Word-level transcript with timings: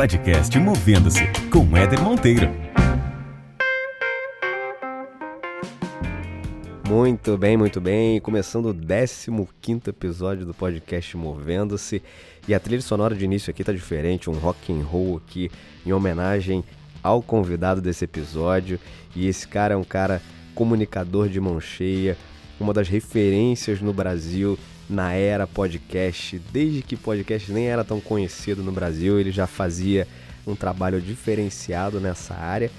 Podcast 0.00 0.58
Movendo-se 0.58 1.20
com 1.52 1.76
Éder 1.76 2.00
Monteiro. 2.00 2.48
Muito 6.88 7.36
bem, 7.36 7.54
muito 7.54 7.82
bem. 7.82 8.18
Começando 8.18 8.70
o 8.70 9.48
15 9.60 9.90
episódio 9.90 10.46
do 10.46 10.54
podcast 10.54 11.14
Movendo-se. 11.18 12.02
E 12.48 12.54
a 12.54 12.58
trilha 12.58 12.80
sonora 12.80 13.14
de 13.14 13.26
início 13.26 13.50
aqui 13.50 13.62
tá 13.62 13.74
diferente, 13.74 14.30
um 14.30 14.38
rock 14.38 14.72
and 14.72 14.82
roll 14.82 15.18
aqui 15.18 15.50
em 15.84 15.92
homenagem 15.92 16.64
ao 17.02 17.20
convidado 17.20 17.82
desse 17.82 18.06
episódio. 18.06 18.80
E 19.14 19.28
esse 19.28 19.46
cara 19.46 19.74
é 19.74 19.76
um 19.76 19.84
cara 19.84 20.22
comunicador 20.54 21.28
de 21.28 21.38
mão 21.38 21.60
cheia, 21.60 22.16
uma 22.58 22.72
das 22.72 22.88
referências 22.88 23.82
no 23.82 23.92
Brasil 23.92 24.58
na 24.90 25.12
era 25.12 25.46
podcast. 25.46 26.38
Desde 26.52 26.82
que 26.82 26.96
podcast 26.96 27.50
nem 27.52 27.68
era 27.68 27.84
tão 27.84 28.00
conhecido 28.00 28.62
no 28.62 28.72
Brasil, 28.72 29.18
ele 29.20 29.30
já 29.30 29.46
fazia 29.46 30.06
um 30.46 30.56
trabalho 30.56 31.00
diferenciado 31.00 32.00
nessa 32.00 32.34
área. 32.34 32.70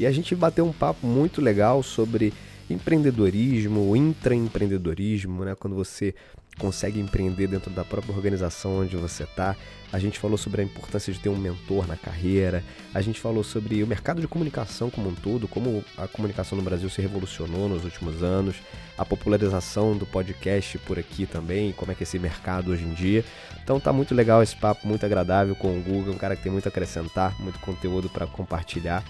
E 0.00 0.06
a 0.06 0.10
gente 0.10 0.34
bateu 0.34 0.64
um 0.64 0.72
papo 0.72 1.06
muito 1.06 1.42
legal 1.42 1.82
sobre 1.82 2.32
empreendedorismo, 2.70 3.94
intraempreendedorismo, 3.94 5.44
né? 5.44 5.54
Quando 5.54 5.76
você 5.76 6.14
consegue 6.58 7.00
empreender 7.00 7.46
dentro 7.46 7.70
da 7.70 7.84
própria 7.84 8.14
organização 8.14 8.80
onde 8.80 8.96
você 8.96 9.22
está. 9.22 9.56
A 9.90 9.98
gente 9.98 10.18
falou 10.18 10.36
sobre 10.36 10.60
a 10.60 10.64
importância 10.64 11.12
de 11.12 11.18
ter 11.18 11.30
um 11.30 11.36
mentor 11.36 11.86
na 11.86 11.96
carreira. 11.96 12.62
A 12.92 13.00
gente 13.00 13.20
falou 13.20 13.42
sobre 13.42 13.82
o 13.82 13.86
mercado 13.86 14.20
de 14.20 14.28
comunicação 14.28 14.90
como 14.90 15.08
um 15.08 15.14
todo, 15.14 15.48
como 15.48 15.82
a 15.96 16.06
comunicação 16.06 16.58
no 16.58 16.64
Brasil 16.64 16.90
se 16.90 17.00
revolucionou 17.00 17.68
nos 17.68 17.84
últimos 17.84 18.22
anos, 18.22 18.56
a 18.98 19.04
popularização 19.04 19.96
do 19.96 20.04
podcast 20.04 20.76
por 20.78 20.98
aqui 20.98 21.24
também, 21.24 21.72
como 21.72 21.90
é 21.90 21.94
que 21.94 22.02
é 22.02 22.04
esse 22.04 22.18
mercado 22.18 22.72
hoje 22.72 22.84
em 22.84 22.92
dia. 22.92 23.24
Então 23.62 23.80
tá 23.80 23.92
muito 23.92 24.14
legal 24.14 24.42
esse 24.42 24.56
papo, 24.56 24.86
muito 24.86 25.06
agradável 25.06 25.54
com 25.54 25.78
o 25.78 25.80
Google, 25.80 26.12
um 26.12 26.18
cara 26.18 26.36
que 26.36 26.42
tem 26.42 26.52
muito 26.52 26.66
a 26.66 26.68
acrescentar, 26.68 27.40
muito 27.40 27.58
conteúdo 27.60 28.10
para 28.10 28.26
compartilhar, 28.26 29.02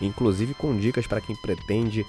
inclusive 0.00 0.54
com 0.54 0.76
dicas 0.76 1.06
para 1.06 1.20
quem 1.20 1.36
pretende 1.36 2.04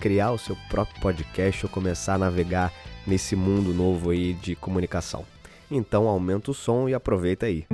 criar 0.00 0.32
o 0.32 0.38
seu 0.38 0.56
próprio 0.68 1.00
podcast 1.00 1.64
ou 1.64 1.70
começar 1.70 2.14
a 2.14 2.18
navegar 2.18 2.72
nesse 3.06 3.34
mundo 3.34 3.72
novo 3.72 4.10
aí 4.10 4.34
de 4.34 4.54
comunicação. 4.54 5.24
Então 5.70 6.08
aumenta 6.08 6.50
o 6.50 6.54
som 6.54 6.88
e 6.88 6.94
aproveita 6.94 7.46
aí. 7.46 7.66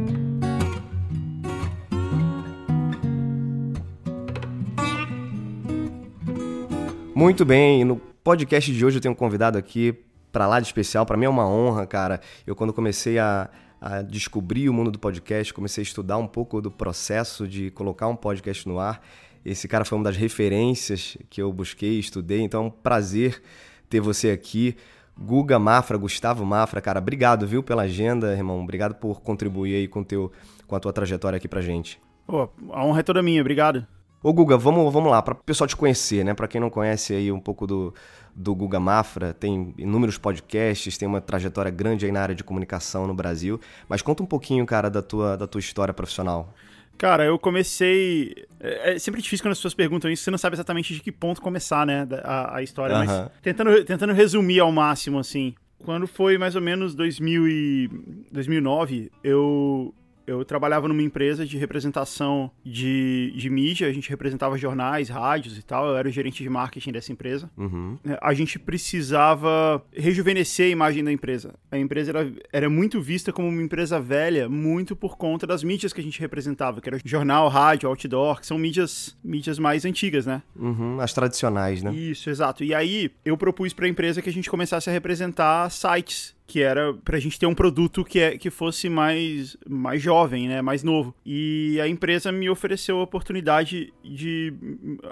Muito 7.15 7.47
bem, 7.47 7.83
no 7.83 7.97
podcast 7.97 8.71
de 8.71 8.85
hoje 8.85 8.99
eu 8.99 9.01
tenho 9.01 9.13
um 9.13 9.17
convidado 9.17 9.57
aqui 9.57 9.95
para 10.31 10.47
lá 10.47 10.61
de 10.61 10.67
especial. 10.67 11.07
Para 11.07 11.17
mim 11.17 11.25
é 11.25 11.29
uma 11.31 11.49
honra, 11.49 11.87
cara. 11.87 12.21
Eu 12.47 12.55
quando 12.55 12.75
comecei 12.75 13.19
a, 13.19 13.49
a 13.81 14.03
descobrir 14.03 14.69
o 14.69 14.75
mundo 14.75 14.91
do 14.91 14.99
podcast, 14.99 15.55
comecei 15.55 15.81
a 15.81 15.87
estudar 15.87 16.19
um 16.19 16.27
pouco 16.27 16.61
do 16.61 16.71
processo 16.71 17.49
de 17.49 17.71
colocar 17.71 18.07
um 18.07 18.15
podcast 18.15 18.69
no 18.69 18.79
ar. 18.79 19.01
Esse 19.43 19.67
cara 19.67 19.83
foi 19.83 19.97
uma 19.97 20.05
das 20.05 20.17
referências 20.17 21.17
que 21.31 21.41
eu 21.41 21.51
busquei, 21.53 21.99
estudei, 21.99 22.43
então 22.43 22.65
é 22.65 22.67
um 22.67 22.71
prazer 22.71 23.41
ter 23.89 24.01
você 24.01 24.31
aqui. 24.31 24.77
Guga 25.19 25.59
Mafra, 25.59 25.97
Gustavo 25.97 26.45
Mafra, 26.45 26.81
cara, 26.81 26.98
obrigado, 26.98 27.47
viu, 27.47 27.62
pela 27.62 27.83
agenda, 27.83 28.33
irmão. 28.33 28.62
Obrigado 28.62 28.95
por 28.95 29.20
contribuir 29.20 29.77
aí 29.77 29.89
com, 29.89 30.05
teu, 30.05 30.31
com 30.67 30.77
a 30.77 30.81
tua 30.81 30.92
trajetória 30.92 31.36
aqui 31.39 31.48
pra 31.48 31.62
gente. 31.62 32.00
Pô, 32.27 32.48
a 32.70 32.84
honra 32.84 33.00
é 33.00 33.03
toda 33.03 33.23
minha, 33.23 33.41
obrigado. 33.41 33.86
Ô 34.23 34.33
Guga, 34.33 34.56
vamos, 34.58 34.92
vamos 34.92 35.11
lá, 35.11 35.23
para 35.23 35.34
o 35.34 35.36
pessoal 35.36 35.69
te 35.69 35.77
conhecer, 35.77 36.25
né? 36.25 36.34
Para 36.34 36.48
quem 36.48 36.61
não 36.61 36.69
conhece 36.69 37.14
aí 37.14 37.31
um 37.31 37.39
pouco 37.39 37.67
do, 37.67 37.95
do 38.34 38.55
Guga 38.55 38.81
Mafra, 38.81 39.33
tem 39.33 39.73
inúmeros 39.78 40.19
podcasts, 40.19 40.98
tem 40.98 41.06
uma 41.06 41.20
trajetória 41.20 41.70
grande 41.70 42.05
aí 42.05 42.12
na 42.12 42.20
área 42.20 42.34
de 42.34 42.42
comunicação 42.42 43.06
no 43.06 43.14
Brasil, 43.14 43.61
mas 43.89 44.03
conta 44.03 44.23
um 44.23 44.27
pouquinho, 44.27 44.67
cara, 44.67 44.91
da 44.91 45.01
tua, 45.01 45.36
da 45.36 45.46
tua 45.46 45.61
história 45.61 45.95
profissional. 45.95 46.52
Cara, 46.98 47.24
eu 47.24 47.39
comecei. 47.39 48.46
É, 48.61 48.95
é 48.95 48.98
sempre 48.98 49.20
difícil 49.20 49.45
quando 49.45 49.52
as 49.52 49.58
pessoas 49.58 49.74
perguntam 49.74 50.11
isso, 50.11 50.23
você 50.23 50.30
não 50.30 50.39
sabe 50.39 50.55
exatamente 50.55 50.95
de 50.95 51.01
que 51.01 51.12
ponto 51.12 51.42
começar, 51.42 51.86
né? 51.86 52.07
A, 52.23 52.57
a 52.57 52.62
história, 52.62 52.96
mas 52.98 53.30
tentando, 53.42 53.84
tentando 53.84 54.12
resumir 54.12 54.61
ao 54.61 54.73
máximo, 54.73 55.18
assim. 55.18 55.55
Quando 55.85 56.06
foi 56.06 56.39
mais 56.39 56.56
ou 56.56 56.62
menos 56.62 56.95
2000 56.95 57.48
e 57.48 57.90
2009, 58.33 59.11
eu 59.23 59.95
eu 60.27 60.45
trabalhava 60.45 60.89
numa 60.89 61.03
empresa 61.03 61.47
de 61.47 61.57
representação 61.57 62.51
de, 62.64 63.33
de 63.37 63.48
mídia, 63.48 63.89
a 63.89 63.92
gente 63.92 64.11
representava 64.11 64.59
jornais, 64.59 65.09
rádios 65.09 65.57
e 65.57 65.63
tal, 65.63 65.87
eu 65.89 65.97
era 65.97 66.09
o 66.09 66.11
gerente 66.11 66.42
de 66.42 66.48
marketing 66.48 66.92
dessa 66.92 67.13
empresa. 67.13 67.51
Uhum. 67.57 67.98
É, 68.05 68.19
a 68.20 68.35
gente 68.35 68.59
precisava 68.59 69.83
rejuvenescer 69.92 70.67
a 70.67 70.70
imagem 70.70 71.05
da 71.05 71.13
empresa. 71.13 71.55
A 71.70 71.79
empresa 71.79 72.11
era, 72.11 72.33
era 72.53 72.70
muito 72.70 73.01
vista 73.01 73.33
como 73.33 73.48
uma 73.48 73.63
empresa 73.63 74.01
velha, 74.01 74.48
muito 74.48 74.97
por 74.97 75.17
conta 75.17 75.47
das 75.47 75.63
mídias 75.63 75.92
que 75.92 76.01
a 76.01 76.05
gente 76.05 76.20
representava, 76.20 76.81
que 76.81 76.89
era 76.89 76.98
jornal, 77.05 77.48
rádio, 77.48 77.89
outdoor, 77.89 78.41
que 78.41 78.47
são 78.47 78.59
mídias, 78.59 79.17
mídias 79.23 79.59
mais 79.59 79.85
antigas, 79.85 80.27
né? 80.27 80.42
Uhum, 80.55 81.01
as 81.01 81.13
tradicionais, 81.13 81.83
né? 81.83 81.95
Isso, 81.95 82.29
exato. 82.31 82.65
E 82.65 82.75
aí 82.75 83.11
eu 83.25 83.36
propus 83.36 83.73
para 83.73 83.86
a 83.86 83.89
empresa 83.89 84.20
que 84.20 84.29
a 84.29 84.33
gente 84.33 84.51
começasse 84.51 84.91
a 84.91 84.92
representar 84.92 85.70
sites 85.70 86.36
que 86.46 86.62
era 86.62 86.95
pra 86.95 87.18
gente 87.18 87.39
ter 87.39 87.46
um 87.46 87.55
produto 87.55 88.05
que, 88.05 88.20
é, 88.20 88.39
que 88.39 88.51
fosse 88.51 88.89
mais, 88.89 89.57
mais 89.68 90.01
jovem, 90.01 90.48
né, 90.48 90.62
mais 90.62 90.84
novo. 90.84 91.12
E 91.24 91.79
a 91.80 91.89
empresa 91.89 92.30
me 92.30 92.48
ofereceu 92.48 92.98
a 93.01 93.02
oportunidade 93.02 93.92
de... 94.05 94.55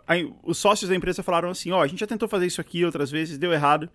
Aí, 0.06 0.32
os 0.44 0.58
sócios 0.58 0.88
da 0.88 0.94
empresa 0.94 1.22
falaram 1.22 1.50
assim, 1.50 1.72
ó, 1.72 1.78
oh, 1.78 1.82
a 1.82 1.86
gente 1.88 1.98
já 1.98 2.06
tentou 2.06 2.28
fazer 2.28 2.46
isso 2.46 2.60
aqui 2.60 2.84
outras 2.84 3.10
vezes, 3.10 3.36
deu 3.36 3.52
errado, 3.52 3.90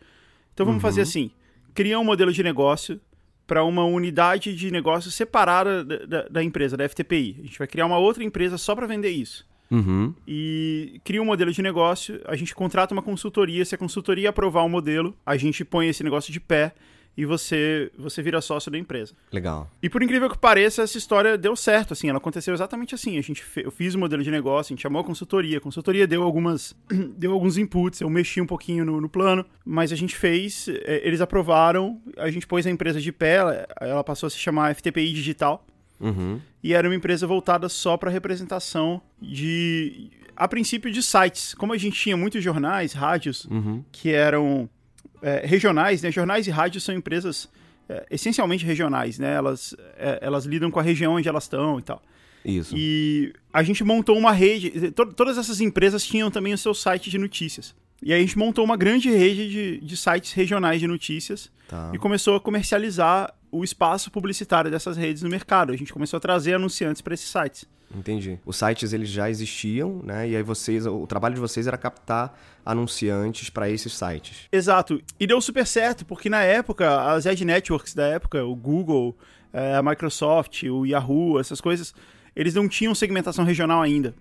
então 0.53 0.65
vamos 0.65 0.83
uhum. 0.83 0.89
fazer 0.89 1.01
assim, 1.01 1.31
cria 1.73 1.97
um 1.97 2.03
modelo 2.03 2.33
de 2.33 2.43
negócio 2.43 2.99
para 3.47 3.63
uma 3.63 3.85
unidade 3.85 4.53
de 4.53 4.69
negócio 4.69 5.09
separada 5.09 5.83
da, 5.83 6.05
da, 6.05 6.27
da, 6.27 6.43
empresa, 6.43 6.75
da 6.75 6.87
FTPI. 6.87 7.37
A 7.39 7.45
gente 7.45 7.57
vai 7.57 7.67
criar 7.67 7.85
uma 7.85 7.97
outra 7.97 8.23
empresa 8.23 8.57
só 8.57 8.75
para 8.75 8.85
vender 8.85 9.09
isso. 9.09 9.47
Uhum. 9.71 10.13
E 10.27 10.99
cria 11.05 11.21
um 11.21 11.25
modelo 11.25 11.51
de 11.51 11.61
negócio, 11.61 12.19
a 12.25 12.35
gente 12.35 12.53
contrata 12.53 12.93
uma 12.93 13.01
consultoria, 13.01 13.63
se 13.63 13.73
a 13.73 13.77
consultoria 13.77 14.29
aprovar 14.29 14.63
o 14.63 14.65
um 14.65 14.69
modelo, 14.69 15.15
a 15.25 15.37
gente 15.37 15.63
põe 15.63 15.87
esse 15.87 16.03
negócio 16.03 16.33
de 16.33 16.39
pé 16.39 16.73
e 17.15 17.25
você 17.25 17.91
você 17.97 18.21
vira 18.21 18.41
sócio 18.41 18.71
da 18.71 18.77
empresa. 18.77 19.13
Legal. 19.31 19.69
E 19.81 19.89
por 19.89 20.01
incrível 20.01 20.29
que 20.29 20.37
pareça, 20.37 20.83
essa 20.83 20.97
história 20.97 21.37
deu 21.37 21.55
certo, 21.55 21.93
assim, 21.93 22.09
ela 22.09 22.17
aconteceu 22.17 22.53
exatamente 22.53 22.95
assim. 22.95 23.17
A 23.17 23.21
gente 23.21 23.43
eu 23.57 23.71
fiz 23.71 23.93
o 23.95 23.99
modelo 23.99 24.23
de 24.23 24.31
negócio, 24.31 24.71
a 24.71 24.75
gente 24.75 24.81
chamou 24.81 25.01
a 25.01 25.03
consultoria, 25.03 25.57
a 25.57 25.61
consultoria 25.61 26.07
deu 26.07 26.23
algumas 26.23 26.75
deu 27.17 27.33
alguns 27.33 27.57
inputs, 27.57 28.01
eu 28.01 28.09
mexi 28.09 28.39
um 28.39 28.45
pouquinho 28.45 28.85
no, 28.85 29.01
no 29.01 29.09
plano, 29.09 29.45
mas 29.65 29.91
a 29.91 29.95
gente 29.95 30.15
fez, 30.15 30.67
é, 30.69 31.05
eles 31.05 31.21
aprovaram, 31.21 32.01
a 32.17 32.29
gente 32.31 32.47
pôs 32.47 32.65
a 32.65 32.69
empresa 32.69 33.01
de 33.01 33.11
pé, 33.11 33.35
ela, 33.35 33.67
ela 33.81 34.03
passou 34.03 34.27
a 34.27 34.29
se 34.29 34.37
chamar 34.37 34.73
FTPI 34.75 35.13
Digital. 35.13 35.65
Uhum. 35.99 36.39
E 36.63 36.73
era 36.73 36.87
uma 36.87 36.95
empresa 36.95 37.27
voltada 37.27 37.67
só 37.67 37.97
para 37.97 38.09
representação 38.09 39.01
de 39.21 40.09
a 40.35 40.47
princípio 40.47 40.89
de 40.89 41.03
sites. 41.03 41.53
Como 41.53 41.73
a 41.73 41.77
gente 41.77 41.99
tinha 41.99 42.15
muitos 42.15 42.41
jornais, 42.41 42.93
rádios 42.93 43.43
uhum. 43.45 43.83
que 43.91 44.13
eram 44.13 44.69
é, 45.21 45.45
regionais, 45.45 46.01
né? 46.01 46.11
Jornais 46.11 46.47
e 46.47 46.51
rádios 46.51 46.83
são 46.83 46.95
empresas 46.95 47.49
é, 47.87 48.05
essencialmente 48.11 48.65
regionais, 48.65 49.19
né? 49.19 49.33
Elas, 49.33 49.75
é, 49.97 50.19
elas 50.21 50.45
lidam 50.45 50.69
com 50.71 50.79
a 50.79 50.83
região 50.83 51.13
onde 51.13 51.27
elas 51.27 51.43
estão 51.43 51.79
e 51.79 51.83
tal. 51.83 52.01
Isso. 52.43 52.73
E 52.75 53.33
a 53.51 53.63
gente 53.63 53.83
montou 53.83 54.17
uma 54.17 54.31
rede. 54.31 54.91
To 54.91 55.05
todas 55.07 55.37
essas 55.37 55.59
empresas 55.59 56.05
tinham 56.05 56.31
também 56.31 56.53
o 56.53 56.57
seu 56.57 56.73
site 56.73 57.09
de 57.09 57.17
notícias. 57.17 57.75
E 58.01 58.13
aí 58.13 58.19
a 58.19 58.21
gente 58.21 58.37
montou 58.37 58.63
uma 58.63 58.77
grande 58.77 59.09
rede 59.09 59.49
de, 59.49 59.79
de 59.81 59.97
sites 59.97 60.31
regionais 60.31 60.79
de 60.79 60.87
notícias 60.87 61.51
tá. 61.67 61.91
e 61.93 61.97
começou 61.97 62.35
a 62.35 62.39
comercializar 62.39 63.33
o 63.51 63.63
espaço 63.63 64.11
publicitário 64.11 64.69
dessas 64.69 64.97
redes 64.97 65.23
no 65.23 65.29
mercado. 65.29 65.71
A 65.71 65.75
gente 65.75 65.93
começou 65.93 66.17
a 66.17 66.19
trazer 66.19 66.53
anunciantes 66.53 67.01
para 67.01 67.13
esses 67.13 67.29
sites. 67.29 67.65
Entendi. 67.93 68.39
Os 68.45 68.55
sites 68.55 68.93
eles 68.93 69.09
já 69.09 69.29
existiam, 69.29 70.01
né? 70.03 70.29
E 70.29 70.35
aí 70.35 70.43
vocês, 70.43 70.85
o 70.85 71.07
trabalho 71.07 71.35
de 71.35 71.41
vocês 71.41 71.65
era 71.65 71.77
captar 71.77 72.37
anunciantes 72.63 73.49
para 73.49 73.69
esses 73.69 73.93
sites. 73.93 74.47
Exato. 74.51 75.01
E 75.19 75.25
deu 75.25 75.41
super 75.41 75.65
certo, 75.65 76.05
porque 76.05 76.29
na 76.29 76.41
época, 76.41 77.11
as 77.11 77.25
ad 77.25 77.43
networks 77.43 77.95
da 77.95 78.05
época, 78.05 78.45
o 78.45 78.55
Google, 78.55 79.17
eh, 79.51 79.75
a 79.75 79.81
Microsoft, 79.81 80.63
o 80.63 80.85
Yahoo, 80.85 81.39
essas 81.39 81.59
coisas, 81.59 81.93
eles 82.35 82.53
não 82.53 82.69
tinham 82.69 82.93
segmentação 82.93 83.43
regional 83.43 83.81
ainda. 83.81 84.13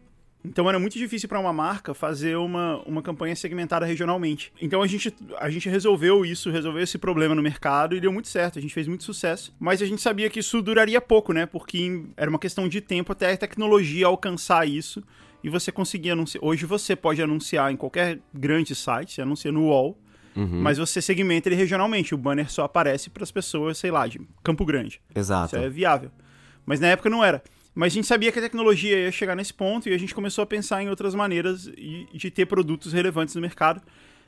Então 0.44 0.68
era 0.68 0.78
muito 0.78 0.96
difícil 0.96 1.28
para 1.28 1.40
uma 1.40 1.52
marca 1.52 1.92
fazer 1.92 2.36
uma, 2.36 2.80
uma 2.86 3.02
campanha 3.02 3.34
segmentada 3.34 3.84
regionalmente. 3.84 4.52
Então 4.60 4.82
a 4.82 4.86
gente, 4.86 5.12
a 5.38 5.50
gente 5.50 5.68
resolveu 5.68 6.24
isso, 6.24 6.50
resolveu 6.50 6.82
esse 6.82 6.96
problema 6.96 7.34
no 7.34 7.42
mercado 7.42 7.96
e 7.96 8.00
deu 8.00 8.12
muito 8.12 8.28
certo. 8.28 8.58
A 8.58 8.62
gente 8.62 8.72
fez 8.72 8.86
muito 8.86 9.04
sucesso. 9.04 9.54
Mas 9.58 9.82
a 9.82 9.86
gente 9.86 10.00
sabia 10.00 10.30
que 10.30 10.40
isso 10.40 10.62
duraria 10.62 11.00
pouco, 11.00 11.32
né? 11.32 11.44
Porque 11.44 12.04
era 12.16 12.30
uma 12.30 12.38
questão 12.38 12.68
de 12.68 12.80
tempo 12.80 13.12
até 13.12 13.32
a 13.32 13.36
tecnologia 13.36 14.06
alcançar 14.06 14.66
isso 14.66 15.02
e 15.42 15.50
você 15.50 15.72
conseguir 15.72 16.10
anunciar. 16.10 16.44
Hoje 16.44 16.64
você 16.66 16.94
pode 16.94 17.20
anunciar 17.20 17.72
em 17.72 17.76
qualquer 17.76 18.20
grande 18.32 18.74
site, 18.74 19.14
você 19.14 19.22
anuncia 19.22 19.50
no 19.50 19.66
UOL. 19.66 19.98
Uhum. 20.36 20.62
Mas 20.62 20.78
você 20.78 21.02
segmenta 21.02 21.48
ele 21.48 21.56
regionalmente. 21.56 22.14
O 22.14 22.18
banner 22.18 22.50
só 22.50 22.62
aparece 22.62 23.10
para 23.10 23.24
as 23.24 23.32
pessoas, 23.32 23.76
sei 23.76 23.90
lá, 23.90 24.06
de 24.06 24.20
Campo 24.42 24.64
Grande. 24.64 25.00
Exato. 25.12 25.56
Isso 25.56 25.64
é 25.64 25.68
viável. 25.68 26.12
Mas 26.64 26.78
na 26.78 26.86
época 26.88 27.10
não 27.10 27.24
era. 27.24 27.42
Mas 27.78 27.92
a 27.92 27.94
gente 27.94 28.08
sabia 28.08 28.32
que 28.32 28.40
a 28.40 28.42
tecnologia 28.42 28.98
ia 29.04 29.12
chegar 29.12 29.36
nesse 29.36 29.54
ponto 29.54 29.88
e 29.88 29.94
a 29.94 29.98
gente 29.98 30.12
começou 30.12 30.42
a 30.42 30.46
pensar 30.46 30.82
em 30.82 30.88
outras 30.88 31.14
maneiras 31.14 31.70
de, 32.12 32.28
ter 32.28 32.44
produtos 32.44 32.92
relevantes 32.92 33.36
no 33.36 33.40
mercado. 33.40 33.80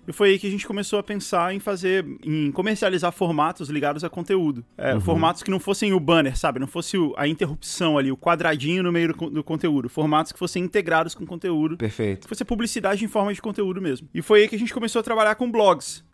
E 0.07 0.13
foi 0.13 0.31
aí 0.31 0.39
que 0.39 0.47
a 0.47 0.51
gente 0.51 0.65
começou 0.65 1.01
a 1.01 1.03
pensar 1.03 1.53
em 1.53 1.59
fazer, 1.59 2.07
em 2.23 2.53
comercializar 2.53 3.11
formatos 3.11 3.69
ligados 3.69 4.05
a 4.05 4.09
conteúdo. 4.09 4.65
É, 4.79 4.95
uhum. 4.95 5.01
Formatos 5.01 5.43
que 5.43 5.51
não 5.51 5.59
fossem 5.59 5.93
o 5.93 5.99
banner, 5.99 6.39
sabe? 6.39 6.61
Não 6.61 6.69
fosse 6.69 6.97
o, 6.97 7.13
a 7.17 7.27
interrupção 7.27 7.99
ali, 7.99 8.13
o 8.13 8.17
quadradinho 8.17 8.85
no 8.85 8.93
meio 8.93 9.13
do, 9.13 9.31
do, 9.31 9.43
conteúdo. 9.43 9.89
Formatos 9.89 10.31
que 10.31 10.39
fossem 10.39 10.63
integrados 10.63 11.13
com 11.13 11.27
conteúdo. 11.27 11.77
Perfeito. 11.77 12.23
Que 12.23 12.29
fosse 12.29 12.45
publicidade 12.45 13.05
em 13.05 13.09
forma 13.09 13.35
de 13.35 13.43
conteúdo 13.43 13.83
mesmo. 13.83 14.09
E 14.15 14.23
foi 14.23 14.43
aí 14.43 14.49
que 14.49 14.55
a 14.55 14.59
gente 14.61 14.73
começou 14.73 15.01
a 15.01 15.03
trabalhar 15.03 15.35
com 15.35 15.51
blogs. 15.51 16.05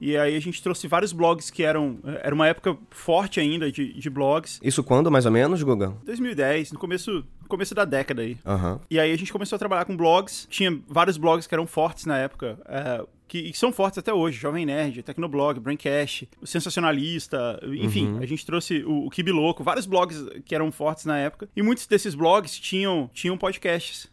E 0.00 0.16
aí 0.16 0.36
a 0.36 0.40
gente 0.40 0.62
trouxe 0.62 0.86
vários 0.86 1.12
blogs 1.12 1.50
que 1.50 1.62
eram. 1.62 1.98
Era 2.22 2.34
uma 2.34 2.46
época 2.46 2.76
forte 2.90 3.40
ainda 3.40 3.70
de, 3.70 3.92
de 3.92 4.10
blogs. 4.10 4.60
Isso 4.62 4.82
quando, 4.82 5.10
mais 5.10 5.26
ou 5.26 5.32
menos, 5.32 5.62
Guga? 5.62 5.94
2010, 6.04 6.72
no 6.72 6.78
começo, 6.78 7.24
no 7.42 7.48
começo 7.48 7.74
da 7.74 7.84
década 7.84 8.22
aí. 8.22 8.36
Uhum. 8.44 8.80
E 8.90 9.00
aí 9.00 9.12
a 9.12 9.16
gente 9.16 9.32
começou 9.32 9.56
a 9.56 9.58
trabalhar 9.58 9.84
com 9.84 9.96
blogs. 9.96 10.46
Tinha 10.50 10.78
vários 10.88 11.16
blogs 11.16 11.46
que 11.46 11.54
eram 11.54 11.66
fortes 11.66 12.04
na 12.06 12.18
época. 12.18 12.58
É, 12.66 13.04
que, 13.28 13.50
que, 13.50 13.58
são 13.58 13.72
fortes 13.72 13.98
até 13.98 14.12
hoje, 14.12 14.38
Jovem 14.38 14.64
Nerd, 14.64 15.02
Tecnoblog, 15.02 15.58
Braincast, 15.58 16.28
o 16.40 16.46
Sensacionalista, 16.46 17.60
enfim, 17.64 18.06
uhum. 18.06 18.18
a 18.18 18.26
gente 18.26 18.46
trouxe 18.46 18.84
o, 18.84 19.06
o 19.06 19.10
Kibi 19.10 19.32
Louco, 19.32 19.64
vários 19.64 19.84
blogs 19.84 20.24
que 20.44 20.54
eram 20.54 20.70
fortes 20.70 21.04
na 21.04 21.18
época, 21.18 21.48
e 21.56 21.62
muitos 21.62 21.86
desses 21.86 22.14
blogs 22.14 22.58
tinham, 22.58 23.10
tinham 23.12 23.36
podcasts. 23.36 24.08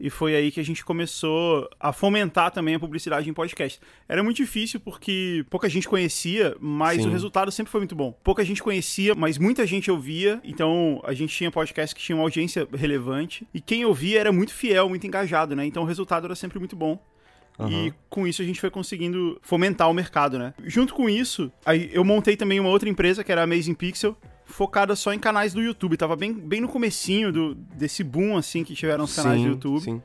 E 0.00 0.08
foi 0.08 0.34
aí 0.34 0.50
que 0.50 0.58
a 0.58 0.64
gente 0.64 0.82
começou 0.82 1.68
a 1.78 1.92
fomentar 1.92 2.50
também 2.50 2.74
a 2.74 2.80
publicidade 2.80 3.28
em 3.28 3.34
podcast. 3.34 3.78
Era 4.08 4.22
muito 4.22 4.38
difícil 4.38 4.80
porque 4.80 5.44
pouca 5.50 5.68
gente 5.68 5.86
conhecia, 5.86 6.56
mas 6.58 7.02
Sim. 7.02 7.08
o 7.08 7.12
resultado 7.12 7.52
sempre 7.52 7.70
foi 7.70 7.80
muito 7.80 7.94
bom. 7.94 8.18
Pouca 8.24 8.42
gente 8.42 8.62
conhecia, 8.62 9.14
mas 9.14 9.36
muita 9.36 9.66
gente 9.66 9.90
ouvia. 9.90 10.40
Então 10.42 11.02
a 11.04 11.12
gente 11.12 11.36
tinha 11.36 11.50
podcasts 11.50 11.92
que 11.92 12.00
tinham 12.00 12.18
uma 12.18 12.24
audiência 12.24 12.66
relevante. 12.72 13.46
E 13.52 13.60
quem 13.60 13.84
ouvia 13.84 14.18
era 14.18 14.32
muito 14.32 14.54
fiel, 14.54 14.88
muito 14.88 15.06
engajado, 15.06 15.54
né? 15.54 15.66
Então 15.66 15.82
o 15.82 15.86
resultado 15.86 16.24
era 16.24 16.34
sempre 16.34 16.58
muito 16.58 16.74
bom. 16.74 16.98
Uhum. 17.58 17.86
E 17.86 17.94
com 18.08 18.26
isso 18.26 18.40
a 18.40 18.44
gente 18.44 18.58
foi 18.58 18.70
conseguindo 18.70 19.38
fomentar 19.42 19.90
o 19.90 19.92
mercado, 19.92 20.38
né? 20.38 20.54
Junto 20.64 20.94
com 20.94 21.10
isso, 21.10 21.52
aí 21.64 21.90
eu 21.92 22.02
montei 22.02 22.36
também 22.36 22.58
uma 22.58 22.70
outra 22.70 22.88
empresa 22.88 23.22
que 23.22 23.30
era 23.30 23.42
a 23.42 23.44
Amazing 23.44 23.74
Pixel, 23.74 24.16
focada 24.50 24.94
só 24.94 25.12
em 25.12 25.18
canais 25.18 25.54
do 25.54 25.62
YouTube. 25.62 25.96
Tava 25.96 26.16
bem, 26.16 26.32
bem 26.32 26.60
no 26.60 26.68
comecinho 26.68 27.32
do, 27.32 27.54
desse 27.54 28.04
boom, 28.04 28.36
assim, 28.36 28.64
que 28.64 28.74
tiveram 28.74 29.04
os 29.04 29.14
canais 29.14 29.38
sim, 29.38 29.44
do 29.44 29.50
YouTube. 29.50 29.82
Sim. 29.82 30.02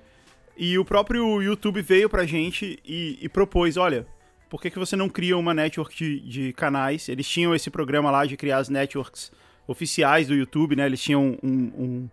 E 0.57 0.77
o 0.77 0.86
próprio 0.86 1.42
YouTube 1.42 1.81
veio 1.81 2.09
pra 2.09 2.25
gente 2.25 2.80
e, 2.86 3.18
e 3.21 3.27
propôs, 3.27 3.75
olha, 3.75 4.07
por 4.50 4.62
que, 4.62 4.69
que 4.69 4.80
você 4.80 4.95
não 4.95 5.09
cria 5.09 5.38
uma 5.38 5.53
network 5.53 5.95
de, 5.95 6.19
de, 6.21 6.53
canais? 6.53 7.09
Eles 7.09 7.27
tinham 7.27 7.53
esse 7.53 7.69
programa 7.69 8.09
lá 8.09 8.25
de 8.25 8.38
criar 8.38 8.59
as 8.59 8.69
networks 8.69 9.31
oficiais 9.68 10.27
do 10.27 10.36
YouTube, 10.36 10.75
né? 10.75 10.86
Eles 10.86 11.01
tinham 11.01 11.38
um, 11.44 11.50
um, 11.50 12.09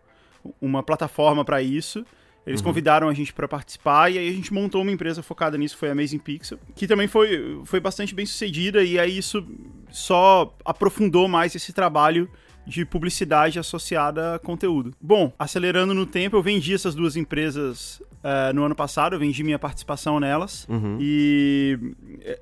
uma 0.61 0.83
plataforma 0.83 1.45
para 1.45 1.63
isso. 1.63 2.05
Eles 2.45 2.61
uhum. 2.61 2.67
convidaram 2.67 3.09
a 3.09 3.15
gente 3.15 3.33
para 3.33 3.47
participar 3.47 4.11
e 4.11 4.19
aí 4.19 4.29
a 4.29 4.33
gente 4.33 4.53
montou 4.53 4.83
uma 4.83 4.91
empresa 4.91 5.23
focada 5.23 5.57
nisso, 5.57 5.77
foi 5.77 5.91
a 5.91 5.93
Amazing 5.93 6.19
Pixel, 6.19 6.59
que 6.75 6.89
também 6.89 7.07
foi, 7.07 7.61
foi 7.65 7.79
bastante 7.79 8.15
bem 8.15 8.27
sucedida 8.27 8.83
e 8.83 8.99
aí 8.99 9.17
isso 9.17 9.47
só 9.93 10.55
aprofundou 10.65 11.29
mais 11.29 11.55
esse 11.55 11.73
trabalho 11.73 12.29
de 12.67 12.85
publicidade 12.85 13.59
associada 13.59 14.37
a 14.37 14.39
conteúdo. 14.39 14.95
Bom, 15.01 15.33
acelerando 15.39 15.95
no 15.95 16.07
tempo, 16.07 16.37
eu 16.37 16.43
vendi 16.43 16.75
essas 16.75 16.95
duas 16.95 17.17
empresas 17.17 18.01
uh, 18.23 18.55
no 18.55 18.65
ano 18.65 18.75
passado, 18.75 19.15
eu 19.15 19.19
vendi 19.19 19.43
minha 19.43 19.59
participação 19.59 20.21
nelas 20.21 20.67
uhum. 20.69 20.97
e 21.01 21.79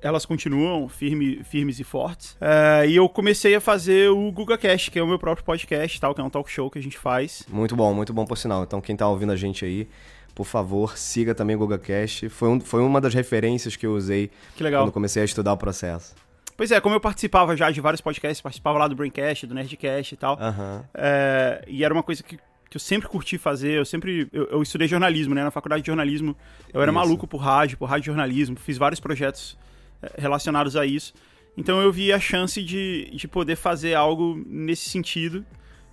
elas 0.01 0.25
continuam 0.25 0.87
firme, 0.87 1.43
firmes 1.43 1.79
e 1.79 1.83
fortes. 1.83 2.33
Uh, 2.33 2.85
e 2.87 2.95
eu 2.95 3.09
comecei 3.09 3.55
a 3.55 3.61
fazer 3.61 4.09
o 4.09 4.31
GugaCast, 4.31 4.91
que 4.91 4.99
é 4.99 5.03
o 5.03 5.07
meu 5.07 5.19
próprio 5.19 5.43
podcast, 5.43 5.99
tal, 5.99 6.13
que 6.13 6.21
é 6.21 6.23
um 6.23 6.29
talk 6.29 6.49
show 6.51 6.69
que 6.69 6.79
a 6.79 6.83
gente 6.83 6.97
faz. 6.97 7.43
Muito 7.49 7.75
bom, 7.75 7.93
muito 7.93 8.13
bom 8.13 8.25
por 8.25 8.37
sinal. 8.37 8.63
Então 8.63 8.79
quem 8.79 8.95
tá 8.95 9.07
ouvindo 9.07 9.31
a 9.31 9.35
gente 9.35 9.65
aí, 9.65 9.87
por 10.35 10.45
favor, 10.45 10.97
siga 10.97 11.33
também 11.33 11.55
o 11.55 11.59
GugaCast. 11.59 12.29
Foi, 12.29 12.49
um, 12.49 12.59
foi 12.59 12.81
uma 12.81 13.01
das 13.01 13.13
referências 13.13 13.75
que 13.75 13.85
eu 13.85 13.93
usei 13.93 14.29
quando 14.55 14.91
comecei 14.91 15.21
a 15.21 15.25
estudar 15.25 15.53
o 15.53 15.57
processo. 15.57 16.13
Pois 16.61 16.69
é, 16.69 16.79
como 16.79 16.93
eu 16.93 16.99
participava 16.99 17.57
já 17.57 17.71
de 17.71 17.81
vários 17.81 18.01
podcasts, 18.01 18.39
participava 18.39 18.77
lá 18.77 18.87
do 18.87 18.95
Braincast, 18.95 19.47
do 19.47 19.55
Nerdcast 19.55 20.13
e 20.13 20.15
tal. 20.15 20.35
Uhum. 20.35 20.83
É, 20.93 21.65
e 21.67 21.83
era 21.83 21.91
uma 21.91 22.03
coisa 22.03 22.21
que, 22.21 22.37
que 22.37 22.77
eu 22.77 22.79
sempre 22.79 23.09
curti 23.09 23.39
fazer. 23.39 23.79
Eu 23.79 23.83
sempre. 23.83 24.29
Eu, 24.31 24.45
eu, 24.45 24.61
estudei 24.61 24.87
jornalismo, 24.87 25.33
né? 25.33 25.43
Na 25.43 25.49
faculdade 25.49 25.81
de 25.81 25.87
jornalismo. 25.87 26.37
Eu 26.71 26.79
era 26.79 26.91
isso. 26.91 26.99
maluco 26.99 27.25
por 27.25 27.39
rádio, 27.39 27.79
por 27.79 27.85
rádio 27.85 28.05
jornalismo. 28.05 28.55
Fiz 28.57 28.77
vários 28.77 28.99
projetos 28.99 29.57
é, 30.03 30.21
relacionados 30.21 30.75
a 30.75 30.85
isso. 30.85 31.15
Então 31.57 31.81
eu 31.81 31.91
vi 31.91 32.13
a 32.13 32.19
chance 32.19 32.61
de, 32.61 33.09
de 33.11 33.27
poder 33.27 33.55
fazer 33.55 33.95
algo 33.95 34.39
nesse 34.45 34.87
sentido. 34.87 35.43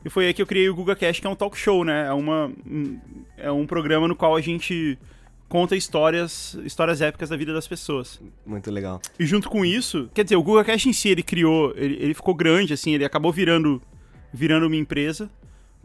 E 0.04 0.10
foi 0.10 0.26
aí 0.26 0.34
que 0.34 0.42
eu 0.42 0.46
criei 0.46 0.68
o 0.68 0.74
GugaCast, 0.74 1.22
que 1.22 1.26
é 1.26 1.30
um 1.30 1.34
talk 1.34 1.56
show, 1.56 1.82
né? 1.82 2.08
É, 2.08 2.12
uma, 2.12 2.52
um, 2.66 3.00
é 3.38 3.50
um 3.50 3.66
programa 3.66 4.06
no 4.06 4.14
qual 4.14 4.36
a 4.36 4.40
gente 4.42 4.98
conta 5.48 5.74
histórias, 5.74 6.56
histórias 6.64 7.00
épicas 7.00 7.30
da 7.30 7.36
vida 7.36 7.52
das 7.52 7.66
pessoas. 7.66 8.20
Muito 8.44 8.70
legal. 8.70 9.00
E 9.18 9.26
junto 9.26 9.48
com 9.48 9.64
isso, 9.64 10.10
quer 10.12 10.22
dizer, 10.22 10.36
o 10.36 10.42
Google 10.42 10.64
Cash 10.64 10.86
em 10.86 10.92
si, 10.92 11.08
ele 11.08 11.22
criou, 11.22 11.72
ele, 11.76 11.96
ele 12.00 12.14
ficou 12.14 12.34
grande, 12.34 12.72
assim, 12.72 12.94
ele 12.94 13.04
acabou 13.04 13.32
virando, 13.32 13.80
virando 14.32 14.66
uma 14.66 14.76
empresa. 14.76 15.30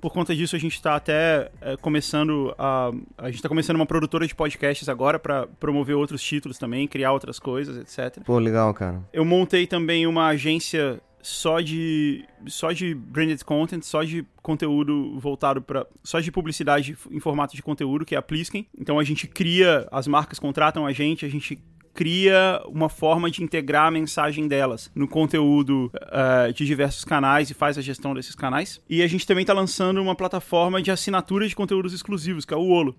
Por 0.01 0.11
conta 0.11 0.35
disso, 0.35 0.53
a 0.53 0.59
gente 0.59 0.75
está 0.75 0.97
até 0.97 1.49
é, 1.61 1.77
começando 1.77 2.53
a. 2.57 2.91
A 3.17 3.27
gente 3.27 3.37
está 3.37 3.47
começando 3.47 3.77
uma 3.77 3.85
produtora 3.85 4.27
de 4.27 4.35
podcasts 4.35 4.89
agora 4.89 5.17
para 5.17 5.47
promover 5.47 5.95
outros 5.95 6.21
títulos 6.21 6.57
também, 6.57 6.85
criar 6.89 7.13
outras 7.13 7.39
coisas, 7.39 7.77
etc. 7.77 8.21
Pô, 8.25 8.37
legal, 8.37 8.73
cara. 8.73 9.01
Eu 9.13 9.23
montei 9.23 9.65
também 9.65 10.05
uma 10.05 10.27
agência 10.27 10.99
só 11.23 11.61
de 11.61 12.25
só 12.45 12.73
de 12.73 12.93
branded 12.93 13.43
content, 13.45 13.81
só 13.81 14.03
de 14.03 14.25
conteúdo 14.41 15.17
voltado 15.19 15.61
para 15.61 15.87
só 16.03 16.19
de 16.19 16.29
publicidade 16.31 16.97
em 17.09 17.19
formato 17.19 17.55
de 17.55 17.63
conteúdo, 17.63 18.05
que 18.05 18.13
é 18.13 18.17
a 18.17 18.21
Plisken. 18.21 18.67
Então 18.77 18.99
a 18.99 19.03
gente 19.03 19.25
cria, 19.25 19.87
as 19.91 20.05
marcas 20.05 20.37
contratam 20.37 20.85
a 20.85 20.91
gente, 20.91 21.25
a 21.25 21.29
gente 21.29 21.57
cria 21.93 22.61
uma 22.67 22.89
forma 22.89 23.29
de 23.31 23.43
integrar 23.43 23.87
a 23.87 23.91
mensagem 23.91 24.47
delas 24.47 24.91
no 24.93 25.07
conteúdo 25.07 25.91
uh, 25.95 26.51
de 26.51 26.65
diversos 26.65 27.05
canais 27.05 27.49
e 27.49 27.53
faz 27.53 27.77
a 27.77 27.81
gestão 27.81 28.13
desses 28.13 28.35
canais. 28.35 28.81
E 28.89 29.01
a 29.01 29.07
gente 29.07 29.25
também 29.25 29.43
está 29.43 29.53
lançando 29.53 30.01
uma 30.01 30.15
plataforma 30.15 30.81
de 30.81 30.91
assinatura 30.91 31.47
de 31.47 31.55
conteúdos 31.55 31.93
exclusivos, 31.93 32.45
que 32.45 32.53
é 32.53 32.57
o 32.57 32.67
Olo. 32.67 32.95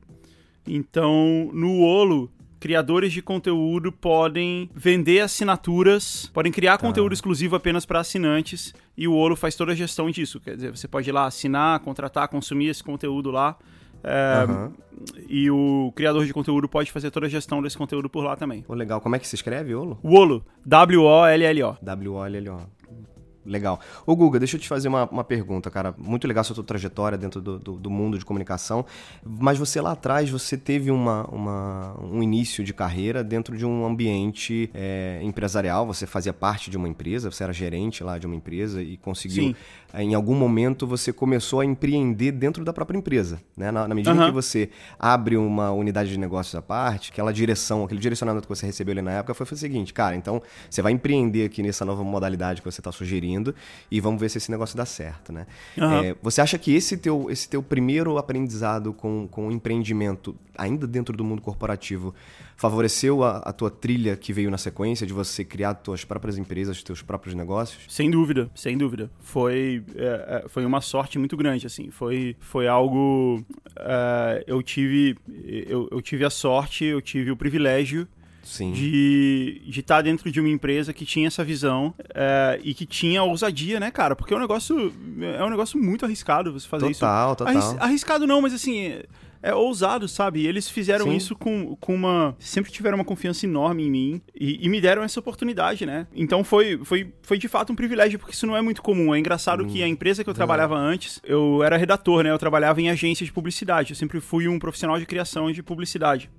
Então, 0.66 1.50
no 1.52 1.82
Olo, 1.82 2.30
criadores 2.64 3.12
de 3.12 3.20
conteúdo 3.20 3.92
podem 3.92 4.70
vender 4.74 5.20
assinaturas, 5.20 6.30
podem 6.32 6.50
criar 6.50 6.78
tá. 6.78 6.86
conteúdo 6.86 7.12
exclusivo 7.12 7.54
apenas 7.54 7.84
para 7.84 8.00
assinantes 8.00 8.72
e 8.96 9.06
o 9.06 9.12
Olo 9.12 9.36
faz 9.36 9.54
toda 9.54 9.72
a 9.72 9.74
gestão 9.74 10.10
disso. 10.10 10.40
Quer 10.40 10.56
dizer, 10.56 10.70
você 10.74 10.88
pode 10.88 11.10
ir 11.10 11.12
lá 11.12 11.26
assinar, 11.26 11.78
contratar, 11.80 12.26
consumir 12.26 12.68
esse 12.68 12.82
conteúdo 12.82 13.30
lá. 13.30 13.54
É, 14.02 14.46
uhum. 14.48 14.72
E 15.28 15.50
o 15.50 15.92
criador 15.94 16.24
de 16.24 16.32
conteúdo 16.32 16.66
pode 16.66 16.90
fazer 16.90 17.10
toda 17.10 17.26
a 17.26 17.28
gestão 17.28 17.60
desse 17.60 17.76
conteúdo 17.76 18.08
por 18.08 18.24
lá 18.24 18.34
também. 18.34 18.62
Pô, 18.62 18.72
legal. 18.72 18.98
Como 18.98 19.14
é 19.14 19.18
que 19.18 19.28
se 19.28 19.34
escreve, 19.34 19.74
Olo? 19.74 19.98
Olo. 20.02 20.42
W-O-L-L-O. 20.64 21.76
W-O-L-L-O. 21.82 22.60
Legal. 23.44 23.78
Ô, 24.06 24.16
Guga, 24.16 24.38
deixa 24.38 24.56
eu 24.56 24.60
te 24.60 24.66
fazer 24.66 24.88
uma, 24.88 25.04
uma 25.10 25.24
pergunta, 25.24 25.70
cara. 25.70 25.94
Muito 25.98 26.26
legal 26.26 26.40
a 26.40 26.44
sua 26.44 26.64
trajetória 26.64 27.18
dentro 27.18 27.40
do, 27.40 27.58
do, 27.58 27.72
do, 27.74 27.90
mundo 27.90 28.18
de 28.18 28.24
comunicação. 28.24 28.86
Mas 29.22 29.58
você 29.58 29.80
lá 29.80 29.92
atrás, 29.92 30.30
você 30.30 30.56
teve 30.56 30.90
uma, 30.90 31.24
uma 31.30 31.94
um 32.02 32.22
início 32.22 32.64
de 32.64 32.72
carreira 32.72 33.22
dentro 33.22 33.56
de 33.56 33.66
um 33.66 33.84
ambiente 33.84 34.70
é, 34.72 35.20
empresarial. 35.22 35.86
Você 35.86 36.06
fazia 36.06 36.32
parte 36.32 36.70
de 36.70 36.76
uma 36.76 36.88
empresa, 36.88 37.30
você 37.30 37.44
era 37.44 37.52
gerente 37.52 38.02
lá 38.02 38.18
de 38.18 38.26
uma 38.26 38.34
empresa 38.34 38.82
e 38.82 38.96
conseguiu. 38.96 39.48
Sim. 39.48 39.56
Em 39.96 40.14
algum 40.14 40.34
momento 40.34 40.86
você 40.86 41.12
começou 41.12 41.60
a 41.60 41.64
empreender 41.64 42.32
dentro 42.32 42.64
da 42.64 42.72
própria 42.72 42.98
empresa. 42.98 43.40
Né? 43.56 43.70
Na, 43.70 43.86
na 43.86 43.94
medida 43.94 44.14
uhum. 44.14 44.26
que 44.26 44.32
você 44.32 44.70
abre 44.98 45.36
uma 45.36 45.70
unidade 45.70 46.10
de 46.10 46.18
negócios 46.18 46.54
à 46.54 46.62
parte, 46.62 47.12
aquela 47.12 47.32
direção, 47.32 47.84
aquele 47.84 48.00
direcionamento 48.00 48.48
que 48.48 48.54
você 48.54 48.66
recebeu 48.66 48.92
ali 48.92 49.02
na 49.02 49.12
época 49.12 49.34
foi, 49.34 49.46
foi 49.46 49.54
o 49.54 49.58
seguinte, 49.58 49.92
cara, 49.92 50.16
então 50.16 50.42
você 50.68 50.82
vai 50.82 50.92
empreender 50.92 51.44
aqui 51.44 51.62
nessa 51.62 51.84
nova 51.84 52.02
modalidade 52.02 52.60
que 52.60 52.70
você 52.70 52.80
está 52.80 52.90
sugerindo 52.90 53.33
e 53.90 54.00
vamos 54.00 54.20
ver 54.20 54.28
se 54.28 54.38
esse 54.38 54.50
negócio 54.50 54.76
dá 54.76 54.84
certo, 54.84 55.32
né? 55.32 55.46
Uhum. 55.76 55.92
É, 55.92 56.16
você 56.22 56.40
acha 56.40 56.58
que 56.58 56.74
esse 56.74 56.96
teu, 56.96 57.30
esse 57.30 57.48
teu 57.48 57.62
primeiro 57.62 58.18
aprendizado 58.18 58.92
com, 58.92 59.26
com 59.30 59.48
o 59.48 59.52
empreendimento, 59.52 60.36
ainda 60.56 60.86
dentro 60.86 61.16
do 61.16 61.24
mundo 61.24 61.42
corporativo, 61.42 62.14
favoreceu 62.56 63.24
a, 63.24 63.38
a, 63.38 63.52
tua 63.52 63.70
trilha 63.70 64.16
que 64.16 64.32
veio 64.32 64.50
na 64.50 64.58
sequência 64.58 65.06
de 65.06 65.12
você 65.12 65.44
criar 65.44 65.74
tuas 65.74 66.04
próprias 66.04 66.38
empresas, 66.38 66.82
teus 66.82 67.02
próprios 67.02 67.34
negócios? 67.34 67.84
Sem 67.88 68.10
dúvida, 68.10 68.50
sem 68.54 68.76
dúvida. 68.76 69.10
Foi, 69.20 69.82
é, 69.96 70.42
é 70.44 70.48
foi 70.48 70.64
uma 70.64 70.80
sorte 70.80 71.18
muito 71.18 71.36
grande, 71.36 71.66
assim. 71.66 71.90
Foi, 71.90 72.36
foi 72.40 72.68
algo... 72.68 73.44
É, 73.76 74.44
eu, 74.46 74.62
tive, 74.62 75.16
eu, 75.66 75.88
eu 75.90 76.00
tive 76.00 76.24
a 76.24 76.30
sorte, 76.30 76.84
eu 76.84 77.00
tive 77.00 77.30
o 77.30 77.36
privilégio 77.36 78.06
Sim. 78.44 78.72
de 78.72 79.62
estar 79.66 79.72
de 79.72 79.82
tá 79.82 80.02
dentro 80.02 80.30
de 80.30 80.40
uma 80.40 80.48
empresa 80.48 80.92
que 80.92 81.04
tinha 81.04 81.26
essa 81.26 81.42
visão 81.42 81.94
é, 82.14 82.60
e 82.62 82.74
que 82.74 82.86
tinha 82.86 83.22
ousadia, 83.22 83.80
né, 83.80 83.90
cara? 83.90 84.14
Porque 84.14 84.32
é 84.32 84.36
um 84.36 84.40
negócio, 84.40 84.92
é 85.38 85.44
um 85.44 85.50
negócio 85.50 85.80
muito 85.80 86.04
arriscado 86.04 86.52
você 86.52 86.68
fazer 86.68 86.86
total, 86.86 86.90
isso. 86.90 87.00
Total, 87.00 87.36
total. 87.36 87.76
arriscado 87.80 88.26
não, 88.26 88.40
mas 88.40 88.54
assim, 88.54 88.80
é, 88.80 89.04
é 89.44 89.54
ousado, 89.54 90.08
sabe? 90.08 90.40
E 90.40 90.46
eles 90.46 90.70
fizeram 90.70 91.04
Sim. 91.04 91.16
isso 91.16 91.36
com, 91.36 91.76
com 91.76 91.94
uma. 91.94 92.34
Sempre 92.38 92.72
tiveram 92.72 92.96
uma 92.96 93.04
confiança 93.04 93.44
enorme 93.44 93.84
em 93.84 93.90
mim 93.90 94.22
e, 94.34 94.64
e, 94.64 94.68
me 94.70 94.80
deram 94.80 95.02
essa 95.02 95.20
oportunidade, 95.20 95.84
né? 95.84 96.06
Então 96.14 96.42
foi, 96.42 96.80
foi, 96.82 97.12
foi 97.20 97.36
de 97.36 97.46
fato 97.46 97.70
um 97.70 97.76
privilégio, 97.76 98.18
porque 98.18 98.32
isso 98.32 98.46
não 98.46 98.56
é 98.56 98.62
muito 98.62 98.80
comum. 98.80 99.14
É 99.14 99.18
engraçado 99.18 99.62
hum. 99.62 99.66
que 99.66 99.82
a 99.82 99.86
empresa 99.86 100.24
que 100.24 100.30
eu 100.30 100.34
trabalhava 100.34 100.74
antes, 100.74 101.20
eu 101.24 101.62
era 101.62 101.76
redator, 101.76 102.24
né? 102.24 102.30
Eu 102.30 102.38
trabalhava 102.38 102.80
em 102.80 102.88
agência 102.88 103.26
de 103.26 103.30
publicidade. 103.30 103.90
Eu 103.90 103.96
sempre 103.96 104.18
fui 104.18 104.48
um 104.48 104.58
profissional 104.58 104.98
de 104.98 105.04
criação 105.04 105.52
de 105.52 105.62
publicidade. 105.62 106.30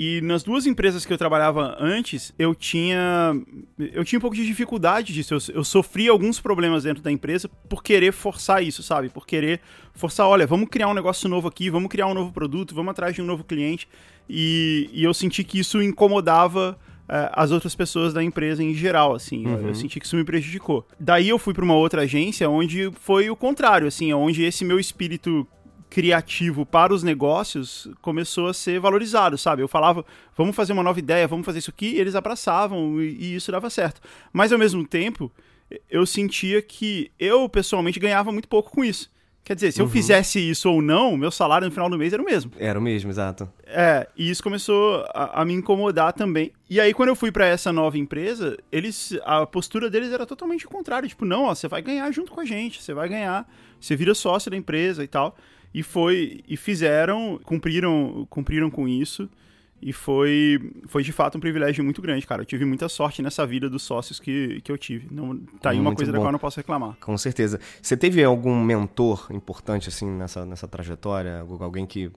E 0.00 0.20
nas 0.20 0.44
duas 0.44 0.64
empresas 0.64 1.04
que 1.04 1.12
eu 1.12 1.18
trabalhava 1.18 1.76
antes, 1.80 2.32
eu 2.38 2.54
tinha 2.54 3.34
eu 3.78 4.04
tinha 4.04 4.18
um 4.18 4.20
pouco 4.20 4.36
de 4.36 4.46
dificuldade 4.46 5.12
disso. 5.12 5.34
Eu, 5.34 5.38
eu 5.56 5.64
sofri 5.64 6.06
alguns 6.06 6.38
problemas 6.38 6.84
dentro 6.84 7.02
da 7.02 7.10
empresa 7.10 7.48
por 7.68 7.82
querer 7.82 8.12
forçar 8.12 8.62
isso, 8.62 8.80
sabe? 8.80 9.08
Por 9.08 9.26
querer 9.26 9.60
forçar, 9.94 10.28
olha, 10.28 10.46
vamos 10.46 10.68
criar 10.68 10.86
um 10.88 10.94
negócio 10.94 11.28
novo 11.28 11.48
aqui, 11.48 11.68
vamos 11.68 11.88
criar 11.88 12.06
um 12.06 12.14
novo 12.14 12.32
produto, 12.32 12.76
vamos 12.76 12.92
atrás 12.92 13.12
de 13.12 13.20
um 13.20 13.24
novo 13.24 13.42
cliente. 13.42 13.88
E, 14.28 14.88
e 14.92 15.02
eu 15.02 15.12
senti 15.12 15.42
que 15.42 15.58
isso 15.58 15.82
incomodava 15.82 16.78
uh, 17.08 17.32
as 17.32 17.50
outras 17.50 17.74
pessoas 17.74 18.12
da 18.12 18.22
empresa 18.22 18.62
em 18.62 18.74
geral, 18.74 19.14
assim. 19.14 19.46
Uhum. 19.46 19.68
Eu 19.68 19.74
senti 19.74 19.98
que 19.98 20.06
isso 20.06 20.16
me 20.16 20.24
prejudicou. 20.24 20.86
Daí 21.00 21.28
eu 21.28 21.38
fui 21.38 21.54
para 21.54 21.64
uma 21.64 21.74
outra 21.74 22.02
agência 22.02 22.48
onde 22.48 22.90
foi 23.00 23.30
o 23.30 23.36
contrário, 23.36 23.88
assim, 23.88 24.12
onde 24.12 24.44
esse 24.44 24.64
meu 24.64 24.78
espírito 24.78 25.46
criativo 25.90 26.66
para 26.66 26.92
os 26.92 27.02
negócios 27.02 27.88
começou 28.02 28.48
a 28.48 28.54
ser 28.54 28.78
valorizado, 28.78 29.38
sabe? 29.38 29.62
Eu 29.62 29.68
falava, 29.68 30.04
vamos 30.36 30.54
fazer 30.54 30.72
uma 30.72 30.82
nova 30.82 30.98
ideia, 30.98 31.26
vamos 31.26 31.46
fazer 31.46 31.60
isso 31.60 31.70
aqui, 31.70 31.94
e 31.94 32.00
eles 32.00 32.14
abraçavam 32.14 33.00
e, 33.00 33.16
e 33.18 33.34
isso 33.34 33.50
dava 33.50 33.70
certo. 33.70 34.00
Mas 34.32 34.52
ao 34.52 34.58
mesmo 34.58 34.86
tempo, 34.86 35.32
eu 35.90 36.04
sentia 36.06 36.60
que 36.62 37.10
eu 37.18 37.48
pessoalmente 37.48 37.98
ganhava 37.98 38.32
muito 38.32 38.48
pouco 38.48 38.70
com 38.70 38.84
isso. 38.84 39.10
Quer 39.48 39.54
dizer, 39.54 39.72
se 39.72 39.80
uhum. 39.80 39.86
eu 39.86 39.90
fizesse 39.90 40.38
isso 40.38 40.70
ou 40.70 40.82
não, 40.82 41.16
meu 41.16 41.30
salário 41.30 41.66
no 41.66 41.72
final 41.72 41.88
do 41.88 41.96
mês 41.96 42.12
era 42.12 42.20
o 42.20 42.24
mesmo. 42.24 42.52
Era 42.58 42.78
o 42.78 42.82
mesmo, 42.82 43.10
exato. 43.10 43.50
É, 43.66 44.06
e 44.14 44.28
isso 44.28 44.42
começou 44.42 45.02
a, 45.14 45.40
a 45.40 45.44
me 45.44 45.54
incomodar 45.54 46.12
também. 46.12 46.52
E 46.68 46.78
aí, 46.78 46.92
quando 46.92 47.08
eu 47.08 47.16
fui 47.16 47.32
para 47.32 47.46
essa 47.46 47.72
nova 47.72 47.96
empresa, 47.96 48.58
eles, 48.70 49.18
a 49.24 49.46
postura 49.46 49.88
deles 49.88 50.12
era 50.12 50.26
totalmente 50.26 50.66
contrária. 50.66 51.08
Tipo, 51.08 51.24
não, 51.24 51.44
ó, 51.44 51.54
você 51.54 51.66
vai 51.66 51.80
ganhar 51.80 52.10
junto 52.12 52.30
com 52.30 52.42
a 52.42 52.44
gente, 52.44 52.82
você 52.82 52.92
vai 52.92 53.08
ganhar, 53.08 53.50
você 53.80 53.96
vira 53.96 54.14
sócio 54.14 54.50
da 54.50 54.56
empresa 54.58 55.02
e 55.02 55.08
tal. 55.08 55.34
E 55.72 55.82
foi, 55.82 56.42
e 56.48 56.56
fizeram, 56.56 57.38
cumpriram, 57.44 58.26
cumpriram 58.30 58.70
com 58.70 58.88
isso. 58.88 59.28
E 59.80 59.92
foi, 59.92 60.72
foi 60.86 61.04
de 61.04 61.12
fato 61.12 61.38
um 61.38 61.40
privilégio 61.40 61.84
muito 61.84 62.02
grande, 62.02 62.26
cara. 62.26 62.42
Eu 62.42 62.46
tive 62.46 62.64
muita 62.64 62.88
sorte 62.88 63.22
nessa 63.22 63.46
vida 63.46 63.70
dos 63.70 63.82
sócios 63.82 64.18
que, 64.18 64.60
que 64.62 64.72
eu 64.72 64.76
tive. 64.76 65.06
Não, 65.10 65.38
tá 65.60 65.70
aí 65.70 65.76
uma 65.76 65.84
muito 65.84 65.98
coisa 65.98 66.10
bom. 66.10 66.18
da 66.18 66.22
qual 66.22 66.28
eu 66.28 66.32
não 66.32 66.38
posso 66.38 66.56
reclamar. 66.56 66.96
Com 67.00 67.16
certeza. 67.16 67.60
Você 67.80 67.96
teve 67.96 68.22
algum 68.24 68.60
mentor 68.60 69.28
importante, 69.30 69.88
assim, 69.88 70.10
nessa, 70.10 70.44
nessa 70.44 70.66
trajetória? 70.66 71.46
Alguém 71.60 71.86
que, 71.86 72.10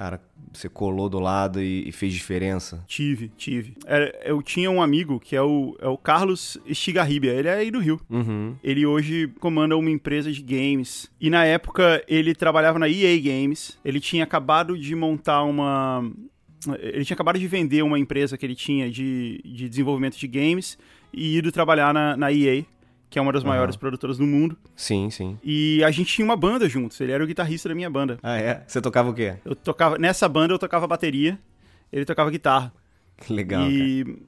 cara, 0.00 0.18
você 0.50 0.66
colou 0.66 1.10
do 1.10 1.20
lado 1.20 1.60
e, 1.60 1.86
e 1.86 1.92
fez 1.92 2.14
diferença? 2.14 2.82
Tive, 2.86 3.28
tive. 3.36 3.74
É, 3.84 4.22
eu 4.30 4.40
tinha 4.40 4.70
um 4.70 4.80
amigo 4.80 5.20
que 5.20 5.36
é 5.36 5.42
o, 5.42 5.76
é 5.78 5.88
o 5.88 5.98
Carlos 5.98 6.56
Estigarribia. 6.64 7.34
Ele 7.34 7.48
é 7.48 7.54
aí 7.56 7.70
do 7.70 7.78
Rio. 7.78 8.00
Uhum. 8.08 8.56
Ele 8.64 8.86
hoje 8.86 9.30
comanda 9.38 9.76
uma 9.76 9.90
empresa 9.90 10.32
de 10.32 10.40
games. 10.40 11.10
E 11.20 11.28
na 11.28 11.44
época 11.44 12.02
ele 12.08 12.34
trabalhava 12.34 12.78
na 12.78 12.88
EA 12.88 13.20
Games. 13.20 13.78
Ele 13.84 14.00
tinha 14.00 14.24
acabado 14.24 14.78
de 14.78 14.94
montar 14.94 15.42
uma 15.42 16.02
ele 16.78 17.04
tinha 17.04 17.14
acabado 17.14 17.38
de 17.38 17.46
vender 17.46 17.82
uma 17.82 17.98
empresa 17.98 18.38
que 18.38 18.44
ele 18.44 18.54
tinha 18.54 18.90
de, 18.90 19.40
de 19.44 19.68
desenvolvimento 19.68 20.18
de 20.18 20.26
games 20.26 20.78
e 21.12 21.36
ido 21.36 21.52
trabalhar 21.52 21.92
na, 21.92 22.16
na 22.16 22.32
EA, 22.32 22.64
que 23.10 23.18
é 23.18 23.22
uma 23.22 23.32
das 23.32 23.42
uhum. 23.42 23.48
maiores 23.48 23.74
produtoras 23.74 24.16
do 24.16 24.26
mundo. 24.26 24.56
Sim, 24.76 25.10
sim. 25.10 25.36
E 25.42 25.82
a 25.82 25.90
gente 25.90 26.14
tinha 26.14 26.24
uma 26.24 26.36
banda 26.36 26.68
juntos. 26.68 27.00
Ele 27.00 27.10
era 27.10 27.22
o 27.22 27.26
guitarrista 27.26 27.68
da 27.68 27.74
minha 27.74 27.90
banda. 27.90 28.18
Ah, 28.22 28.38
é? 28.38 28.62
Você 28.66 28.80
tocava 28.80 29.10
o 29.10 29.14
quê? 29.14 29.34
Eu 29.44 29.56
tocava. 29.56 29.98
Nessa 29.98 30.28
banda 30.28 30.54
eu 30.54 30.58
tocava 30.58 30.86
bateria, 30.86 31.36
ele 31.92 32.04
tocava 32.04 32.30
guitarra. 32.30 32.72
Que 33.16 33.32
legal. 33.32 33.68
E, 33.68 34.04
cara. 34.04 34.18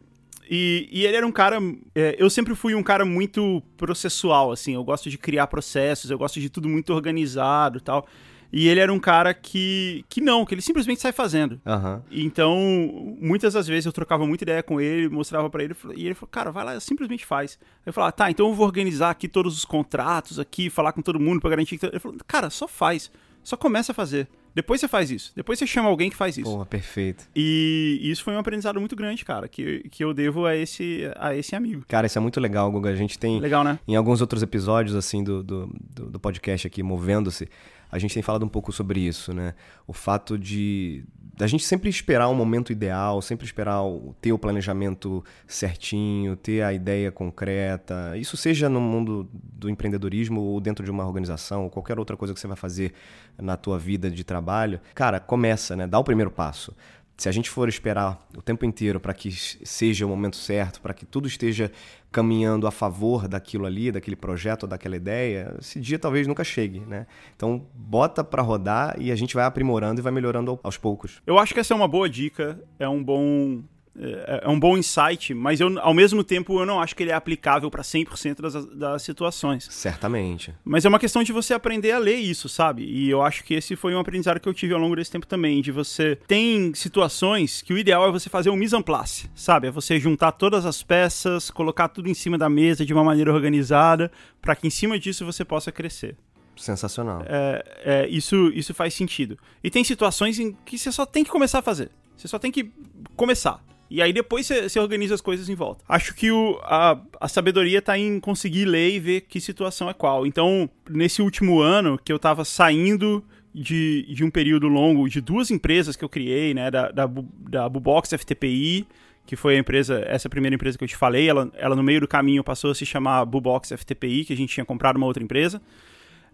E, 0.50 0.88
e, 0.90 1.06
ele 1.06 1.16
era 1.16 1.26
um 1.26 1.30
cara. 1.32 1.58
É, 1.94 2.16
eu 2.18 2.28
sempre 2.28 2.56
fui 2.56 2.74
um 2.74 2.82
cara 2.82 3.04
muito 3.04 3.62
processual, 3.76 4.50
assim. 4.50 4.74
Eu 4.74 4.82
gosto 4.82 5.08
de 5.08 5.16
criar 5.16 5.46
processos, 5.46 6.10
eu 6.10 6.18
gosto 6.18 6.40
de 6.40 6.50
tudo 6.50 6.68
muito 6.68 6.92
organizado 6.92 7.78
e 7.78 7.80
tal. 7.80 8.06
E 8.52 8.68
ele 8.68 8.80
era 8.80 8.92
um 8.92 9.00
cara 9.00 9.32
que, 9.32 10.04
que 10.08 10.20
não, 10.20 10.44
que 10.44 10.54
ele 10.54 10.60
simplesmente 10.60 11.00
sai 11.00 11.10
fazendo. 11.10 11.60
Uhum. 11.64 12.02
Então, 12.10 13.16
muitas 13.18 13.54
das 13.54 13.66
vezes 13.66 13.86
eu 13.86 13.92
trocava 13.92 14.26
muita 14.26 14.44
ideia 14.44 14.62
com 14.62 14.80
ele, 14.80 15.08
mostrava 15.08 15.48
para 15.48 15.64
ele, 15.64 15.74
e 15.96 16.04
ele 16.04 16.14
falou, 16.14 16.28
cara, 16.30 16.50
vai 16.50 16.64
lá, 16.64 16.78
simplesmente 16.80 17.24
faz. 17.24 17.58
Eu 17.86 17.92
falava, 17.92 18.12
tá, 18.12 18.30
então 18.30 18.48
eu 18.48 18.54
vou 18.54 18.66
organizar 18.66 19.10
aqui 19.10 19.26
todos 19.26 19.56
os 19.56 19.64
contratos 19.64 20.38
aqui, 20.38 20.68
falar 20.68 20.92
com 20.92 21.00
todo 21.00 21.18
mundo 21.18 21.40
para 21.40 21.50
garantir 21.50 21.78
que... 21.78 21.86
Ele 21.86 21.98
falou, 21.98 22.18
cara, 22.26 22.50
só 22.50 22.68
faz, 22.68 23.10
só 23.42 23.56
começa 23.56 23.92
a 23.92 23.94
fazer. 23.94 24.28
Depois 24.54 24.80
você 24.80 24.88
faz 24.88 25.10
isso. 25.10 25.32
Depois 25.34 25.58
você 25.58 25.66
chama 25.66 25.88
alguém 25.88 26.10
que 26.10 26.16
faz 26.16 26.36
isso. 26.36 26.50
Porra, 26.50 26.66
perfeito. 26.66 27.26
E 27.34 27.98
isso 28.02 28.22
foi 28.22 28.34
um 28.34 28.38
aprendizado 28.38 28.78
muito 28.78 28.94
grande, 28.94 29.24
cara, 29.24 29.48
que, 29.48 29.88
que 29.90 30.04
eu 30.04 30.12
devo 30.12 30.44
a 30.44 30.54
esse, 30.54 31.10
a 31.16 31.34
esse 31.34 31.56
amigo. 31.56 31.84
Cara, 31.88 32.06
isso 32.06 32.18
é 32.18 32.20
muito 32.20 32.38
legal, 32.38 32.70
Guga. 32.70 32.90
A 32.90 32.94
gente 32.94 33.18
tem. 33.18 33.40
Legal, 33.40 33.64
né? 33.64 33.78
Em 33.88 33.96
alguns 33.96 34.20
outros 34.20 34.42
episódios, 34.42 34.94
assim, 34.94 35.24
do, 35.24 35.42
do, 35.42 35.66
do 36.10 36.20
podcast 36.20 36.66
aqui, 36.66 36.82
Movendo-se, 36.82 37.48
a 37.92 37.98
gente 37.98 38.14
tem 38.14 38.22
falado 38.22 38.42
um 38.42 38.48
pouco 38.48 38.72
sobre 38.72 39.00
isso, 39.00 39.34
né? 39.34 39.54
O 39.86 39.92
fato 39.92 40.38
de 40.38 41.04
a 41.38 41.46
gente 41.46 41.64
sempre 41.64 41.90
esperar 41.90 42.28
um 42.28 42.34
momento 42.34 42.72
ideal, 42.72 43.20
sempre 43.20 43.44
esperar 43.44 43.82
o, 43.82 44.14
ter 44.20 44.32
o 44.32 44.38
planejamento 44.38 45.22
certinho, 45.46 46.34
ter 46.34 46.62
a 46.62 46.72
ideia 46.72 47.12
concreta. 47.12 48.16
Isso 48.16 48.36
seja 48.36 48.68
no 48.68 48.80
mundo 48.80 49.28
do 49.32 49.68
empreendedorismo 49.68 50.40
ou 50.40 50.60
dentro 50.60 50.84
de 50.84 50.90
uma 50.90 51.06
organização, 51.06 51.64
ou 51.64 51.70
qualquer 51.70 51.98
outra 51.98 52.16
coisa 52.16 52.32
que 52.32 52.40
você 52.40 52.46
vai 52.46 52.56
fazer 52.56 52.94
na 53.36 53.56
tua 53.58 53.78
vida 53.78 54.10
de 54.10 54.24
trabalho. 54.24 54.80
Cara, 54.94 55.20
começa, 55.20 55.76
né? 55.76 55.86
Dá 55.86 55.98
o 55.98 56.04
primeiro 56.04 56.30
passo 56.30 56.74
se 57.22 57.28
a 57.28 57.32
gente 57.32 57.48
for 57.48 57.68
esperar 57.68 58.18
o 58.36 58.42
tempo 58.42 58.64
inteiro 58.64 58.98
para 58.98 59.14
que 59.14 59.30
seja 59.30 60.04
o 60.04 60.08
momento 60.08 60.34
certo, 60.34 60.80
para 60.80 60.92
que 60.92 61.06
tudo 61.06 61.28
esteja 61.28 61.70
caminhando 62.10 62.66
a 62.66 62.72
favor 62.72 63.28
daquilo 63.28 63.64
ali, 63.64 63.92
daquele 63.92 64.16
projeto, 64.16 64.66
daquela 64.66 64.96
ideia, 64.96 65.54
esse 65.60 65.78
dia 65.78 66.00
talvez 66.00 66.26
nunca 66.26 66.42
chegue, 66.42 66.80
né? 66.80 67.06
Então, 67.36 67.64
bota 67.72 68.24
para 68.24 68.42
rodar 68.42 68.96
e 69.00 69.12
a 69.12 69.14
gente 69.14 69.36
vai 69.36 69.44
aprimorando 69.44 70.00
e 70.00 70.02
vai 70.02 70.12
melhorando 70.12 70.58
aos 70.64 70.76
poucos. 70.76 71.22
Eu 71.24 71.38
acho 71.38 71.54
que 71.54 71.60
essa 71.60 71.72
é 71.72 71.76
uma 71.76 71.86
boa 71.86 72.10
dica, 72.10 72.60
é 72.76 72.88
um 72.88 73.00
bom 73.00 73.62
é, 73.98 74.42
é 74.44 74.48
um 74.48 74.58
bom 74.58 74.76
insight, 74.76 75.34
mas 75.34 75.60
eu, 75.60 75.78
ao 75.80 75.92
mesmo 75.92 76.24
tempo 76.24 76.58
eu 76.58 76.66
não 76.66 76.80
acho 76.80 76.96
que 76.96 77.02
ele 77.02 77.10
é 77.10 77.14
aplicável 77.14 77.70
para 77.70 77.82
100% 77.82 78.40
das, 78.40 78.66
das 78.66 79.02
situações. 79.02 79.68
Certamente. 79.70 80.54
Mas 80.64 80.84
é 80.84 80.88
uma 80.88 80.98
questão 80.98 81.22
de 81.22 81.32
você 81.32 81.52
aprender 81.54 81.92
a 81.92 81.98
ler 81.98 82.16
isso, 82.16 82.48
sabe? 82.48 82.84
E 82.84 83.10
eu 83.10 83.22
acho 83.22 83.44
que 83.44 83.54
esse 83.54 83.76
foi 83.76 83.94
um 83.94 83.98
aprendizado 83.98 84.40
que 84.40 84.48
eu 84.48 84.54
tive 84.54 84.72
ao 84.74 84.80
longo 84.80 84.96
desse 84.96 85.10
tempo 85.10 85.26
também, 85.26 85.60
de 85.60 85.70
você 85.70 86.16
tem 86.26 86.72
situações 86.74 87.62
que 87.62 87.72
o 87.72 87.78
ideal 87.78 88.08
é 88.08 88.10
você 88.10 88.30
fazer 88.30 88.50
um 88.50 88.56
mise 88.56 88.74
en 88.74 88.82
place, 88.82 89.30
sabe? 89.34 89.68
É 89.68 89.70
você 89.70 89.98
juntar 89.98 90.32
todas 90.32 90.64
as 90.64 90.82
peças, 90.82 91.50
colocar 91.50 91.88
tudo 91.88 92.08
em 92.08 92.14
cima 92.14 92.38
da 92.38 92.48
mesa 92.48 92.84
de 92.84 92.92
uma 92.92 93.04
maneira 93.04 93.32
organizada, 93.32 94.10
para 94.40 94.56
que 94.56 94.66
em 94.66 94.70
cima 94.70 94.98
disso 94.98 95.24
você 95.24 95.44
possa 95.44 95.70
crescer. 95.70 96.16
Sensacional. 96.56 97.22
É, 97.26 97.64
é, 97.84 98.08
isso, 98.08 98.50
isso 98.54 98.74
faz 98.74 98.94
sentido. 98.94 99.38
E 99.64 99.70
tem 99.70 99.82
situações 99.82 100.38
em 100.38 100.56
que 100.64 100.78
você 100.78 100.92
só 100.92 101.04
tem 101.06 101.24
que 101.24 101.30
começar 101.30 101.58
a 101.60 101.62
fazer. 101.62 101.90
Você 102.16 102.28
só 102.28 102.38
tem 102.38 102.52
que 102.52 102.70
começar. 103.16 103.62
E 103.92 104.00
aí 104.00 104.10
depois 104.10 104.46
você 104.46 104.80
organiza 104.80 105.14
as 105.14 105.20
coisas 105.20 105.50
em 105.50 105.54
volta. 105.54 105.84
Acho 105.86 106.14
que 106.14 106.30
o, 106.30 106.58
a, 106.62 106.98
a 107.20 107.28
sabedoria 107.28 107.82
tá 107.82 107.98
em 107.98 108.18
conseguir 108.18 108.64
ler 108.64 108.90
e 108.94 108.98
ver 108.98 109.20
que 109.20 109.38
situação 109.38 109.90
é 109.90 109.92
qual. 109.92 110.26
Então, 110.26 110.66
nesse 110.88 111.20
último 111.20 111.60
ano 111.60 112.00
que 112.02 112.10
eu 112.10 112.18
tava 112.18 112.42
saindo 112.42 113.22
de, 113.52 114.06
de 114.08 114.24
um 114.24 114.30
período 114.30 114.66
longo 114.66 115.06
de 115.10 115.20
duas 115.20 115.50
empresas 115.50 115.94
que 115.94 116.02
eu 116.02 116.08
criei, 116.08 116.54
né? 116.54 116.70
Da, 116.70 116.90
da, 116.90 117.06
da 117.50 117.68
Bubox 117.68 118.08
FTPI, 118.14 118.86
que 119.26 119.36
foi 119.36 119.56
a 119.56 119.58
empresa, 119.58 120.02
essa 120.06 120.26
primeira 120.26 120.54
empresa 120.54 120.78
que 120.78 120.84
eu 120.84 120.88
te 120.88 120.96
falei, 120.96 121.28
ela, 121.28 121.52
ela 121.52 121.76
no 121.76 121.82
meio 121.82 122.00
do 122.00 122.08
caminho 122.08 122.42
passou 122.42 122.70
a 122.70 122.74
se 122.74 122.86
chamar 122.86 123.26
Bubox 123.26 123.74
FTPI, 123.76 124.24
que 124.24 124.32
a 124.32 124.36
gente 124.36 124.54
tinha 124.54 124.64
comprado 124.64 124.96
uma 124.96 125.04
outra 125.04 125.22
empresa. 125.22 125.60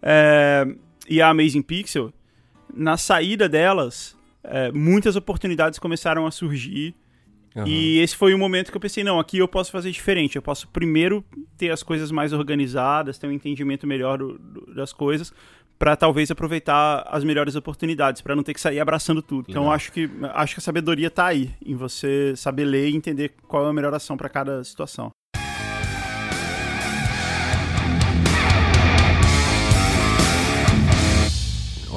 É, 0.01 0.65
e 1.09 1.21
a 1.21 1.29
Amazing 1.29 1.63
Pixel, 1.63 2.13
na 2.73 2.97
saída 2.97 3.49
delas, 3.49 4.17
é, 4.45 4.71
muitas 4.71 5.17
oportunidades 5.17 5.81
começaram 5.81 6.25
a 6.25 6.31
surgir 6.31 6.95
Uhum. 7.59 7.67
E 7.67 7.99
esse 7.99 8.17
foi 8.17 8.35
o 8.35 8.39
momento 8.39 8.71
que 8.71 8.77
eu 8.77 8.81
pensei, 8.81 9.03
não, 9.03 9.19
aqui 9.19 9.39
eu 9.39 9.49
posso 9.49 9.71
fazer 9.71 9.91
diferente. 9.91 10.37
Eu 10.37 10.43
posso 10.43 10.69
primeiro 10.69 11.25
ter 11.57 11.71
as 11.71 11.83
coisas 11.83 12.11
mais 12.11 12.33
organizadas, 12.33 13.19
ter 13.19 13.27
um 13.27 13.33
entendimento 13.33 13.87
melhor 13.87 14.19
do, 14.19 14.39
do, 14.39 14.75
das 14.75 14.93
coisas, 14.93 15.33
para 15.79 15.97
talvez 15.97 16.31
aproveitar 16.31 17.07
as 17.11 17.23
melhores 17.23 17.55
oportunidades, 17.55 18.21
para 18.21 18.35
não 18.35 18.43
ter 18.43 18.53
que 18.53 18.61
sair 18.61 18.81
abraçando 18.81 19.23
tudo. 19.23 19.47
Então, 19.49 19.71
acho 19.71 19.93
que 19.93 20.11
acho 20.35 20.55
que 20.55 20.61
a 20.61 20.63
sabedoria 20.63 21.07
está 21.07 21.27
aí, 21.27 21.51
em 21.65 21.75
você 21.75 22.35
saber 22.37 22.65
ler 22.65 22.89
e 22.89 22.97
entender 22.97 23.33
qual 23.47 23.67
é 23.67 23.71
a 23.71 23.73
melhor 23.73 23.95
ação 23.95 24.17
para 24.17 24.29
cada 24.29 24.63
situação. 24.65 25.11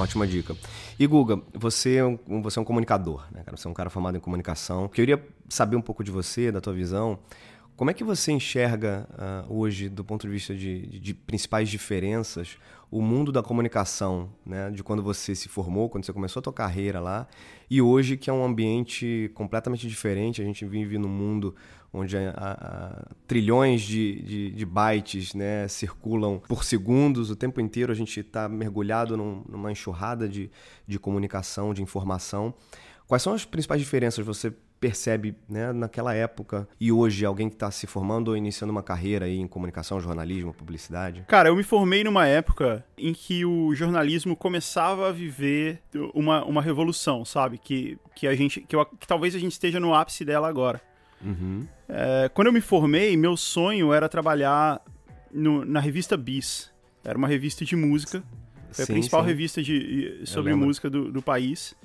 Ótima 0.02 0.26
dica. 0.26 0.56
E 0.98 1.06
Guga, 1.06 1.40
você 1.54 1.98
é 1.98 2.06
um, 2.06 2.42
você 2.42 2.58
é 2.58 2.62
um 2.62 2.66
comunicador, 2.66 3.24
né, 3.32 3.44
cara? 3.44 3.56
Você 3.56 3.68
é 3.68 3.70
um 3.72 3.74
cara 3.74 3.90
formado 3.90 4.18
em 4.18 4.20
comunicação. 4.20 4.84
Eu 4.84 4.90
queria 4.90 5.24
saber 5.48 5.76
um 5.76 5.82
pouco 5.82 6.04
de 6.04 6.10
você, 6.10 6.52
da 6.52 6.60
tua 6.60 6.74
visão. 6.74 7.20
Como 7.76 7.90
é 7.90 7.94
que 7.94 8.04
você 8.04 8.32
enxerga 8.32 9.08
uh, 9.12 9.54
hoje, 9.54 9.90
do 9.90 10.04
ponto 10.04 10.28
de 10.28 10.34
vista 10.34 10.56
de, 10.56 10.88
de, 10.88 11.00
de, 11.00 11.14
principais 11.14 11.70
diferenças, 11.70 12.58
o 12.90 13.02
mundo 13.02 13.32
da 13.32 13.44
comunicação, 13.44 14.30
né? 14.46 14.72
De 14.72 14.84
quando 14.84 15.04
você 15.04 15.36
se 15.36 15.48
formou, 15.48 15.88
quando 15.88 16.04
você 16.04 16.14
começou 16.14 16.40
a 16.40 16.44
tua 16.44 16.54
carreira 16.54 17.00
lá, 17.00 17.28
e 17.70 17.82
hoje 17.82 18.18
que 18.18 18.30
é 18.30 18.34
um 18.34 18.44
ambiente 18.44 19.32
completamente 19.36 19.88
diferente. 19.88 20.42
A 20.42 20.46
gente 20.46 20.66
vive 20.66 20.98
num 20.98 21.10
mundo 21.10 21.56
onde 21.94 22.18
a, 22.18 22.32
a, 22.36 23.06
trilhões 23.28 23.82
de, 23.82 24.22
de, 24.22 24.52
de, 24.52 24.66
bytes 24.66 25.34
né, 25.34 25.68
circulam 25.68 26.40
por 26.48 26.64
segundos, 26.64 27.30
o 27.30 27.36
tempo 27.36 27.60
inteiro 27.60 27.92
a 27.92 27.96
gente 27.96 28.20
está 28.20 28.48
mergulhado 28.48 29.18
num, 29.18 29.44
numa 29.48 29.72
enxurrada 29.72 30.28
de, 30.28 30.50
de 30.88 30.98
comunicação, 30.98 31.74
de 31.74 31.82
informação. 31.82 32.54
Quais 33.08 33.22
são 33.22 33.34
as 33.34 33.44
principais 33.44 33.82
diferenças 33.82 34.26
você 34.26 34.54
percebe 34.82 35.36
né, 35.48 35.72
naquela 35.72 36.14
época 36.16 36.68
e 36.80 36.92
hoje, 36.92 37.24
alguém 37.24 37.48
que 37.48 37.56
está 37.56 37.70
se 37.70 37.86
formando 37.86 38.30
ou 38.30 38.38
iniciando 38.38 38.72
uma 38.72 38.82
carreira 38.82 39.26
aí 39.26 39.38
em 39.38 39.48
comunicação, 39.48 40.00
jornalismo, 40.00 40.54
publicidade? 40.54 41.24
Cara, 41.28 41.50
eu 41.50 41.56
me 41.56 41.62
formei 41.62 42.04
numa 42.04 42.26
época 42.26 42.84
em 42.98 43.14
que 43.14 43.46
o 43.46 43.76
jornalismo 43.76 44.36
começava 44.36 45.10
a 45.10 45.12
viver 45.12 45.82
uma, 46.16 46.44
uma 46.46 46.62
revolução, 46.62 47.24
sabe? 47.24 47.60
Que, 47.60 48.00
que 48.16 48.26
a 48.26 48.34
gente. 48.34 48.62
Que, 48.62 48.76
eu, 48.76 48.84
que 48.86 49.06
talvez 49.06 49.36
a 49.36 49.40
gente 49.40 49.52
esteja 49.52 49.80
no 49.80 49.94
ápice 49.94 50.26
dela 50.26 50.50
agora. 50.50 50.82
Uhum. 51.24 51.68
É, 51.88 52.30
quando 52.34 52.48
eu 52.48 52.54
me 52.54 52.62
formei, 52.62 53.16
meu 53.18 53.36
sonho 53.36 53.94
era 53.94 54.08
trabalhar 54.08 54.82
no, 55.32 55.66
na 55.66 55.80
revista 55.80 56.16
Bis. 56.18 56.72
Era 57.04 57.18
uma 57.18 57.28
revista 57.28 57.66
de 57.66 57.76
música. 57.76 58.24
Foi 58.72 58.86
Sim, 58.86 58.92
a 58.92 58.96
principal 58.96 59.22
sim. 59.22 59.28
revista 59.28 59.62
de, 59.62 60.22
sobre 60.26 60.54
música 60.54 60.90
do, 60.90 61.12
do 61.12 61.22
país. 61.22 61.76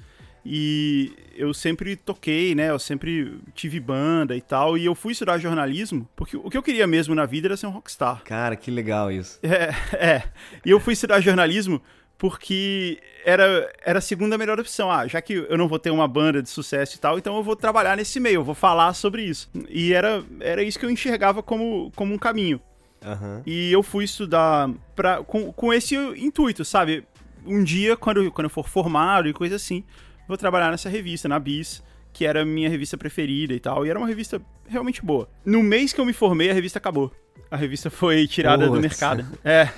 E 0.49 1.13
eu 1.35 1.53
sempre 1.53 1.97
toquei, 1.97 2.55
né? 2.55 2.71
Eu 2.71 2.79
sempre 2.79 3.37
tive 3.53 3.81
banda 3.81 4.37
e 4.37 4.41
tal. 4.41 4.79
E 4.79 4.85
eu 4.85 4.95
fui 4.95 5.13
estudar 5.13 5.39
jornalismo, 5.39 6.09
porque 6.15 6.37
o 6.37 6.49
que 6.49 6.57
eu 6.57 6.63
queria 6.63 6.87
mesmo 6.87 7.17
na 7.17 7.27
vida 7.27 7.49
era 7.49 7.57
ser 7.57 7.67
um 7.67 7.71
rockstar. 7.71 8.23
Cara, 8.23 8.55
que 8.55 8.71
legal 8.71 9.11
isso. 9.11 9.41
É, 9.43 9.75
é. 9.97 10.23
E 10.65 10.71
eu 10.71 10.79
fui 10.79 10.93
estudar 10.93 11.21
jornalismo 11.21 11.83
porque 12.19 12.99
era, 13.25 13.71
era 13.85 13.99
a 13.99 14.03
segunda 14.03 14.39
melhor 14.39 14.59
opção. 14.59 14.91
Ah, 14.91 15.07
já 15.07 15.21
que 15.21 15.35
eu 15.35 15.59
não 15.59 15.69
vou 15.69 15.79
ter 15.79 15.91
uma 15.91 16.09
banda 16.09 16.43
de 16.43 16.49
sucesso 16.49 16.97
e 16.97 16.99
tal, 16.99 17.19
então 17.19 17.37
eu 17.37 17.43
vou 17.43 17.57
trabalhar 17.57 17.97
nesse 17.97 18.19
meio, 18.21 18.37
eu 18.37 18.45
vou 18.45 18.55
falar 18.55 18.93
sobre 18.95 19.23
isso. 19.23 19.49
E 19.69 19.93
era, 19.93 20.25
era 20.41 20.63
isso 20.63 20.79
que 20.79 20.87
eu 20.87 20.91
enxergava 20.91 21.43
como, 21.43 21.93
como 21.95 22.15
um 22.15 22.19
caminho. 22.19 22.61
Aham. 23.05 23.43
E 23.47 23.71
eu 23.73 23.83
fui 23.83 24.05
estudar 24.05 24.71
pra, 24.95 25.23
com, 25.23 25.53
com 25.53 25.73
esse 25.73 25.95
intuito, 25.95 26.65
sabe? 26.65 27.05
Um 27.45 27.63
dia, 27.63 27.97
quando, 27.97 28.23
eu- 28.23 28.33
quando 28.33 28.47
eu 28.47 28.51
for 28.51 28.67
formado 28.69 29.29
e 29.29 29.33
coisa 29.33 29.57
assim, 29.57 29.85
vou 30.27 30.37
trabalhar 30.37 30.71
nessa 30.71 30.89
revista, 30.89 31.29
na 31.29 31.39
Bis, 31.39 31.83
que 32.13 32.25
era 32.25 32.43
a 32.43 32.45
minha 32.45 32.69
revista 32.69 32.97
preferida 32.97 33.53
e 33.53 33.61
tal. 33.61 33.87
E 33.87 33.91
era 33.91 33.99
uma 33.99 34.09
revista 34.09 34.41
realmente 34.67 35.05
boa. 35.05 35.29
No 35.45 35.63
mês 35.63 35.93
que 35.93 36.01
eu 36.01 36.05
me 36.07 36.13
formei, 36.15 36.51
a 36.51 36.55
revista 36.55 36.79
acabou. 36.79 37.13
A 37.51 37.57
revista 37.57 37.91
foi 37.91 38.27
tirada 38.27 38.67
do 38.67 38.81
mercado. 38.81 39.25
É. 39.45 39.69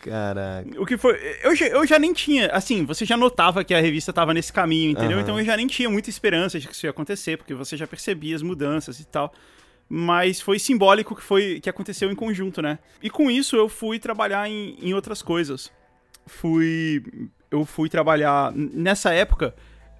Caraca. 0.00 0.80
O 0.80 0.86
que 0.86 0.96
foi. 0.96 1.18
Eu 1.42 1.54
já, 1.54 1.66
eu 1.66 1.86
já 1.86 1.98
nem 1.98 2.12
tinha. 2.12 2.48
Assim, 2.48 2.84
você 2.84 3.04
já 3.04 3.16
notava 3.16 3.64
que 3.64 3.74
a 3.74 3.80
revista 3.80 4.12
tava 4.12 4.32
nesse 4.32 4.52
caminho, 4.52 4.90
entendeu? 4.90 5.18
Aham. 5.18 5.22
Então 5.22 5.38
eu 5.38 5.44
já 5.44 5.56
nem 5.56 5.66
tinha 5.66 5.90
muita 5.90 6.10
esperança 6.10 6.58
de 6.58 6.66
que 6.68 6.74
isso 6.74 6.86
ia 6.86 6.90
acontecer, 6.90 7.36
porque 7.36 7.54
você 7.54 7.76
já 7.76 7.86
percebia 7.86 8.34
as 8.36 8.42
mudanças 8.42 9.00
e 9.00 9.04
tal. 9.04 9.32
Mas 9.88 10.40
foi 10.40 10.58
simbólico 10.58 11.14
que 11.14 11.22
foi 11.22 11.60
que 11.60 11.70
aconteceu 11.70 12.10
em 12.10 12.14
conjunto, 12.14 12.60
né? 12.60 12.78
E 13.02 13.08
com 13.08 13.30
isso 13.30 13.56
eu 13.56 13.68
fui 13.68 13.98
trabalhar 13.98 14.48
em, 14.48 14.76
em 14.80 14.94
outras 14.94 15.22
coisas. 15.22 15.72
Fui. 16.26 17.02
Eu 17.50 17.64
fui 17.64 17.88
trabalhar. 17.88 18.52
Nessa 18.54 19.12
época, 19.12 19.54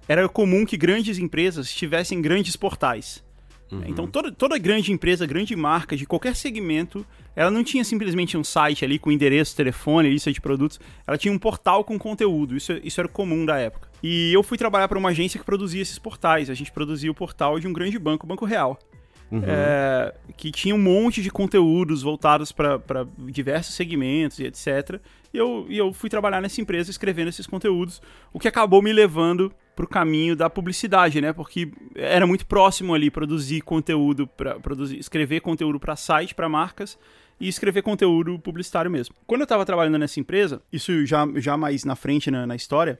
era 0.07 0.27
comum 0.29 0.65
que 0.65 0.77
grandes 0.77 1.17
empresas 1.17 1.73
tivessem 1.73 2.21
grandes 2.21 2.55
portais. 2.55 3.23
Então, 3.87 4.07
toda, 4.07 4.31
toda 4.31 4.57
grande 4.57 4.91
empresa, 4.91 5.25
grande 5.25 5.55
marca 5.55 5.95
de 5.95 6.05
qualquer 6.05 6.35
segmento, 6.35 7.05
ela 7.35 7.51
não 7.51 7.63
tinha 7.63 7.83
simplesmente 7.83 8.35
um 8.35 8.43
site 8.43 8.83
ali 8.83 8.97
com 8.97 9.11
endereço, 9.11 9.55
telefone, 9.55 10.09
lista 10.09 10.31
de 10.31 10.41
produtos. 10.41 10.79
Ela 11.05 11.17
tinha 11.17 11.33
um 11.33 11.37
portal 11.37 11.83
com 11.83 11.97
conteúdo. 11.99 12.57
Isso, 12.57 12.73
isso 12.83 12.99
era 12.99 13.07
comum 13.07 13.45
da 13.45 13.57
época. 13.57 13.89
E 14.01 14.33
eu 14.33 14.41
fui 14.41 14.57
trabalhar 14.57 14.87
para 14.87 14.97
uma 14.97 15.09
agência 15.09 15.39
que 15.39 15.45
produzia 15.45 15.81
esses 15.81 15.99
portais. 15.99 16.49
A 16.49 16.53
gente 16.53 16.71
produzia 16.71 17.11
o 17.11 17.13
portal 17.13 17.59
de 17.59 17.67
um 17.67 17.73
grande 17.73 17.99
banco, 17.99 18.25
o 18.25 18.29
Banco 18.29 18.45
Real. 18.45 18.79
É, 19.31 20.15
que 20.35 20.51
tinha 20.51 20.73
um 20.73 20.79
monte 20.79 21.21
de 21.21 21.29
conteúdos 21.29 22.01
voltados 22.01 22.51
para 22.51 22.79
diversos 23.27 23.75
segmentos 23.75 24.39
e 24.39 24.45
etc. 24.45 24.99
E 25.31 25.37
eu, 25.37 25.67
e 25.69 25.77
eu 25.77 25.93
fui 25.93 26.09
trabalhar 26.09 26.41
nessa 26.41 26.59
empresa 26.59 26.89
escrevendo 26.89 27.27
esses 27.27 27.45
conteúdos, 27.45 28.01
o 28.33 28.39
que 28.39 28.47
acabou 28.47 28.81
me 28.81 28.91
levando 28.91 29.53
pro 29.79 29.87
caminho 29.87 30.35
da 30.35 30.49
publicidade, 30.49 31.21
né? 31.21 31.31
Porque 31.31 31.71
era 31.95 32.27
muito 32.27 32.45
próximo 32.45 32.93
ali 32.93 33.09
produzir 33.09 33.61
conteúdo 33.61 34.27
para 34.27 34.59
produzir, 34.59 34.99
escrever 34.99 35.39
conteúdo 35.39 35.79
para 35.79 35.95
site, 35.95 36.35
para 36.35 36.49
marcas 36.49 36.99
e 37.39 37.47
escrever 37.47 37.81
conteúdo 37.81 38.37
publicitário 38.39 38.91
mesmo. 38.91 39.15
Quando 39.25 39.39
eu 39.39 39.45
estava 39.45 39.65
trabalhando 39.65 39.97
nessa 39.97 40.19
empresa, 40.19 40.61
isso 40.69 41.05
já, 41.05 41.25
já 41.37 41.55
mais 41.55 41.85
na 41.85 41.95
frente 41.95 42.29
na, 42.29 42.45
na 42.45 42.57
história, 42.57 42.99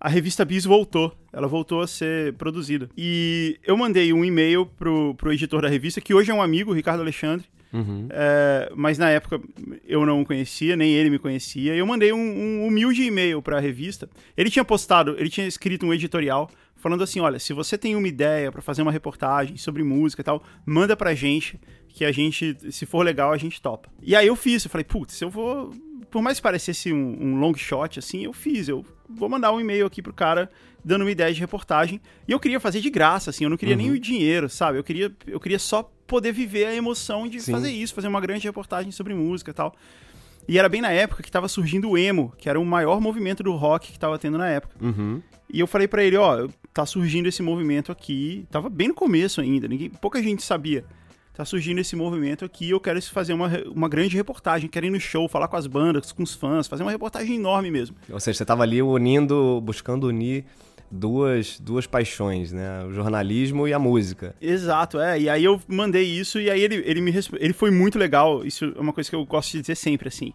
a 0.00 0.08
revista 0.08 0.44
Bis 0.44 0.64
voltou. 0.64 1.16
Ela 1.32 1.46
voltou 1.46 1.80
a 1.80 1.86
ser 1.86 2.32
produzida. 2.32 2.90
E 2.96 3.60
eu 3.64 3.76
mandei 3.76 4.12
um 4.12 4.24
e-mail 4.24 4.66
pro, 4.66 5.14
pro 5.14 5.32
editor 5.32 5.62
da 5.62 5.68
revista, 5.68 6.00
que 6.00 6.12
hoje 6.12 6.32
é 6.32 6.34
um 6.34 6.42
amigo, 6.42 6.72
o 6.72 6.74
Ricardo 6.74 7.02
Alexandre. 7.02 7.46
Uhum. 7.72 8.08
É, 8.10 8.72
mas 8.74 8.98
na 8.98 9.10
época 9.10 9.40
eu 9.84 10.06
não 10.06 10.24
conhecia, 10.24 10.76
nem 10.76 10.92
ele 10.94 11.10
me 11.10 11.18
conhecia. 11.18 11.74
E 11.74 11.78
eu 11.78 11.86
mandei 11.86 12.12
um, 12.12 12.18
um 12.18 12.66
humilde 12.66 13.02
e-mail 13.02 13.42
pra 13.42 13.60
revista. 13.60 14.08
Ele 14.36 14.50
tinha 14.50 14.64
postado, 14.64 15.16
ele 15.18 15.28
tinha 15.28 15.46
escrito 15.46 15.84
um 15.84 15.92
editorial 15.92 16.50
falando 16.76 17.02
assim: 17.02 17.20
olha, 17.20 17.38
se 17.38 17.52
você 17.52 17.76
tem 17.76 17.96
uma 17.96 18.08
ideia 18.08 18.52
pra 18.52 18.62
fazer 18.62 18.82
uma 18.82 18.92
reportagem 18.92 19.56
sobre 19.56 19.82
música 19.82 20.20
e 20.22 20.24
tal, 20.24 20.42
manda 20.64 20.96
pra 20.96 21.14
gente, 21.14 21.58
que 21.88 22.04
a 22.04 22.12
gente, 22.12 22.56
se 22.70 22.86
for 22.86 23.04
legal, 23.04 23.32
a 23.32 23.36
gente 23.38 23.60
topa. 23.60 23.88
E 24.02 24.14
aí 24.14 24.26
eu 24.26 24.36
fiz, 24.36 24.64
eu 24.64 24.70
falei, 24.70 24.84
putz, 24.84 25.20
eu 25.20 25.30
vou. 25.30 25.72
Por 26.16 26.22
mais 26.22 26.38
que 26.38 26.42
parecesse 26.42 26.94
um, 26.94 27.14
um 27.20 27.38
long 27.38 27.54
shot, 27.54 27.98
assim, 27.98 28.24
eu 28.24 28.32
fiz. 28.32 28.68
Eu 28.68 28.82
vou 29.06 29.28
mandar 29.28 29.52
um 29.52 29.60
e-mail 29.60 29.84
aqui 29.84 30.00
pro 30.00 30.14
cara 30.14 30.50
dando 30.82 31.02
uma 31.02 31.10
ideia 31.10 31.30
de 31.30 31.38
reportagem. 31.38 32.00
E 32.26 32.32
eu 32.32 32.40
queria 32.40 32.58
fazer 32.58 32.80
de 32.80 32.88
graça, 32.88 33.28
assim, 33.28 33.44
eu 33.44 33.50
não 33.50 33.56
queria 33.58 33.76
nem 33.76 33.90
o 33.90 34.00
dinheiro, 34.00 34.48
sabe? 34.48 34.78
Eu 34.78 34.82
queria, 34.82 35.14
eu 35.26 35.38
queria 35.38 35.58
só 35.58 35.82
poder 36.06 36.32
viver 36.32 36.68
a 36.68 36.74
emoção 36.74 37.28
de 37.28 37.38
Sim. 37.38 37.52
fazer 37.52 37.70
isso, 37.70 37.92
fazer 37.92 38.08
uma 38.08 38.18
grande 38.18 38.46
reportagem 38.46 38.90
sobre 38.92 39.12
música 39.12 39.50
e 39.50 39.52
tal. 39.52 39.74
E 40.48 40.58
era 40.58 40.70
bem 40.70 40.80
na 40.80 40.90
época 40.90 41.22
que 41.22 41.30
tava 41.30 41.48
surgindo 41.48 41.90
o 41.90 41.98
emo, 41.98 42.32
que 42.38 42.48
era 42.48 42.58
o 42.58 42.64
maior 42.64 42.98
movimento 42.98 43.42
do 43.42 43.52
rock 43.52 43.92
que 43.92 43.98
tava 43.98 44.18
tendo 44.18 44.38
na 44.38 44.48
época. 44.48 44.74
Uhum. 44.80 45.20
E 45.52 45.60
eu 45.60 45.66
falei 45.66 45.86
pra 45.86 46.02
ele, 46.02 46.16
ó, 46.16 46.48
tá 46.72 46.86
surgindo 46.86 47.28
esse 47.28 47.42
movimento 47.42 47.92
aqui, 47.92 48.46
tava 48.50 48.70
bem 48.70 48.88
no 48.88 48.94
começo 48.94 49.42
ainda, 49.42 49.68
ninguém, 49.68 49.90
pouca 49.90 50.22
gente 50.22 50.42
sabia. 50.42 50.82
Tá 51.36 51.44
surgindo 51.44 51.78
esse 51.82 51.94
movimento 51.94 52.46
aqui, 52.46 52.70
eu 52.70 52.80
quero 52.80 53.00
fazer 53.02 53.34
uma, 53.34 53.50
uma 53.66 53.90
grande 53.90 54.16
reportagem, 54.16 54.70
quero 54.70 54.86
ir 54.86 54.90
no 54.90 54.98
show, 54.98 55.28
falar 55.28 55.48
com 55.48 55.56
as 55.56 55.66
bandas, 55.66 56.10
com 56.10 56.22
os 56.22 56.34
fãs, 56.34 56.66
fazer 56.66 56.82
uma 56.82 56.90
reportagem 56.90 57.36
enorme 57.36 57.70
mesmo. 57.70 57.94
Ou 58.10 58.18
seja, 58.18 58.38
você 58.38 58.42
estava 58.42 58.62
ali 58.62 58.80
unindo, 58.80 59.60
buscando 59.60 60.06
unir 60.06 60.46
duas, 60.90 61.60
duas 61.60 61.86
paixões, 61.86 62.52
né? 62.52 62.84
O 62.84 62.92
jornalismo 62.92 63.68
e 63.68 63.74
a 63.74 63.78
música. 63.78 64.34
Exato, 64.40 64.98
é. 64.98 65.20
E 65.20 65.28
aí 65.28 65.44
eu 65.44 65.60
mandei 65.68 66.04
isso 66.04 66.40
e 66.40 66.50
aí 66.50 66.62
ele, 66.62 66.76
ele 66.86 67.02
me 67.02 67.12
ele 67.38 67.52
foi 67.52 67.70
muito 67.70 67.98
legal. 67.98 68.42
Isso 68.42 68.72
é 68.74 68.80
uma 68.80 68.94
coisa 68.94 69.10
que 69.10 69.16
eu 69.16 69.24
gosto 69.26 69.52
de 69.52 69.60
dizer 69.60 69.74
sempre, 69.74 70.08
assim. 70.08 70.32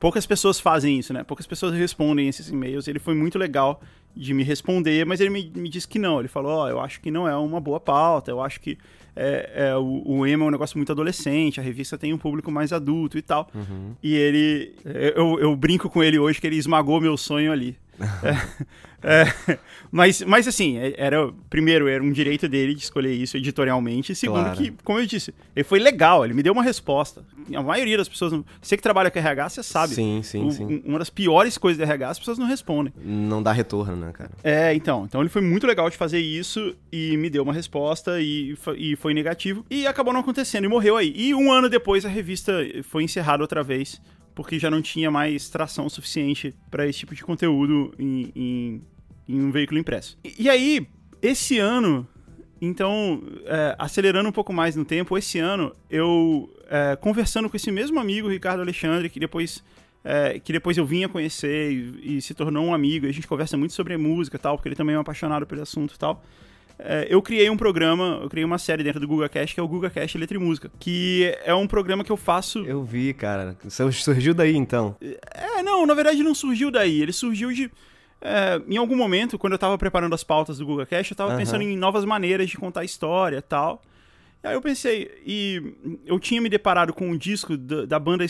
Poucas 0.00 0.26
pessoas 0.26 0.58
fazem 0.58 0.98
isso, 0.98 1.12
né? 1.12 1.22
Poucas 1.22 1.46
pessoas 1.46 1.72
respondem 1.72 2.26
esses 2.26 2.48
e-mails. 2.48 2.88
Ele 2.88 2.98
foi 2.98 3.14
muito 3.14 3.38
legal 3.38 3.80
de 4.14 4.34
me 4.34 4.42
responder, 4.42 5.04
mas 5.06 5.20
ele 5.20 5.30
me, 5.30 5.50
me 5.54 5.68
disse 5.68 5.86
que 5.88 5.98
não. 5.98 6.18
Ele 6.18 6.28
falou, 6.28 6.52
ó, 6.52 6.68
eu 6.68 6.80
acho 6.80 7.00
que 7.00 7.10
não 7.10 7.26
é 7.28 7.36
uma 7.36 7.60
boa 7.60 7.80
pauta, 7.80 8.30
eu 8.30 8.40
acho 8.42 8.60
que 8.60 8.76
é, 9.14 9.68
é, 9.70 9.76
o, 9.76 10.02
o 10.06 10.26
emo 10.26 10.44
é 10.44 10.46
um 10.46 10.50
negócio 10.50 10.78
muito 10.78 10.90
adolescente, 10.92 11.60
a 11.60 11.62
revista 11.62 11.98
tem 11.98 12.12
um 12.14 12.18
público 12.18 12.50
mais 12.50 12.72
adulto 12.72 13.18
e 13.18 13.22
tal. 13.22 13.50
E 14.02 14.14
ele... 14.14 14.74
Eu, 14.84 15.38
eu 15.40 15.54
brinco 15.56 15.88
com 15.90 16.02
ele 16.02 16.18
hoje 16.18 16.40
que 16.40 16.46
ele 16.46 16.56
esmagou 16.56 17.00
meu 17.00 17.16
sonho 17.16 17.52
ali. 17.52 17.76
É, 19.04 19.22
é, 19.52 19.58
mas, 19.90 20.22
mas 20.22 20.46
assim, 20.46 20.78
é- 20.78 20.94
era 20.96 21.28
primeiro 21.50 21.88
era 21.88 22.02
um 22.02 22.12
direito 22.12 22.48
dele 22.48 22.72
de 22.74 22.82
escolher 22.82 23.12
isso 23.12 23.36
editorialmente, 23.36 24.12
e 24.12 24.14
segundo 24.14 24.42
Claro. 24.44 24.56
que, 24.56 24.72
como 24.84 24.98
eu 25.00 25.06
disse, 25.06 25.34
ele 25.56 25.64
foi 25.64 25.80
legal, 25.80 26.24
ele 26.24 26.32
me 26.34 26.42
deu 26.42 26.52
uma 26.52 26.62
resposta. 26.62 27.24
A 27.52 27.62
maioria 27.62 27.96
das 27.96 28.08
pessoas, 28.08 28.32
não- 28.32 28.44
você 28.60 28.76
que 28.76 28.82
trabalha 28.82 29.10
com 29.10 29.18
RH, 29.18 29.48
você 29.48 29.62
sabe. 29.64 29.94
Sim, 29.94 30.20
sim, 30.22 30.46
O- 30.46 30.50
sim. 30.52 30.64
um- 30.64 30.90
Uma 30.90 30.98
das 31.00 31.10
piores 31.10 31.58
coisas 31.58 31.78
do 31.78 31.82
RH, 31.82 32.10
as 32.10 32.18
pessoas 32.20 32.38
não 32.38 32.46
respondem. 32.46 32.92
Não 33.04 33.42
dá 33.42 33.50
retorno, 33.52 33.96
né, 34.06 34.12
cara? 34.12 34.30
É, 34.42 34.74
então. 34.74 35.04
Então 35.04 35.20
ele 35.20 35.28
foi 35.28 35.42
muito 35.42 35.66
legal 35.66 35.88
de 35.88 35.96
fazer 35.96 36.18
isso 36.18 36.74
e 36.90 37.16
me 37.16 37.30
deu 37.30 37.42
uma 37.42 37.52
resposta 37.52 38.20
e, 38.20 38.56
e 38.76 38.96
foi 38.96 39.14
negativo. 39.14 39.64
E 39.70 39.86
acabou 39.86 40.12
não 40.12 40.20
acontecendo 40.20 40.64
e 40.64 40.68
morreu 40.68 40.96
aí. 40.96 41.12
E 41.16 41.34
um 41.34 41.50
ano 41.50 41.68
depois 41.68 42.04
a 42.04 42.08
revista 42.08 42.52
foi 42.84 43.04
encerrada 43.04 43.42
outra 43.42 43.62
vez, 43.62 44.00
porque 44.34 44.58
já 44.58 44.70
não 44.70 44.82
tinha 44.82 45.10
mais 45.10 45.48
tração 45.48 45.88
suficiente 45.88 46.54
para 46.70 46.86
esse 46.86 47.00
tipo 47.00 47.14
de 47.14 47.22
conteúdo 47.22 47.92
em, 47.98 48.32
em, 48.34 48.82
em 49.28 49.40
um 49.40 49.50
veículo 49.50 49.78
impresso. 49.78 50.18
E, 50.24 50.44
e 50.44 50.50
aí, 50.50 50.86
esse 51.20 51.58
ano. 51.58 52.06
Então, 52.64 53.20
é, 53.44 53.74
acelerando 53.76 54.28
um 54.28 54.32
pouco 54.32 54.52
mais 54.52 54.76
no 54.76 54.84
tempo, 54.84 55.18
esse 55.18 55.36
ano 55.40 55.74
eu, 55.90 56.48
é, 56.70 56.94
conversando 56.94 57.50
com 57.50 57.56
esse 57.56 57.72
mesmo 57.72 57.98
amigo, 57.98 58.28
Ricardo 58.28 58.60
Alexandre, 58.60 59.10
que 59.10 59.18
depois 59.18 59.64
é, 60.04 60.38
que 60.38 60.52
depois 60.52 60.76
eu 60.76 60.84
vim 60.84 61.04
a 61.04 61.08
conhecer 61.08 61.72
e, 61.72 62.16
e 62.16 62.22
se 62.22 62.34
tornou 62.34 62.64
um 62.64 62.74
amigo. 62.74 63.06
e 63.06 63.08
A 63.08 63.12
gente 63.12 63.26
conversa 63.26 63.56
muito 63.56 63.74
sobre 63.74 63.96
música 63.96 64.36
e 64.36 64.40
tal, 64.40 64.56
porque 64.56 64.68
ele 64.68 64.76
também 64.76 64.94
é 64.94 64.98
um 64.98 65.02
apaixonado 65.02 65.46
pelo 65.46 65.62
assunto 65.62 65.94
e 65.94 65.98
tal. 65.98 66.22
É, 66.78 67.06
eu 67.08 67.22
criei 67.22 67.48
um 67.48 67.56
programa, 67.56 68.18
eu 68.22 68.28
criei 68.28 68.44
uma 68.44 68.58
série 68.58 68.82
dentro 68.82 68.98
do 68.98 69.06
Google 69.06 69.28
Cast, 69.28 69.54
que 69.54 69.60
é 69.60 69.62
o 69.62 69.68
Google 69.68 69.90
Cast 69.90 70.18
Letra 70.18 70.36
e 70.36 70.40
Música, 70.40 70.70
que 70.80 71.32
é 71.44 71.54
um 71.54 71.66
programa 71.66 72.02
que 72.02 72.10
eu 72.10 72.16
faço... 72.16 72.64
Eu 72.64 72.82
vi, 72.82 73.14
cara. 73.14 73.56
Surgiu 73.68 74.34
daí, 74.34 74.56
então. 74.56 74.96
É, 75.00 75.62
não, 75.62 75.86
na 75.86 75.94
verdade 75.94 76.22
não 76.24 76.34
surgiu 76.34 76.70
daí, 76.72 77.00
ele 77.00 77.12
surgiu 77.12 77.52
de... 77.52 77.70
é, 78.20 78.60
em 78.66 78.76
algum 78.78 78.96
momento, 78.96 79.38
quando 79.38 79.52
eu 79.52 79.58
tava 79.58 79.78
preparando 79.78 80.14
as 80.14 80.24
pautas 80.24 80.58
do 80.58 80.66
Google 80.66 80.86
Cast, 80.86 81.12
eu 81.12 81.16
tava 81.16 81.30
Aham. 81.30 81.38
pensando 81.38 81.62
em 81.62 81.76
novas 81.76 82.04
maneiras 82.04 82.50
de 82.50 82.56
contar 82.56 82.84
história 82.84 83.36
e 83.36 83.42
tal. 83.42 83.80
Aí 84.42 84.54
eu 84.54 84.60
pensei, 84.60 85.08
e 85.24 85.74
eu 86.04 86.18
tinha 86.18 86.40
me 86.40 86.48
deparado 86.48 86.92
com 86.92 87.08
um 87.08 87.16
disco 87.16 87.56
da, 87.56 87.86
da 87.86 87.98
banda, 87.98 88.24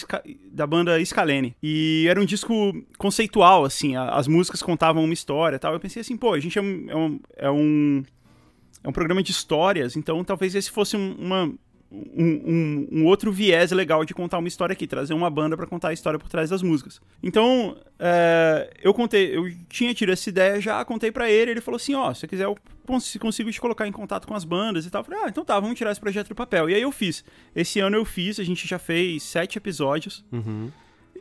da 0.52 0.66
banda 0.66 1.02
Scalene. 1.04 1.56
E 1.62 2.06
era 2.06 2.20
um 2.20 2.24
disco 2.24 2.54
conceitual, 2.98 3.64
assim, 3.64 3.96
as 3.96 4.28
músicas 4.28 4.62
contavam 4.62 5.02
uma 5.02 5.14
história 5.14 5.56
e 5.56 5.58
tal. 5.58 5.72
Eu 5.72 5.80
pensei 5.80 6.00
assim, 6.02 6.16
pô, 6.16 6.34
a 6.34 6.40
gente 6.40 6.58
é 6.58 6.62
um, 6.62 6.90
é 6.90 6.96
um, 6.96 7.20
é 7.36 7.50
um, 7.50 8.02
é 8.84 8.92
programa 8.92 9.22
de 9.22 9.30
histórias, 9.30 9.96
então 9.96 10.22
talvez 10.22 10.54
esse 10.54 10.70
fosse 10.70 10.96
um, 10.96 11.14
uma, 11.14 11.52
um, 11.92 12.24
um, 12.24 12.88
um, 12.90 13.06
outro 13.06 13.30
viés 13.30 13.70
legal 13.70 14.04
de 14.04 14.14
contar 14.14 14.38
uma 14.38 14.48
história 14.48 14.72
aqui, 14.72 14.86
trazer 14.86 15.12
uma 15.12 15.28
banda 15.28 15.56
para 15.56 15.66
contar 15.66 15.88
a 15.88 15.92
história 15.92 16.18
por 16.18 16.28
trás 16.28 16.48
das 16.48 16.62
músicas. 16.62 17.00
Então, 17.22 17.76
é, 17.98 18.70
eu 18.82 18.94
contei, 18.94 19.36
eu 19.36 19.44
tinha 19.68 19.92
tido 19.92 20.10
essa 20.10 20.28
ideia 20.28 20.60
já, 20.60 20.82
contei 20.84 21.12
para 21.12 21.30
ele, 21.30 21.50
ele 21.50 21.60
falou 21.60 21.76
assim, 21.76 21.94
ó, 21.94 22.08
oh, 22.08 22.14
se 22.14 22.20
você 22.20 22.28
quiser 22.28 22.44
eu 22.44 22.56
consigo 23.20 23.50
te 23.50 23.60
colocar 23.60 23.86
em 23.86 23.92
contato 23.92 24.26
com 24.26 24.34
as 24.34 24.44
bandas 24.44 24.86
e 24.86 24.90
tal. 24.90 25.02
Eu 25.02 25.04
falei, 25.04 25.20
ah, 25.24 25.28
então 25.28 25.44
tá, 25.44 25.58
vamos 25.60 25.76
tirar 25.76 25.92
esse 25.92 26.00
projeto 26.00 26.28
do 26.28 26.34
papel. 26.34 26.70
E 26.70 26.74
aí 26.74 26.82
eu 26.82 26.90
fiz. 26.90 27.24
Esse 27.54 27.78
ano 27.78 27.96
eu 27.96 28.04
fiz, 28.04 28.40
a 28.40 28.44
gente 28.44 28.66
já 28.66 28.78
fez 28.78 29.22
sete 29.22 29.58
episódios. 29.58 30.24
Uhum. 30.32 30.70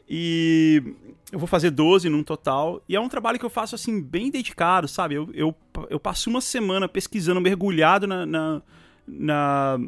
E 0.09 0.83
eu 1.31 1.39
vou 1.39 1.47
fazer 1.47 1.71
12 1.71 2.09
num 2.09 2.23
total. 2.23 2.81
E 2.87 2.95
é 2.95 2.99
um 2.99 3.07
trabalho 3.07 3.37
que 3.37 3.45
eu 3.45 3.49
faço, 3.49 3.75
assim, 3.75 4.01
bem 4.01 4.29
dedicado, 4.31 4.87
sabe? 4.87 5.15
Eu, 5.15 5.29
eu, 5.33 5.55
eu 5.89 5.99
passo 5.99 6.29
uma 6.29 6.41
semana 6.41 6.87
pesquisando, 6.89 7.39
mergulhado 7.39 8.07
na, 8.07 8.25
na, 8.25 8.61
na 9.07 9.79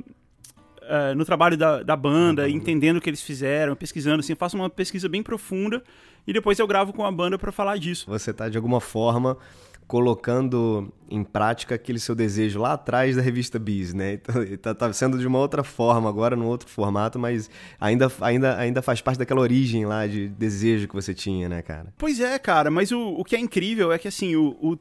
uh, 0.83 1.15
no 1.15 1.25
trabalho 1.25 1.57
da, 1.57 1.83
da 1.83 1.95
banda, 1.95 2.43
uhum. 2.43 2.49
entendendo 2.49 2.97
o 2.97 3.01
que 3.01 3.09
eles 3.09 3.21
fizeram, 3.21 3.75
pesquisando, 3.75 4.19
assim, 4.19 4.33
eu 4.33 4.37
faço 4.37 4.55
uma 4.55 4.69
pesquisa 4.69 5.07
bem 5.09 5.23
profunda 5.23 5.83
e 6.25 6.33
depois 6.33 6.59
eu 6.59 6.67
gravo 6.67 6.93
com 6.93 7.05
a 7.05 7.11
banda 7.11 7.37
para 7.37 7.51
falar 7.51 7.77
disso. 7.77 8.05
Você 8.07 8.33
tá 8.33 8.49
de 8.49 8.57
alguma 8.57 8.79
forma 8.79 9.37
colocando 9.87 10.91
em 11.09 11.23
prática 11.23 11.75
aquele 11.75 11.99
seu 11.99 12.15
desejo 12.15 12.59
lá 12.59 12.73
atrás 12.73 13.15
da 13.15 13.21
revista 13.21 13.59
Bis, 13.59 13.93
né? 13.93 14.13
Então, 14.53 14.73
tá, 14.73 14.73
tá 14.73 14.93
sendo 14.93 15.17
de 15.17 15.27
uma 15.27 15.39
outra 15.39 15.63
forma 15.63 16.09
agora, 16.09 16.35
num 16.35 16.47
outro 16.47 16.67
formato, 16.69 17.19
mas 17.19 17.49
ainda, 17.79 18.11
ainda, 18.21 18.57
ainda 18.57 18.81
faz 18.81 19.01
parte 19.01 19.17
daquela 19.17 19.41
origem 19.41 19.85
lá 19.85 20.07
de 20.07 20.27
desejo 20.29 20.87
que 20.87 20.95
você 20.95 21.13
tinha, 21.13 21.49
né, 21.49 21.61
cara? 21.61 21.93
Pois 21.97 22.19
é, 22.19 22.37
cara, 22.39 22.71
mas 22.71 22.91
o, 22.91 22.99
o 22.99 23.23
que 23.23 23.35
é 23.35 23.39
incrível 23.39 23.91
é 23.91 23.97
que, 23.97 24.07
assim, 24.07 24.35
o, 24.35 24.55
o, 24.61 24.79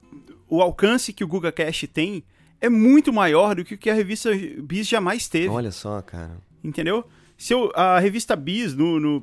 o 0.49 0.62
alcance 0.62 1.12
que 1.12 1.25
o 1.25 1.29
Guga 1.29 1.53
Cash 1.53 1.87
tem 1.93 2.23
é 2.62 2.68
muito 2.68 3.12
maior 3.12 3.57
do 3.57 3.64
que 3.64 3.75
o 3.75 3.79
que 3.79 3.90
a 3.90 3.94
revista 3.94 4.31
Bis 4.62 4.88
jamais 4.88 5.29
teve. 5.29 5.48
Olha 5.48 5.72
só, 5.72 6.01
cara. 6.01 6.38
Entendeu? 6.62 7.05
Se 7.37 7.53
eu, 7.53 7.72
a 7.75 7.98
revista 7.98 8.37
Bis, 8.37 8.72
no, 8.72 9.01
no, 9.01 9.22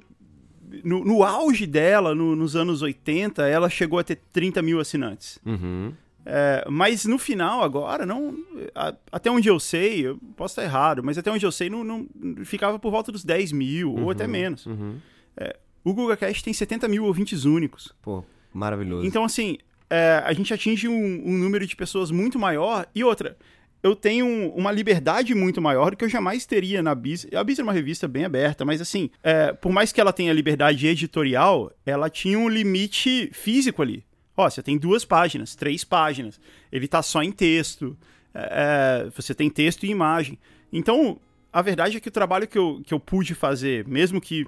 no, 0.84 1.06
no 1.06 1.24
auge 1.24 1.66
dela, 1.66 2.14
no, 2.14 2.36
nos 2.36 2.58
anos 2.58 2.82
80, 2.82 3.48
ela 3.48 3.70
chegou 3.70 3.98
a 3.98 4.04
ter 4.04 4.20
30 4.34 4.62
mil 4.62 4.78
assinantes. 4.78 5.40
Uhum. 5.46 5.94
É, 6.26 6.66
mas 6.70 7.06
no 7.06 7.18
final, 7.18 7.64
agora, 7.64 8.06
não. 8.06 8.36
A, 8.76 8.94
até 9.10 9.32
onde 9.32 9.48
eu 9.48 9.58
sei, 9.58 10.06
eu 10.06 10.20
posso 10.36 10.52
estar 10.52 10.64
errado, 10.64 11.02
mas 11.02 11.18
até 11.18 11.32
onde 11.32 11.46
eu 11.46 11.52
sei, 11.52 11.70
não, 11.70 11.84
não 11.84 12.06
ficava 12.44 12.78
por 12.78 12.92
volta 12.92 13.10
dos 13.10 13.24
10 13.24 13.54
mil, 13.54 13.94
uhum, 13.94 14.04
ou 14.04 14.12
até 14.12 14.28
menos. 14.28 14.66
Uhum. 14.66 14.98
É, 15.38 15.58
o 15.82 15.94
Google 15.94 16.18
Cast 16.18 16.44
tem 16.44 16.54
70 16.54 16.90
mil 16.90 17.06
ouvintes 17.06 17.46
únicos. 17.46 17.96
Pô, 18.02 18.22
maravilhoso. 18.54 19.08
Então, 19.08 19.24
assim, 19.24 19.58
é, 19.90 20.22
a 20.24 20.32
gente 20.34 20.54
atinge 20.54 20.88
um, 20.88 21.22
um, 21.26 21.38
número 21.38 21.66
de 21.66 21.76
pessoas 21.76 22.12
muito 22.12 22.38
maior. 22.38 22.88
E 22.94 23.04
outra, 23.04 23.38
eu 23.82 23.96
tenho 23.96 24.52
uma 24.54 24.72
liberdade 24.72 25.34
muito 25.34 25.62
maior 25.62 25.92
do 25.92 25.98
que 25.98 26.06
eu 26.06 26.10
jamais 26.10 26.46
teria 26.46 26.82
na 26.82 26.94
Bis. 26.94 27.26
A 27.34 27.44
Bis 27.44 27.60
é 27.60 27.64
uma 27.64 27.74
revista 27.74 28.08
bem 28.08 28.26
aberta, 28.26 28.64
mas 28.64 28.82
assim, 28.82 29.10
é, 29.24 29.54
por 29.54 29.72
mais 29.72 29.92
que 29.92 30.00
ela 30.00 30.14
tenha 30.14 30.34
liberdade 30.34 30.86
editorial, 30.86 31.72
ela 31.86 32.10
tinha 32.10 32.38
um 32.38 32.50
limite 32.50 33.30
físico 33.34 33.82
ali. 33.82 34.04
Ó, 34.38 34.50
você 34.50 34.62
tem 34.62 34.78
duas 34.78 35.04
páginas, 35.04 35.56
três 35.56 35.84
páginas. 35.84 36.40
Ele 36.72 36.88
tá 36.88 37.02
só 37.02 37.22
em 37.24 37.32
texto. 37.32 37.98
É, 38.34 39.06
é 39.08 39.10
você 39.10 39.34
tem 39.34 39.50
texto 39.50 39.86
e 39.86 39.90
imagem. 39.90 40.38
Então, 40.72 41.20
a 41.52 41.62
verdade 41.62 41.98
é 41.98 42.00
que 42.00 42.10
o 42.10 42.12
trabalho 42.12 42.48
que 42.48 42.58
eu, 42.58 42.82
que 42.86 42.94
eu 42.94 43.00
pude 43.00 43.34
fazer, 43.34 43.88
mesmo 43.88 44.22
que 44.22 44.46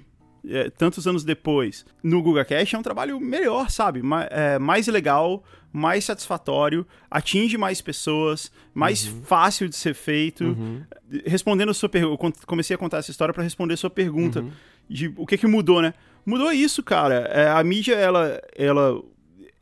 é, 0.48 0.70
tantos 0.70 1.06
anos 1.06 1.24
depois, 1.24 1.84
no 2.02 2.22
Google 2.22 2.44
Cash 2.44 2.74
é 2.74 2.78
um 2.78 2.82
trabalho 2.82 3.20
melhor, 3.20 3.70
sabe? 3.70 4.02
Ma 4.02 4.24
é, 4.24 4.58
mais 4.58 4.86
legal, 4.88 5.44
mais 5.72 6.04
satisfatório, 6.04 6.86
atinge 7.10 7.56
mais 7.56 7.80
pessoas, 7.80 8.50
mais 8.74 9.06
uhum. 9.06 9.22
fácil 9.22 9.68
de 9.68 9.76
ser 9.76 9.94
feito. 9.94 10.44
Uhum. 10.44 10.82
Respondendo 11.24 11.70
a 11.70 11.74
sua 11.74 11.88
pergunta, 11.88 12.40
comecei 12.46 12.74
a 12.74 12.78
contar 12.78 12.98
essa 12.98 13.10
história 13.10 13.32
para 13.32 13.42
responder 13.42 13.74
a 13.74 13.76
sua 13.78 13.90
pergunta 13.90 14.40
uhum. 14.40 14.50
de 14.88 15.12
o 15.16 15.26
que 15.26 15.38
que 15.38 15.46
mudou, 15.46 15.80
né? 15.80 15.94
Mudou 16.24 16.52
isso, 16.52 16.82
cara. 16.82 17.14
É, 17.32 17.48
a 17.48 17.62
mídia, 17.64 17.94
ela, 17.94 18.40
ela 18.56 19.02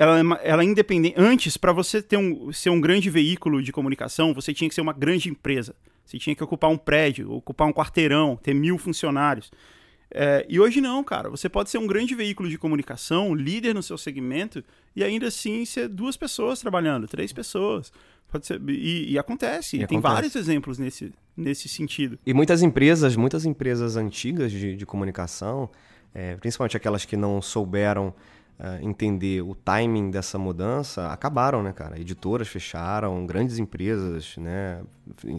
ela, 0.00 0.40
ela 0.42 0.62
é 0.62 0.64
independente. 0.64 1.14
Antes, 1.18 1.58
para 1.58 1.72
você 1.72 2.00
ter 2.00 2.16
um, 2.16 2.50
ser 2.52 2.70
um 2.70 2.80
grande 2.80 3.10
veículo 3.10 3.62
de 3.62 3.70
comunicação, 3.70 4.32
você 4.32 4.54
tinha 4.54 4.66
que 4.66 4.74
ser 4.74 4.80
uma 4.80 4.94
grande 4.94 5.28
empresa. 5.28 5.74
Você 6.06 6.18
tinha 6.18 6.34
que 6.34 6.42
ocupar 6.42 6.70
um 6.70 6.78
prédio, 6.78 7.30
ocupar 7.30 7.68
um 7.68 7.72
quarteirão, 7.72 8.34
ter 8.42 8.54
mil 8.54 8.78
funcionários. 8.78 9.50
É, 10.12 10.44
e 10.48 10.58
hoje 10.58 10.80
não, 10.80 11.02
cara. 11.04 11.28
Você 11.30 11.48
pode 11.48 11.70
ser 11.70 11.78
um 11.78 11.86
grande 11.86 12.14
veículo 12.14 12.48
de 12.48 12.58
comunicação, 12.58 13.34
líder 13.34 13.74
no 13.74 13.82
seu 13.82 13.96
segmento, 13.96 14.62
e 14.94 15.04
ainda 15.04 15.28
assim 15.28 15.64
ser 15.64 15.88
duas 15.88 16.16
pessoas 16.16 16.60
trabalhando, 16.60 17.06
três 17.06 17.32
pessoas. 17.32 17.92
Pode 18.28 18.46
ser, 18.46 18.60
e, 18.68 19.12
e 19.12 19.18
acontece. 19.18 19.76
E 19.76 19.86
tem 19.86 19.98
acontece. 19.98 20.14
vários 20.14 20.36
exemplos 20.36 20.78
nesse, 20.78 21.12
nesse 21.36 21.68
sentido. 21.68 22.18
E 22.26 22.34
muitas 22.34 22.62
empresas, 22.62 23.16
muitas 23.16 23.44
empresas 23.44 23.96
antigas 23.96 24.50
de, 24.50 24.76
de 24.76 24.86
comunicação, 24.86 25.70
é, 26.14 26.36
principalmente 26.36 26.76
aquelas 26.76 27.04
que 27.04 27.16
não 27.16 27.40
souberam 27.40 28.08
uh, 28.58 28.84
entender 28.84 29.42
o 29.42 29.54
timing 29.54 30.10
dessa 30.10 30.38
mudança, 30.38 31.08
acabaram, 31.08 31.62
né, 31.62 31.72
cara? 31.72 31.98
Editoras 31.98 32.48
fecharam, 32.48 33.26
grandes 33.26 33.58
empresas, 33.58 34.36
né, 34.36 34.82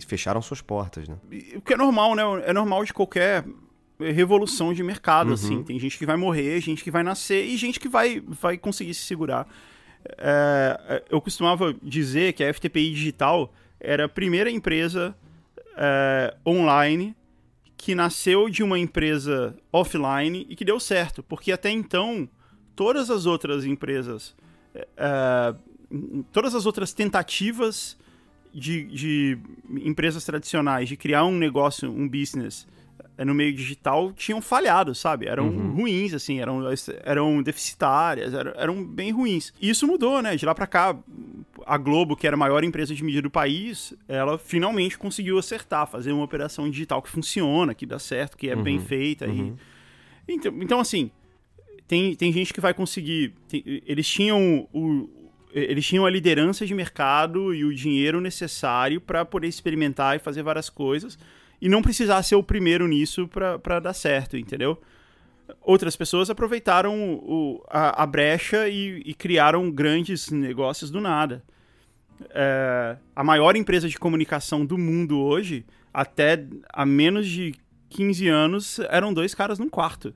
fecharam 0.06 0.42
suas 0.42 0.62
portas, 0.62 1.08
né? 1.08 1.16
O 1.56 1.62
que 1.62 1.74
é 1.74 1.78
normal, 1.78 2.16
né? 2.16 2.24
É 2.46 2.54
normal 2.54 2.84
de 2.84 2.94
qualquer 2.94 3.46
revolução 4.12 4.74
de 4.74 4.84
mercado, 4.84 5.28
uhum. 5.28 5.34
assim. 5.34 5.64
Tem 5.64 5.78
gente 5.80 5.98
que 5.98 6.06
vai 6.06 6.18
morrer, 6.18 6.60
gente 6.62 6.84
que 6.84 6.92
vai 6.92 7.04
nascer 7.04 7.46
e 7.46 7.58
gente 7.58 7.80
que 7.80 7.90
vai, 7.90 8.22
vai 8.26 8.58
conseguir 8.58 8.94
se 8.94 9.02
segurar. 9.02 9.48
É, 10.18 10.80
é 10.88 11.04
eu 11.10 11.22
costumava 11.22 11.76
dizer 11.82 12.34
que 12.34 12.44
a 12.44 12.54
FTPI 12.54 12.92
Digital 12.92 13.54
era 13.80 14.06
a 14.06 14.10
primeira 14.10 14.50
empresa 14.50 15.16
é, 15.78 16.36
online 16.46 17.16
que 17.78 17.96
nasceu 17.96 18.48
de 18.48 18.62
uma 18.62 18.78
empresa 18.78 19.56
offline 19.72 20.46
e 20.48 20.56
que 20.56 20.64
deu 20.64 20.80
certo, 20.80 21.24
porque 21.24 21.52
até 21.52 21.72
então 21.72 22.30
todas 22.76 23.10
as 23.10 23.26
outras 23.26 23.66
empresas, 23.66 24.36
é, 24.74 24.88
é 24.98 25.56
todas 26.32 26.56
as 26.56 26.66
outras 26.66 26.94
tentativas 26.94 27.98
de, 28.54 28.84
de 28.86 29.38
empresas 29.84 30.24
tradicionais 30.24 30.88
de 30.88 30.96
criar 30.96 31.26
um 31.26 31.38
negócio, 31.38 31.92
um 31.92 32.08
business 32.08 32.68
no 33.18 33.34
meio 33.34 33.54
digital 33.54 34.12
tinham 34.14 34.42
falhado, 34.42 34.94
sabe? 34.96 35.28
Eram 35.28 35.48
uhum. 35.48 35.72
ruins, 35.74 36.14
assim, 36.14 36.40
eram, 36.40 36.62
eram 37.04 37.42
deficitárias, 37.42 38.34
eram, 38.34 38.54
eram 38.56 38.84
bem 38.84 39.12
ruins. 39.12 39.54
E 39.62 39.70
isso 39.70 39.88
mudou, 39.88 40.22
né? 40.22 40.36
De 40.36 40.46
lá 40.46 40.56
para 40.56 40.68
cá, 40.68 40.98
a 41.66 41.78
Globo, 41.78 42.16
que 42.16 42.26
era 42.26 42.36
a 42.36 42.40
maior 42.40 42.64
empresa 42.64 42.94
de 42.94 43.04
mídia 43.04 43.22
do 43.22 43.30
país, 43.30 43.94
ela 44.08 44.38
finalmente 44.38 44.98
conseguiu 44.98 45.38
acertar, 45.38 45.88
fazer 45.88 46.12
uma 46.12 46.24
operação 46.24 46.70
digital 46.70 47.02
que 47.02 47.10
funciona, 47.10 47.74
que 47.74 47.86
dá 47.86 48.00
certo, 48.00 48.38
que 48.38 48.50
é 48.50 48.56
uhum. 48.56 48.64
bem 48.64 48.80
feita. 48.80 49.28
Uhum. 49.28 49.56
E... 50.28 50.34
Então, 50.34 50.54
então, 50.62 50.80
assim, 50.80 51.12
tem, 51.88 52.16
tem 52.16 52.32
gente 52.32 52.54
que 52.54 52.62
vai 52.62 52.74
conseguir. 52.74 53.34
Tem, 53.48 53.64
eles 53.86 54.08
tinham 54.08 54.68
o, 54.74 55.10
eles 55.54 55.86
tinham 55.86 56.06
a 56.06 56.10
liderança 56.10 56.66
de 56.66 56.74
mercado 56.74 57.54
e 57.54 57.66
o 57.66 57.74
dinheiro 57.74 58.22
necessário 58.22 59.02
para 59.02 59.26
poder 59.26 59.48
experimentar 59.48 60.16
e 60.16 60.20
fazer 60.20 60.42
várias 60.44 60.70
coisas 60.70 61.18
e 61.62 61.70
não 61.70 61.82
precisar 61.82 62.24
ser 62.24 62.36
o 62.36 62.44
primeiro 62.44 62.88
nisso 62.88 63.28
para 63.28 63.80
dar 63.80 63.94
certo, 63.94 64.36
entendeu? 64.36 64.82
Outras 65.62 65.96
pessoas 65.96 66.30
aproveitaram 66.30 67.14
o, 67.14 67.64
a, 67.70 68.04
a, 68.04 68.06
brecha 68.06 68.68
e, 68.68 69.02
e, 69.06 69.14
criaram 69.14 69.70
grandes 69.70 70.32
negócios 70.32 70.90
do 70.90 71.00
nada. 71.00 71.44
É, 72.30 72.98
a 73.16 73.24
maior 73.24 73.56
empresa 73.56 73.88
de 73.88 74.00
comunicação 74.00 74.66
do 74.66 74.78
mundo 74.78 75.20
hoje, 75.20 75.66
até 75.94 76.44
há 76.74 76.86
menos 76.86 77.28
de 77.28 77.54
15 77.90 78.28
anos, 78.28 78.80
eram 78.90 79.14
dois 79.14 79.36
caras 79.36 79.60
num 79.60 79.70
quarto 79.70 80.14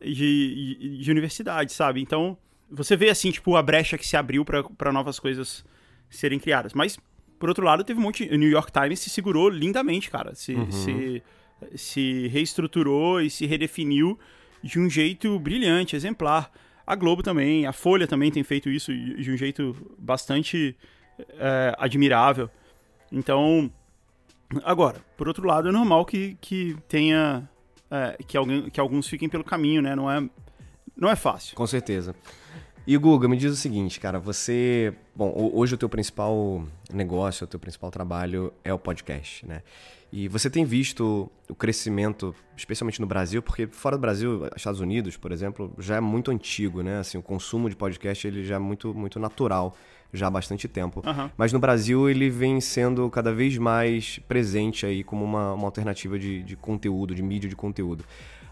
de, 0.00 0.76
de, 0.78 0.98
de 0.98 1.10
universidade, 1.10 1.72
sabe? 1.72 2.02
Então, 2.02 2.36
você 2.70 2.96
vê 2.96 3.08
assim, 3.08 3.30
tipo, 3.30 3.56
a 3.56 3.62
brecha 3.62 3.96
que 3.96 4.06
se 4.06 4.16
abriu 4.16 4.44
para 4.44 4.92
novas 4.92 5.18
coisas 5.18 5.64
serem 6.10 6.38
criadas. 6.38 6.74
Mas 6.74 6.98
por 7.42 7.48
outro 7.48 7.64
lado, 7.64 7.82
teve 7.82 7.98
um 7.98 8.02
monte. 8.04 8.22
O 8.32 8.36
New 8.36 8.48
York 8.48 8.70
Times 8.70 9.00
se 9.00 9.10
segurou 9.10 9.48
lindamente, 9.48 10.08
cara. 10.08 10.32
Se, 10.32 10.54
uhum. 10.54 10.70
se, 10.70 11.22
se 11.74 12.28
reestruturou 12.28 13.20
e 13.20 13.28
se 13.28 13.46
redefiniu 13.46 14.16
de 14.62 14.78
um 14.78 14.88
jeito 14.88 15.40
brilhante, 15.40 15.96
exemplar. 15.96 16.52
A 16.86 16.94
Globo 16.94 17.20
também, 17.20 17.66
a 17.66 17.72
Folha 17.72 18.06
também 18.06 18.30
tem 18.30 18.44
feito 18.44 18.70
isso 18.70 18.94
de 18.94 19.28
um 19.28 19.36
jeito 19.36 19.74
bastante 19.98 20.76
é, 21.30 21.74
admirável. 21.80 22.48
Então, 23.10 23.68
agora, 24.62 25.04
por 25.16 25.26
outro 25.26 25.44
lado, 25.44 25.68
é 25.68 25.72
normal 25.72 26.04
que, 26.04 26.38
que 26.40 26.76
tenha. 26.86 27.50
É, 27.90 28.18
que, 28.24 28.36
alguém, 28.36 28.70
que 28.70 28.78
alguns 28.78 29.08
fiquem 29.08 29.28
pelo 29.28 29.42
caminho, 29.42 29.82
né? 29.82 29.96
Não 29.96 30.08
é, 30.08 30.30
não 30.96 31.10
é 31.10 31.16
fácil. 31.16 31.56
Com 31.56 31.66
certeza. 31.66 32.14
E 32.84 32.96
Guga, 32.96 33.28
me 33.28 33.36
diz 33.36 33.52
o 33.52 33.56
seguinte, 33.56 34.00
cara, 34.00 34.18
você. 34.18 34.92
Bom, 35.14 35.32
hoje 35.54 35.74
o 35.74 35.78
teu 35.78 35.88
principal 35.88 36.64
negócio, 36.92 37.44
o 37.44 37.46
teu 37.46 37.60
principal 37.60 37.92
trabalho 37.92 38.52
é 38.64 38.74
o 38.74 38.78
podcast, 38.78 39.46
né? 39.46 39.62
E 40.12 40.26
você 40.26 40.50
tem 40.50 40.64
visto 40.64 41.30
o 41.48 41.54
crescimento, 41.54 42.34
especialmente 42.56 43.00
no 43.00 43.06
Brasil, 43.06 43.40
porque 43.40 43.68
fora 43.68 43.96
do 43.96 44.00
Brasil, 44.00 44.48
Estados 44.56 44.80
Unidos, 44.80 45.16
por 45.16 45.30
exemplo, 45.30 45.72
já 45.78 45.96
é 45.96 46.00
muito 46.00 46.30
antigo, 46.30 46.82
né? 46.82 46.98
Assim, 46.98 47.16
o 47.16 47.22
consumo 47.22 47.70
de 47.70 47.76
podcast 47.76 48.26
ele 48.26 48.44
já 48.44 48.56
é 48.56 48.58
muito, 48.58 48.92
muito 48.92 49.20
natural 49.20 49.76
já 50.12 50.26
há 50.26 50.30
bastante 50.30 50.66
tempo. 50.66 51.02
Aham. 51.06 51.30
Mas 51.36 51.52
no 51.52 51.60
Brasil 51.60 52.10
ele 52.10 52.28
vem 52.28 52.60
sendo 52.60 53.08
cada 53.10 53.32
vez 53.32 53.56
mais 53.56 54.18
presente 54.28 54.84
aí 54.84 55.04
como 55.04 55.24
uma, 55.24 55.54
uma 55.54 55.64
alternativa 55.64 56.18
de, 56.18 56.42
de 56.42 56.56
conteúdo, 56.56 57.14
de 57.14 57.22
mídia 57.22 57.48
de 57.48 57.56
conteúdo. 57.56 58.04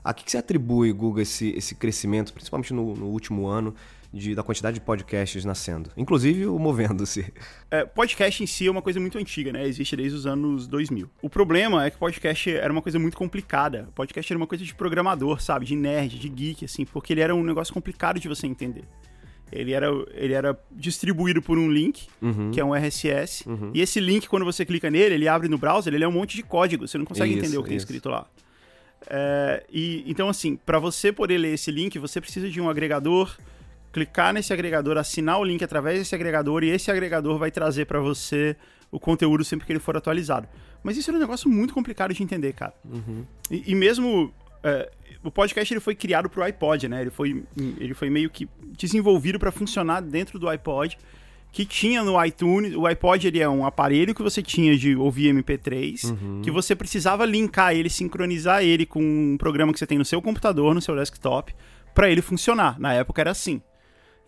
A 0.02 0.14
que, 0.14 0.24
que 0.24 0.30
você 0.30 0.38
atribui, 0.38 0.92
Guga, 0.92 1.20
esse, 1.20 1.50
esse 1.50 1.74
crescimento, 1.74 2.32
principalmente 2.32 2.72
no, 2.72 2.94
no 2.94 3.06
último 3.06 3.46
ano, 3.46 3.74
de, 4.12 4.34
da 4.34 4.42
quantidade 4.42 4.74
de 4.74 4.80
podcasts 4.80 5.44
nascendo? 5.44 5.90
Inclusive 5.96 6.46
o 6.46 6.58
Movendo-se. 6.58 7.32
É, 7.70 7.84
podcast 7.84 8.42
em 8.42 8.46
si 8.46 8.66
é 8.66 8.70
uma 8.70 8.82
coisa 8.82 8.98
muito 8.98 9.16
antiga, 9.18 9.52
né? 9.52 9.66
Existe 9.66 9.94
desde 9.96 10.16
os 10.16 10.26
anos 10.26 10.66
2000. 10.66 11.08
O 11.22 11.30
problema 11.30 11.84
é 11.86 11.90
que 11.90 11.96
podcast 11.98 12.50
era 12.50 12.72
uma 12.72 12.82
coisa 12.82 12.98
muito 12.98 13.16
complicada. 13.16 13.88
Podcast 13.94 14.32
era 14.32 14.36
uma 14.38 14.46
coisa 14.46 14.64
de 14.64 14.74
programador, 14.74 15.40
sabe? 15.40 15.64
De 15.66 15.76
nerd, 15.76 16.18
de 16.18 16.28
geek, 16.28 16.64
assim, 16.64 16.84
porque 16.84 17.12
ele 17.12 17.20
era 17.20 17.34
um 17.34 17.42
negócio 17.44 17.72
complicado 17.72 18.18
de 18.18 18.26
você 18.28 18.46
entender. 18.46 18.84
Ele 19.52 19.72
era, 19.72 19.88
ele 20.14 20.32
era 20.32 20.56
distribuído 20.70 21.42
por 21.42 21.58
um 21.58 21.68
link, 21.70 22.06
Uhum. 22.22 22.50
que 22.52 22.60
é 22.60 22.64
um 22.64 22.72
RSS. 22.74 23.44
E 23.74 23.80
esse 23.80 23.98
link, 23.98 24.28
quando 24.28 24.44
você 24.44 24.64
clica 24.64 24.88
nele, 24.90 25.14
ele 25.14 25.26
abre 25.28 25.48
no 25.48 25.58
browser, 25.58 25.92
ele 25.92 26.04
é 26.04 26.08
um 26.08 26.12
monte 26.12 26.36
de 26.36 26.42
código. 26.44 26.86
Você 26.86 26.96
não 26.98 27.04
consegue 27.04 27.30
Isso, 27.32 27.40
entender 27.40 27.58
o 27.58 27.62
que 27.62 27.68
tem 27.68 27.76
isso. 27.76 27.84
escrito 27.86 28.08
lá. 28.08 28.26
É, 29.08 29.64
e 29.72 30.04
então, 30.06 30.28
assim, 30.28 30.56
para 30.56 30.78
você 30.78 31.10
poder 31.12 31.38
ler 31.38 31.54
esse 31.54 31.70
link, 31.70 31.98
você 31.98 32.20
precisa 32.20 32.48
de 32.48 32.60
um 32.60 32.68
agregador, 32.68 33.36
clicar 33.92 34.32
nesse 34.32 34.52
agregador, 34.52 34.96
assinar 34.96 35.38
o 35.38 35.44
link 35.44 35.62
através 35.62 35.98
desse 35.98 36.14
agregador, 36.14 36.62
e 36.64 36.70
esse 36.70 36.90
agregador 36.90 37.38
vai 37.38 37.50
trazer 37.50 37.86
para 37.86 38.00
você 38.00 38.56
o 38.90 38.98
conteúdo 38.98 39.44
sempre 39.44 39.66
que 39.66 39.72
ele 39.72 39.80
for 39.80 39.96
atualizado. 39.96 40.48
Mas 40.82 40.96
isso 40.96 41.10
é 41.10 41.14
um 41.14 41.18
negócio 41.18 41.48
muito 41.48 41.74
complicado 41.74 42.12
de 42.12 42.22
entender, 42.22 42.52
cara. 42.52 42.74
E, 43.50 43.72
e 43.72 43.74
mesmo 43.74 44.32
é, 44.62 44.90
o 45.22 45.30
podcast 45.30 45.72
ele 45.72 45.80
foi 45.80 45.94
criado 45.94 46.28
pro 46.28 46.42
iPod, 46.42 46.88
né? 46.88 47.02
Ele 47.02 47.10
foi, 47.10 47.44
ele 47.78 47.94
foi 47.94 48.10
meio 48.10 48.30
que 48.30 48.48
desenvolvido 48.76 49.38
para 49.38 49.52
funcionar 49.52 50.00
dentro 50.00 50.38
do 50.38 50.48
iPod, 50.48 50.96
que 51.52 51.64
tinha 51.64 52.02
no 52.02 52.22
iTunes. 52.24 52.74
O 52.74 52.86
iPod 52.86 53.26
ele 53.26 53.40
é 53.40 53.48
um 53.48 53.66
aparelho 53.66 54.14
que 54.14 54.22
você 54.22 54.42
tinha 54.42 54.76
de 54.76 54.96
ouvir 54.96 55.34
MP3, 55.34 56.40
que 56.42 56.50
você 56.50 56.74
precisava 56.74 57.24
linkar 57.26 57.74
ele, 57.74 57.90
sincronizar 57.90 58.62
ele 58.62 58.86
com 58.86 59.02
um 59.02 59.36
programa 59.36 59.72
que 59.72 59.78
você 59.78 59.86
tem 59.86 59.98
no 59.98 60.04
seu 60.04 60.22
computador, 60.22 60.74
no 60.74 60.80
seu 60.80 60.96
desktop, 60.96 61.54
para 61.94 62.10
ele 62.10 62.22
funcionar. 62.22 62.78
Na 62.80 62.94
época 62.94 63.20
era 63.20 63.30
assim. 63.30 63.60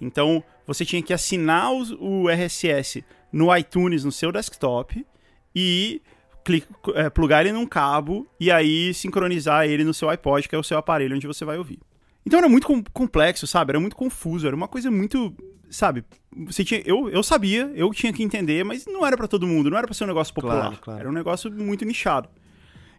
Então, 0.00 0.42
você 0.66 0.84
tinha 0.84 1.02
que 1.02 1.12
assinar 1.12 1.70
o 1.72 2.28
RSS 2.28 3.04
no 3.32 3.54
iTunes 3.56 4.04
no 4.04 4.12
seu 4.12 4.30
desktop 4.32 5.06
e 5.54 6.02
cli- 6.44 6.64
é, 6.94 7.08
plugar 7.08 7.44
ele 7.44 7.52
num 7.52 7.66
cabo 7.66 8.26
e 8.38 8.50
aí 8.50 8.92
sincronizar 8.94 9.66
ele 9.66 9.84
no 9.84 9.94
seu 9.94 10.08
iPod, 10.10 10.48
que 10.48 10.54
é 10.54 10.58
o 10.58 10.62
seu 10.62 10.76
aparelho 10.78 11.14
onde 11.16 11.26
você 11.26 11.44
vai 11.44 11.56
ouvir. 11.58 11.78
Então 12.26 12.38
era 12.38 12.48
muito 12.48 12.66
com- 12.66 12.82
complexo, 12.92 13.46
sabe? 13.46 13.70
Era 13.72 13.80
muito 13.80 13.96
confuso, 13.96 14.46
era 14.46 14.54
uma 14.54 14.68
coisa 14.68 14.90
muito, 14.90 15.34
sabe? 15.70 16.04
Você 16.46 16.64
tinha, 16.64 16.82
eu, 16.84 17.08
eu 17.10 17.22
sabia, 17.22 17.70
eu 17.74 17.90
tinha 17.92 18.12
que 18.12 18.22
entender, 18.22 18.64
mas 18.64 18.86
não 18.86 19.06
era 19.06 19.16
pra 19.16 19.26
todo 19.28 19.46
mundo, 19.46 19.70
não 19.70 19.78
era 19.78 19.86
pra 19.86 19.94
ser 19.94 20.04
um 20.04 20.08
negócio 20.08 20.32
popular. 20.34 20.60
Claro, 20.60 20.78
claro. 20.80 21.00
Era 21.00 21.08
um 21.08 21.12
negócio 21.12 21.50
muito 21.50 21.84
nichado. 21.84 22.28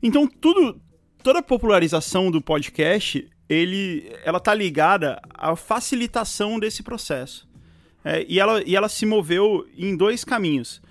Então 0.01 0.27
tudo, 0.27 0.79
toda 1.21 1.39
a 1.39 1.43
popularização 1.43 2.29
do 2.31 2.41
podcast, 2.41 3.27
ele, 3.49 4.11
ela 4.23 4.39
tá 4.39 4.53
ligada 4.53 5.21
à 5.33 5.55
facilitação 5.55 6.59
desse 6.59 6.83
processo. 6.83 7.47
É, 8.03 8.25
e, 8.27 8.39
ela, 8.39 8.61
e 8.65 8.75
ela 8.75 8.89
se 8.89 9.05
moveu 9.05 9.65
em 9.77 9.95
dois 9.95 10.23
caminhos. 10.23 10.81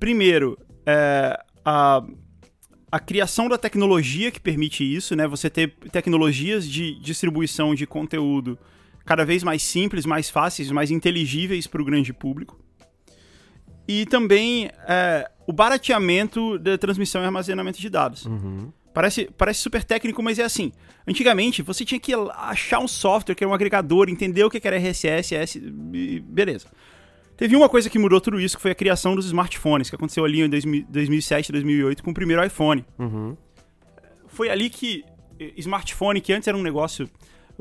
Primeiro, 0.00 0.58
é, 0.86 1.38
a, 1.64 2.02
a 2.90 3.00
criação 3.00 3.48
da 3.48 3.58
tecnologia 3.58 4.30
que 4.30 4.40
permite 4.40 4.82
isso, 4.82 5.14
né? 5.14 5.26
Você 5.26 5.50
ter 5.50 5.74
tecnologias 5.92 6.66
de 6.68 6.98
distribuição 7.00 7.74
de 7.74 7.86
conteúdo 7.86 8.58
cada 9.04 9.24
vez 9.24 9.42
mais 9.42 9.62
simples, 9.62 10.06
mais 10.06 10.30
fáceis, 10.30 10.70
mais 10.70 10.90
inteligíveis 10.90 11.66
para 11.66 11.82
o 11.82 11.84
grande 11.84 12.12
público. 12.12 12.58
E 13.86 14.04
também 14.06 14.70
é, 14.88 15.30
o 15.46 15.52
barateamento 15.52 16.58
da 16.58 16.76
transmissão 16.76 17.22
e 17.22 17.24
armazenamento 17.24 17.80
de 17.80 17.88
dados. 17.88 18.26
Parece, 18.96 19.28
parece 19.36 19.60
super 19.60 19.84
técnico, 19.84 20.22
mas 20.22 20.38
é 20.38 20.42
assim. 20.42 20.72
Antigamente, 21.06 21.60
você 21.60 21.84
tinha 21.84 22.00
que 22.00 22.14
achar 22.34 22.78
um 22.78 22.88
software 22.88 23.34
que 23.34 23.44
era 23.44 23.50
um 23.50 23.52
agregador, 23.52 24.08
entender 24.08 24.42
o 24.42 24.48
que 24.48 24.66
era 24.66 24.78
RSS, 24.78 25.34
S, 25.34 25.60
beleza. 25.60 26.66
Teve 27.36 27.54
uma 27.54 27.68
coisa 27.68 27.90
que 27.90 27.98
mudou 27.98 28.22
tudo 28.22 28.40
isso, 28.40 28.56
que 28.56 28.62
foi 28.62 28.70
a 28.70 28.74
criação 28.74 29.14
dos 29.14 29.26
smartphones, 29.26 29.90
que 29.90 29.96
aconteceu 29.96 30.24
ali 30.24 30.40
em 30.40 30.48
2000 30.48 30.86
2007, 30.88 31.52
2008, 31.52 32.02
com 32.02 32.10
o 32.10 32.14
primeiro 32.14 32.42
iPhone. 32.42 32.86
Uhum. 32.98 33.36
Foi 34.28 34.48
ali 34.48 34.70
que 34.70 35.04
eh, 35.38 35.52
smartphone, 35.58 36.18
que 36.18 36.32
antes 36.32 36.48
era 36.48 36.56
um 36.56 36.62
negócio... 36.62 37.06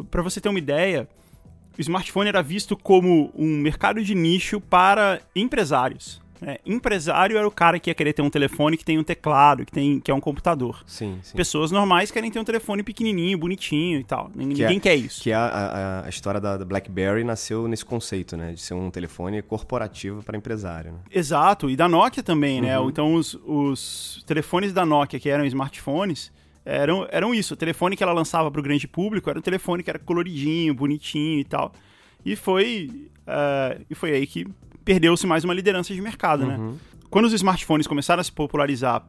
Pra 0.10 0.22
você 0.22 0.40
ter 0.40 0.48
uma 0.48 0.60
ideia, 0.60 1.06
o 1.78 1.82
smartphone 1.82 2.30
era 2.30 2.42
visto 2.42 2.78
como 2.78 3.30
um 3.36 3.58
mercado 3.58 4.02
de 4.02 4.16
nicho 4.16 4.62
para 4.62 5.20
empresários. 5.36 6.22
Né? 6.42 6.58
Empresário 6.66 7.38
era 7.38 7.48
o 7.48 7.52
cara 7.52 7.80
que 7.80 7.90
ia 7.90 7.94
querer 7.94 8.14
ter 8.14 8.22
um 8.22 8.30
telefone 8.30 8.78
que 8.78 8.86
tem 8.86 8.98
um 8.98 9.04
teclado, 9.04 9.66
que, 9.66 9.72
tem, 9.72 10.00
que 10.00 10.12
é 10.12 10.14
um 10.14 10.20
computador. 10.20 10.84
Sim, 10.86 11.20
sim. 11.22 11.36
Pessoas 11.36 11.72
normais 11.72 12.12
querem 12.12 12.30
ter 12.32 12.40
um 12.40 12.44
telefone 12.44 12.84
pequenininho, 12.84 13.38
bonitinho 13.38 14.00
e 14.00 14.04
tal. 14.04 14.32
Ninguém 14.36 14.78
é- 14.78 14.80
quer 14.80 14.96
isso. 14.96 15.22
Que 15.22 15.32
a, 15.32 15.46
a, 15.46 16.06
a 16.06 16.10
história 16.10 16.40
da, 16.40 16.58
da 16.58 16.66
BlackBerry 16.66 17.24
nasceu 17.24 17.68
nesse 17.68 17.86
conceito, 17.86 18.36
né? 18.36 18.54
De 18.54 18.62
ser 18.62 18.74
um 18.74 18.90
telefone 18.92 19.42
corporativo 19.42 20.24
para 20.24 20.38
empresário, 20.38 20.92
né? 20.94 21.00
Exato, 21.12 21.70
e 21.70 21.76
da 21.76 21.88
Nokia 21.88 22.24
também, 22.24 22.62
né? 22.62 22.78
Uhum. 22.80 22.90
Então 22.90 23.14
os, 23.16 23.38
os 23.46 24.24
telefones 24.26 24.74
da 24.74 24.86
Nokia, 24.86 25.20
que 25.20 25.30
eram 25.30 25.46
smartphones, 25.46 26.32
eram, 26.66 27.08
eram 27.12 27.34
isso. 27.34 27.54
O 27.54 27.58
telefone 27.58 27.96
que 27.96 28.04
ela 28.04 28.14
lançava 28.14 28.50
para 28.52 28.60
o 28.60 28.64
grande 28.64 28.88
público 28.88 29.30
era 29.30 29.38
um 29.38 29.42
telefone 29.42 29.84
que 29.84 29.90
era 29.90 30.00
coloridinho, 30.00 30.74
bonitinho 30.74 31.40
e 31.40 31.44
tal. 31.46 31.72
E 32.26 32.36
foi, 32.36 32.90
eh, 33.28 33.82
e 33.88 33.94
foi 33.94 34.12
aí 34.12 34.26
que 34.26 34.48
perdeu-se 34.86 35.26
mais 35.26 35.44
uma 35.44 35.54
liderança 35.54 35.94
de 35.94 36.00
mercado, 36.02 36.46
né? 36.46 36.58
Quando 37.10 37.26
os 37.26 37.34
smartphones 37.34 37.88
começaram 37.88 38.22
a 38.22 38.24
se 38.24 38.32
popularizar 38.32 39.06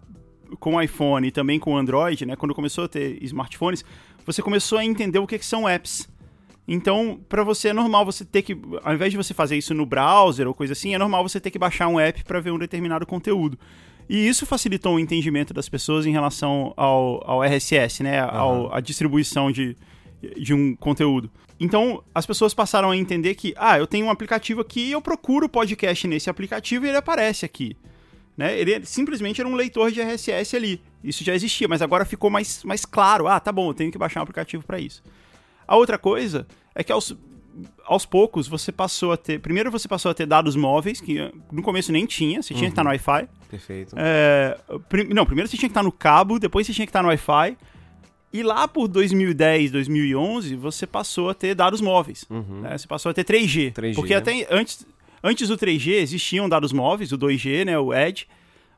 com 0.58 0.76
o 0.76 0.80
iPhone 0.80 1.28
e 1.28 1.30
também 1.30 1.58
com 1.58 1.74
o 1.74 1.76
Android, 1.76 2.24
né? 2.24 2.34
Quando 2.34 2.54
começou 2.54 2.84
a 2.84 2.88
ter 2.88 3.22
smartphones, 3.22 3.84
você 4.24 4.42
começou 4.42 4.78
a 4.78 4.84
entender 4.84 5.18
o 5.18 5.26
que, 5.26 5.38
que 5.38 5.46
são 5.46 5.68
apps. 5.68 6.08
Então, 6.66 7.20
para 7.28 7.44
você 7.44 7.68
é 7.68 7.72
normal 7.72 8.04
você 8.04 8.24
ter 8.24 8.42
que, 8.42 8.58
ao 8.82 8.94
invés 8.94 9.12
de 9.12 9.16
você 9.16 9.32
fazer 9.32 9.56
isso 9.56 9.72
no 9.72 9.86
browser 9.86 10.48
ou 10.48 10.54
coisa 10.54 10.72
assim, 10.72 10.94
é 10.94 10.98
normal 10.98 11.22
você 11.22 11.38
ter 11.38 11.50
que 11.50 11.58
baixar 11.58 11.86
um 11.86 12.00
app 12.00 12.24
para 12.24 12.40
ver 12.40 12.50
um 12.50 12.58
determinado 12.58 13.06
conteúdo. 13.06 13.58
E 14.08 14.26
isso 14.26 14.46
facilitou 14.46 14.96
o 14.96 15.00
entendimento 15.00 15.52
das 15.52 15.68
pessoas 15.68 16.06
em 16.06 16.12
relação 16.12 16.72
ao, 16.76 17.22
ao 17.28 17.42
RSS, 17.42 18.02
né? 18.02 18.20
Ao, 18.20 18.72
a 18.74 18.80
distribuição 18.80 19.50
de, 19.50 19.76
de 20.36 20.54
um 20.54 20.74
conteúdo. 20.74 21.30
Então, 21.58 22.02
as 22.14 22.26
pessoas 22.26 22.52
passaram 22.52 22.90
a 22.90 22.96
entender 22.96 23.34
que, 23.34 23.54
ah, 23.56 23.78
eu 23.78 23.86
tenho 23.86 24.06
um 24.06 24.10
aplicativo 24.10 24.60
aqui, 24.60 24.90
eu 24.90 25.00
procuro 25.00 25.46
o 25.46 25.48
podcast 25.48 26.06
nesse 26.06 26.28
aplicativo 26.28 26.84
e 26.84 26.88
ele 26.88 26.98
aparece 26.98 27.44
aqui. 27.46 27.76
Né? 28.36 28.58
Ele 28.58 28.84
simplesmente 28.84 29.40
era 29.40 29.48
um 29.48 29.54
leitor 29.54 29.90
de 29.90 30.00
RSS 30.02 30.54
ali. 30.54 30.82
Isso 31.02 31.24
já 31.24 31.34
existia, 31.34 31.66
mas 31.66 31.80
agora 31.80 32.04
ficou 32.04 32.28
mais, 32.28 32.62
mais 32.64 32.84
claro. 32.84 33.26
Ah, 33.26 33.40
tá 33.40 33.50
bom, 33.50 33.70
eu 33.70 33.74
tenho 33.74 33.90
que 33.90 33.96
baixar 33.96 34.20
um 34.20 34.22
aplicativo 34.24 34.62
para 34.64 34.78
isso. 34.78 35.02
A 35.66 35.74
outra 35.76 35.96
coisa 35.96 36.46
é 36.74 36.84
que 36.84 36.92
aos, 36.92 37.16
aos 37.86 38.04
poucos 38.04 38.46
você 38.46 38.70
passou 38.70 39.12
a 39.12 39.16
ter. 39.16 39.40
Primeiro 39.40 39.70
você 39.70 39.88
passou 39.88 40.10
a 40.10 40.14
ter 40.14 40.26
dados 40.26 40.54
móveis, 40.54 41.00
que 41.00 41.18
eh, 41.18 41.32
no 41.50 41.62
começo 41.62 41.90
nem 41.90 42.04
tinha, 42.04 42.42
você 42.42 42.52
tinha 42.52 42.68
que 42.68 42.72
estar 42.72 42.84
no 42.84 42.90
Wi-Fi. 42.90 43.28
Perfeito. 43.48 43.94
É, 43.98 44.58
prim- 44.90 45.08
não, 45.14 45.24
primeiro 45.24 45.48
você 45.48 45.56
tinha 45.56 45.68
que 45.68 45.72
estar 45.72 45.82
no 45.82 45.90
cabo, 45.92 46.38
depois 46.38 46.66
você 46.66 46.74
tinha 46.74 46.84
que 46.86 46.90
estar 46.90 47.02
no 47.02 47.08
Wi-Fi. 47.08 47.56
E 48.32 48.42
lá 48.42 48.66
por 48.68 48.88
2010, 48.88 49.70
2011, 49.70 50.56
você 50.56 50.86
passou 50.86 51.30
a 51.30 51.34
ter 51.34 51.54
dados 51.54 51.80
móveis. 51.80 52.26
né? 52.28 52.76
Você 52.76 52.86
passou 52.86 53.10
a 53.10 53.14
ter 53.14 53.24
3G. 53.24 53.72
3G, 53.72 53.94
porque 53.94 54.12
né? 54.12 54.18
até 54.18 54.46
antes, 54.50 54.86
antes 55.22 55.48
do 55.48 55.56
3G 55.56 55.92
existiam 55.92 56.48
dados 56.48 56.72
móveis, 56.72 57.12
o 57.12 57.18
2G, 57.18 57.64
né, 57.64 57.78
o 57.78 57.94
Edge, 57.94 58.26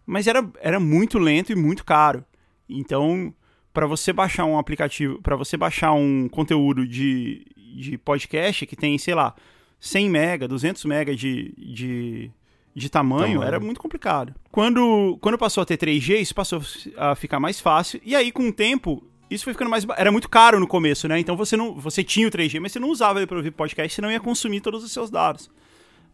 mas 0.06 0.26
era, 0.26 0.46
era 0.60 0.78
muito 0.78 1.18
lento 1.18 1.50
e 1.50 1.56
muito 1.56 1.84
caro. 1.84 2.24
Então, 2.68 3.32
para 3.72 3.86
você 3.86 4.12
baixar 4.12 4.44
um 4.44 4.58
aplicativo, 4.58 5.20
para 5.22 5.34
você 5.36 5.56
baixar 5.56 5.92
um 5.92 6.28
conteúdo 6.28 6.86
de, 6.86 7.44
de 7.74 7.98
podcast 7.98 8.66
que 8.66 8.76
tem, 8.76 8.96
sei 8.98 9.14
lá, 9.14 9.34
100 9.80 10.10
mega, 10.10 10.48
200 10.48 10.84
mega 10.84 11.14
de, 11.16 11.54
de, 11.56 12.30
de 12.74 12.88
tamanho, 12.90 13.34
Tamanho. 13.34 13.42
era 13.42 13.58
muito 13.60 13.80
complicado. 13.80 14.34
Quando, 14.50 15.16
quando 15.20 15.38
passou 15.38 15.62
a 15.62 15.66
ter 15.66 15.78
3G, 15.78 16.20
isso 16.20 16.34
passou 16.34 16.60
a 16.96 17.14
ficar 17.14 17.40
mais 17.40 17.60
fácil. 17.60 18.00
E 18.04 18.14
aí, 18.16 18.30
com 18.32 18.48
o 18.48 18.52
tempo, 18.52 19.02
isso 19.30 19.44
foi 19.44 19.52
ficando 19.52 19.70
mais. 19.70 19.86
Era 19.96 20.10
muito 20.10 20.28
caro 20.28 20.58
no 20.58 20.66
começo, 20.66 21.06
né? 21.08 21.18
Então 21.18 21.36
você 21.36 21.56
não. 21.56 21.74
Você 21.74 22.02
tinha 22.02 22.26
o 22.26 22.30
3G, 22.30 22.60
mas 22.60 22.72
você 22.72 22.78
não 22.78 22.88
usava 22.88 23.18
ele 23.18 23.26
para 23.26 23.36
ouvir 23.36 23.50
podcast, 23.50 23.94
você 23.94 24.02
não 24.02 24.10
ia 24.10 24.20
consumir 24.20 24.60
todos 24.60 24.82
os 24.82 24.92
seus 24.92 25.10
dados. 25.10 25.50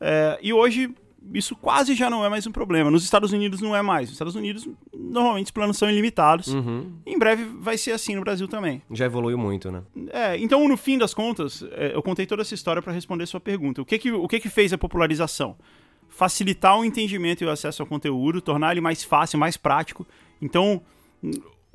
É, 0.00 0.38
e 0.42 0.52
hoje, 0.52 0.92
isso 1.32 1.54
quase 1.56 1.94
já 1.94 2.10
não 2.10 2.24
é 2.24 2.28
mais 2.28 2.46
um 2.46 2.52
problema. 2.52 2.90
Nos 2.90 3.04
Estados 3.04 3.32
Unidos 3.32 3.60
não 3.60 3.74
é 3.74 3.80
mais. 3.80 4.08
Nos 4.08 4.14
Estados 4.14 4.34
Unidos, 4.34 4.68
normalmente 4.92 5.46
os 5.46 5.50
planos 5.52 5.78
são 5.78 5.88
ilimitados. 5.88 6.48
Uhum. 6.48 6.92
Em 7.06 7.18
breve 7.18 7.44
vai 7.44 7.78
ser 7.78 7.92
assim 7.92 8.14
no 8.14 8.20
Brasil 8.20 8.48
também. 8.48 8.82
Já 8.90 9.06
evoluiu 9.06 9.38
muito, 9.38 9.70
né? 9.70 9.82
É, 10.08 10.36
então, 10.38 10.66
no 10.68 10.76
fim 10.76 10.98
das 10.98 11.14
contas, 11.14 11.64
é, 11.72 11.94
eu 11.94 12.02
contei 12.02 12.26
toda 12.26 12.42
essa 12.42 12.54
história 12.54 12.82
para 12.82 12.92
responder 12.92 13.26
sua 13.26 13.40
pergunta. 13.40 13.80
O 13.80 13.84
que 13.84 13.98
que, 13.98 14.12
o 14.12 14.28
que 14.28 14.40
que 14.40 14.48
fez 14.48 14.72
a 14.72 14.78
popularização? 14.78 15.56
Facilitar 16.08 16.78
o 16.78 16.84
entendimento 16.84 17.42
e 17.42 17.46
o 17.46 17.50
acesso 17.50 17.82
ao 17.82 17.86
conteúdo, 17.86 18.40
tornar 18.40 18.72
ele 18.72 18.80
mais 18.80 19.02
fácil, 19.02 19.38
mais 19.38 19.56
prático. 19.56 20.06
Então, 20.42 20.82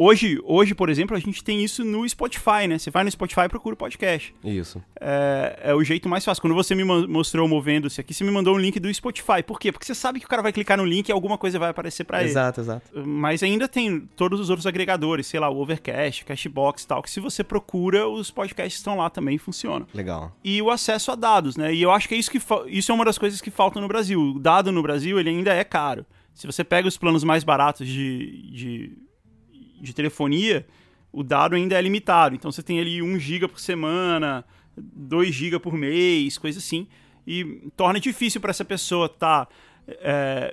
Hoje, 0.01 0.39
hoje, 0.45 0.73
por 0.73 0.89
exemplo, 0.89 1.13
a 1.17 1.19
gente 1.19 1.43
tem 1.43 1.61
isso 1.61 1.83
no 1.83 2.07
Spotify, 2.07 2.67
né? 2.69 2.77
Você 2.77 2.89
vai 2.89 3.03
no 3.03 3.11
Spotify 3.11 3.41
e 3.41 3.49
procura 3.49 3.73
o 3.73 3.77
podcast. 3.77 4.33
Isso. 4.41 4.81
É, 4.97 5.59
é 5.61 5.75
o 5.75 5.83
jeito 5.83 6.07
mais 6.07 6.23
fácil. 6.23 6.39
Quando 6.41 6.53
você 6.55 6.73
me 6.73 6.85
mo- 6.85 7.05
mostrou 7.05 7.45
movendo-se 7.49 7.99
aqui, 7.99 8.13
você 8.13 8.23
me 8.23 8.31
mandou 8.31 8.55
um 8.55 8.57
link 8.57 8.79
do 8.79 8.91
Spotify. 8.93 9.43
Por 9.45 9.59
quê? 9.59 9.73
Porque 9.73 9.85
você 9.85 9.93
sabe 9.93 10.21
que 10.21 10.25
o 10.25 10.29
cara 10.29 10.41
vai 10.41 10.53
clicar 10.53 10.77
no 10.77 10.85
link 10.85 11.09
e 11.09 11.11
alguma 11.11 11.37
coisa 11.37 11.59
vai 11.59 11.69
aparecer 11.69 12.05
pra 12.05 12.21
ele. 12.21 12.29
Exato, 12.29 12.61
exato. 12.61 12.89
Mas 13.05 13.43
ainda 13.43 13.67
tem 13.67 13.99
todos 14.15 14.39
os 14.39 14.49
outros 14.49 14.65
agregadores, 14.65 15.27
sei 15.27 15.37
lá, 15.37 15.49
o 15.49 15.59
Overcast, 15.59 16.23
Cashbox 16.23 16.83
e 16.83 16.87
tal, 16.87 17.03
que 17.03 17.11
se 17.11 17.19
você 17.19 17.43
procura, 17.43 18.07
os 18.07 18.31
podcasts 18.31 18.79
estão 18.79 18.95
lá 18.95 19.09
também 19.09 19.35
e 19.35 19.37
funcionam. 19.37 19.85
Legal. 19.93 20.31
E 20.41 20.61
o 20.61 20.69
acesso 20.71 21.11
a 21.11 21.15
dados, 21.15 21.57
né? 21.57 21.73
E 21.73 21.81
eu 21.81 21.91
acho 21.91 22.07
que 22.07 22.15
é 22.15 22.17
isso 22.17 22.31
que 22.31 22.39
isso 22.67 22.89
é 22.89 22.95
uma 22.95 23.03
das 23.03 23.17
coisas 23.17 23.41
que 23.41 23.51
faltam 23.51 23.81
no 23.81 23.87
Brasil. 23.89 24.21
O 24.21 24.39
dado 24.39 24.71
no 24.71 24.81
Brasil, 24.81 25.19
ele 25.19 25.29
ainda 25.29 25.53
é 25.53 25.65
caro. 25.65 26.05
Se 26.33 26.47
você 26.47 26.63
pega 26.63 26.87
os 26.87 26.95
planos 26.97 27.25
mais 27.25 27.43
baratos 27.43 27.85
de, 27.85 28.49
de, 28.53 28.97
de 29.81 29.93
telefonia, 29.93 30.65
o 31.11 31.23
dado 31.23 31.55
ainda 31.55 31.77
é 31.77 31.81
limitado. 31.81 32.35
Então 32.35 32.51
você 32.51 32.61
tem 32.61 32.79
ali 32.79 33.01
1 33.01 33.19
GB 33.19 33.47
por 33.47 33.59
semana, 33.59 34.45
2 34.77 35.33
GB 35.33 35.59
por 35.59 35.73
mês, 35.73 36.37
coisa 36.37 36.59
assim. 36.59 36.87
E 37.25 37.69
torna 37.75 37.99
difícil 37.99 38.41
para 38.41 38.51
essa 38.51 38.65
pessoa 38.65 39.05
estar 39.07 39.47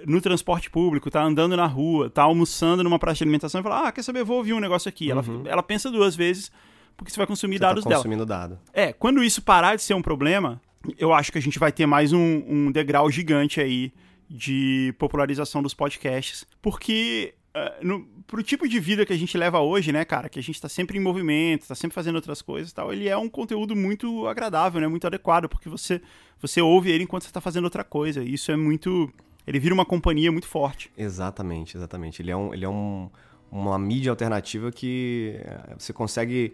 no 0.07 0.21
transporte 0.21 0.71
público, 0.71 1.11
tá 1.11 1.23
andando 1.23 1.57
na 1.57 1.67
rua, 1.67 2.09
tá 2.09 2.23
almoçando 2.23 2.83
numa 2.83 2.99
praça 2.99 3.19
de 3.19 3.25
alimentação 3.25 3.61
e 3.61 3.65
falar: 3.65 3.89
Ah, 3.89 3.93
quer 3.93 4.03
saber, 4.03 4.25
vou 4.25 4.39
ouvir 4.39 4.53
um 4.53 4.61
negócio 4.61 4.89
aqui. 4.89 5.11
Ela, 5.11 5.25
ela 5.47 5.63
pensa 5.63 5.91
duas 5.91 6.17
vezes 6.17 6.51
porque 6.97 7.11
você 7.11 7.19
vai 7.19 7.27
consumir 7.27 7.57
Uhum. 7.57 7.59
Você 7.59 7.67
dados 7.67 7.85
tá 7.85 7.91
dela. 7.91 8.03
consumindo 8.03 8.27
dado. 8.27 8.59
É, 8.73 8.93
quando 8.93 9.23
isso 9.23 9.43
parar 9.43 9.77
de 9.77 9.83
ser 9.83 9.95
um 9.95 10.03
problema, 10.03 10.61
eu 10.99 11.13
acho 11.13 11.31
que 11.31 11.39
a 11.39 11.43
gente 11.43 11.59
vai 11.59 11.71
ter 11.71 11.87
mais 11.87 12.13
um, 12.13 12.43
um 12.49 12.73
degrau 12.73 13.11
gigante 13.11 13.61
aí 13.61 13.93
de 14.29 14.95
popularização 14.99 15.63
dos 15.63 15.75
podcasts. 15.75 16.47
Porque 16.63 17.35
eh, 17.57 17.79
no, 17.81 18.07
pro 18.27 18.43
tipo 18.43 18.69
de 18.69 18.79
vida 18.79 19.07
que 19.07 19.15
a 19.15 19.17
gente 19.17 19.37
leva 19.39 19.61
hoje, 19.61 19.91
né, 19.91 20.05
cara, 20.05 20.29
que 20.29 20.39
a 20.39 20.43
gente 20.43 20.61
tá 20.61 20.69
sempre 20.69 20.99
em 20.99 21.01
movimento, 21.01 21.67
tá 21.67 21.75
sempre 21.75 21.95
fazendo 21.95 22.17
outras 22.17 22.43
coisas 22.43 22.71
e 22.71 22.75
tal, 22.75 22.93
ele 22.93 23.09
é 23.09 23.17
um 23.17 23.31
conteúdo 23.31 23.75
muito 23.75 24.27
agradável, 24.29 24.79
né, 24.79 24.87
muito 24.87 25.07
adequado, 25.07 25.49
porque 25.49 25.67
você, 25.67 26.03
você 26.39 26.61
ouve 26.61 26.91
ele 26.91 27.05
enquanto 27.05 27.25
você 27.25 27.33
tá 27.33 27.41
fazendo 27.41 27.65
outra 27.65 27.83
coisa. 27.83 28.23
E 28.23 28.35
isso 28.35 28.53
é 28.53 28.57
muito... 28.57 29.11
Ele 29.47 29.59
vira 29.59 29.73
uma 29.73 29.87
companhia 29.87 30.31
muito 30.31 30.47
forte. 30.47 30.93
Exatamente, 30.99 31.79
exatamente. 31.79 32.21
Ele 32.21 32.31
é, 32.31 32.37
um, 32.37 32.53
ele 32.53 32.65
é 32.67 32.69
um, 32.69 33.09
uma 33.51 33.79
mídia 33.79 34.11
alternativa 34.11 34.71
que 34.71 35.37
eh, 35.39 35.77
você 35.79 35.95
consegue 35.95 36.53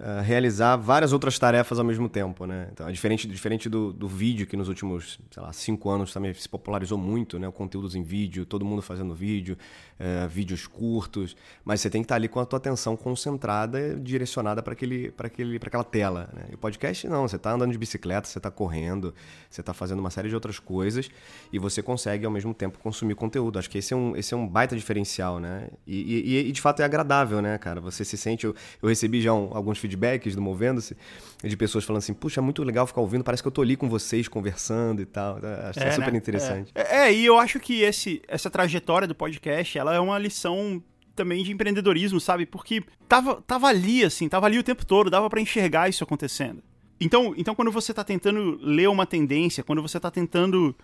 eh, 0.00 0.20
realizar 0.22 0.76
várias 0.76 1.12
outras 1.12 1.38
tarefas 1.38 1.78
ao 1.78 1.84
mesmo 1.84 2.08
tempo, 2.08 2.46
né? 2.46 2.68
Então, 2.72 2.88
é 2.88 2.92
diferente, 2.92 3.28
diferente 3.28 3.68
do, 3.68 3.92
do 3.92 4.08
vídeo, 4.08 4.46
que 4.46 4.56
nos 4.56 4.68
últimos, 4.68 5.18
sei 5.30 5.42
lá, 5.42 5.52
cinco 5.52 5.90
anos 5.90 6.12
também 6.12 6.32
se 6.34 6.48
popularizou 6.48 6.96
muito, 6.96 7.38
né? 7.38 7.46
O 7.46 7.52
conteúdos 7.52 7.94
em 7.94 8.02
vídeo, 8.02 8.46
todo 8.46 8.64
mundo 8.64 8.80
fazendo 8.80 9.14
vídeo, 9.14 9.58
eh, 9.98 10.26
vídeos 10.28 10.66
curtos, 10.66 11.36
mas 11.64 11.80
você 11.80 11.90
tem 11.90 12.00
que 12.00 12.06
estar 12.06 12.14
ali 12.16 12.28
com 12.28 12.40
a 12.40 12.46
tua 12.46 12.56
atenção 12.56 12.96
concentrada, 12.96 13.94
direcionada 14.00 14.62
para 14.62 14.72
aquele, 14.72 15.10
para 15.10 15.26
aquele, 15.26 15.58
para 15.58 15.68
aquela 15.68 15.84
tela. 15.84 16.30
Né? 16.32 16.44
E 16.50 16.54
o 16.54 16.58
podcast 16.58 17.06
não, 17.06 17.28
você 17.28 17.36
está 17.36 17.52
andando 17.52 17.72
de 17.72 17.78
bicicleta, 17.78 18.26
você 18.26 18.38
está 18.38 18.50
correndo, 18.50 19.14
você 19.50 19.60
está 19.60 19.74
fazendo 19.74 19.98
uma 20.00 20.10
série 20.10 20.28
de 20.28 20.34
outras 20.34 20.58
coisas 20.58 21.10
e 21.52 21.58
você 21.58 21.82
consegue 21.82 22.24
ao 22.24 22.32
mesmo 22.32 22.54
tempo 22.54 22.78
consumir 22.78 23.14
conteúdo. 23.14 23.58
Acho 23.58 23.68
que 23.68 23.78
esse 23.78 23.92
é 23.92 23.96
um, 23.96 24.16
esse 24.16 24.32
é 24.32 24.36
um 24.36 24.46
baita 24.48 24.74
diferencial, 24.74 25.38
né? 25.38 25.68
E, 25.86 26.00
e- 26.00 26.48
e, 26.48 26.52
de 26.52 26.60
fato 26.60 26.80
é 26.80 26.84
agradável, 26.84 27.42
né, 27.42 27.58
cara? 27.58 27.80
Você 27.80 28.04
se 28.04 28.16
sente. 28.16 28.46
Eu, 28.46 28.54
eu 28.82 28.88
recebi 28.88 29.20
já 29.20 29.32
um- 29.34 29.50
alguns 29.54 29.78
feedbacks 29.78 29.89
do 29.96 30.42
Movendo-se 30.42 30.96
de 31.42 31.56
pessoas 31.56 31.84
falando 31.84 31.98
assim: 31.98 32.14
puxa, 32.14 32.40
é 32.40 32.42
muito 32.42 32.62
legal 32.62 32.86
ficar 32.86 33.00
ouvindo, 33.00 33.24
parece 33.24 33.42
que 33.42 33.46
eu 33.46 33.52
tô 33.52 33.62
ali 33.62 33.76
com 33.76 33.88
vocês 33.88 34.28
conversando 34.28 35.00
e 35.02 35.06
tal. 35.06 35.38
Acho 35.68 35.80
que 35.80 35.86
é, 35.86 35.92
super 35.92 36.12
né? 36.12 36.18
interessante. 36.18 36.72
É, 36.74 37.08
é, 37.08 37.12
e 37.12 37.24
eu 37.24 37.38
acho 37.38 37.58
que 37.60 37.82
esse, 37.82 38.22
essa 38.28 38.50
trajetória 38.50 39.06
do 39.06 39.14
podcast, 39.14 39.78
ela 39.78 39.94
é 39.94 40.00
uma 40.00 40.18
lição 40.18 40.82
também 41.14 41.44
de 41.44 41.52
empreendedorismo, 41.52 42.20
sabe? 42.20 42.46
Porque 42.46 42.82
tava, 43.08 43.42
tava 43.42 43.66
ali, 43.66 44.04
assim, 44.04 44.28
tava 44.28 44.46
ali 44.46 44.58
o 44.58 44.62
tempo 44.62 44.86
todo, 44.86 45.10
dava 45.10 45.28
pra 45.28 45.40
enxergar 45.40 45.88
isso 45.88 46.02
acontecendo. 46.02 46.62
Então, 47.00 47.34
então 47.36 47.54
quando 47.54 47.70
você 47.70 47.94
tá 47.94 48.04
tentando 48.04 48.58
ler 48.60 48.88
uma 48.88 49.06
tendência, 49.06 49.64
quando 49.64 49.80
você 49.80 49.98
tá 49.98 50.10
tentando 50.10 50.76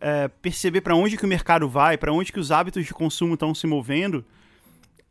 é, 0.00 0.28
perceber 0.28 0.82
pra 0.82 0.94
onde 0.94 1.16
que 1.16 1.24
o 1.24 1.28
mercado 1.28 1.68
vai, 1.68 1.96
pra 1.96 2.12
onde 2.12 2.32
que 2.32 2.38
os 2.38 2.50
hábitos 2.50 2.84
de 2.84 2.92
consumo 2.92 3.34
estão 3.34 3.54
se 3.54 3.66
movendo, 3.66 4.24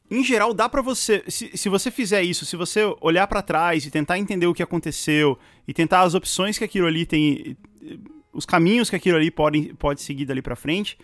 em 0.09 0.23
geral 0.23 0.53
dá 0.53 0.67
pra 0.69 0.81
você, 0.81 1.23
se, 1.27 1.51
se 1.55 1.69
você 1.69 1.89
fizer 1.89 2.21
isso, 2.23 2.45
se 2.45 2.55
você 2.55 2.81
olhar 3.01 3.25
pra 3.27 3.41
trás 3.41 3.85
e 3.85 3.91
tentar 3.91 4.19
entender 4.19 4.45
o 4.45 4.53
que 4.53 4.63
aconteceu 4.63 5.37
e 5.67 5.73
tentar 5.73 6.01
as 6.01 6.13
opções 6.13 6.57
que 6.57 6.63
aquilo 6.63 6.87
ali 6.87 7.05
tem, 7.05 7.57
os 8.31 8.45
caminhos 8.45 8.89
que 8.89 8.95
aquilo 8.95 9.17
ali 9.17 9.31
pode, 9.31 9.73
pode 9.75 10.01
seguir 10.01 10.25
dali 10.25 10.41
pra 10.41 10.55
frente. 10.55 10.97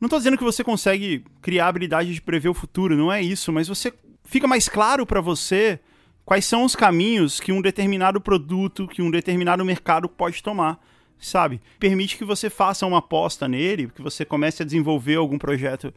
Não 0.00 0.08
tô 0.08 0.18
dizendo 0.18 0.36
que 0.36 0.44
você 0.44 0.62
consegue 0.62 1.24
criar 1.40 1.66
a 1.66 1.68
habilidade 1.68 2.12
de 2.12 2.20
prever 2.20 2.48
o 2.48 2.54
futuro, 2.54 2.96
não 2.96 3.12
é 3.12 3.22
isso, 3.22 3.52
mas 3.52 3.68
você 3.68 3.92
fica 4.24 4.46
mais 4.46 4.68
claro 4.68 5.06
pra 5.06 5.20
você 5.20 5.80
quais 6.24 6.44
são 6.44 6.64
os 6.64 6.76
caminhos 6.76 7.40
que 7.40 7.52
um 7.52 7.62
determinado 7.62 8.20
produto, 8.20 8.88
que 8.88 9.02
um 9.02 9.10
determinado 9.10 9.64
mercado 9.64 10.08
pode 10.08 10.42
tomar, 10.42 10.78
sabe? 11.18 11.60
Permite 11.78 12.16
que 12.16 12.24
você 12.24 12.48
faça 12.50 12.86
uma 12.86 12.98
aposta 12.98 13.48
nele, 13.48 13.88
que 13.88 14.02
você 14.02 14.24
comece 14.24 14.62
a 14.62 14.66
desenvolver 14.66 15.16
algum 15.16 15.38
projeto 15.38 15.92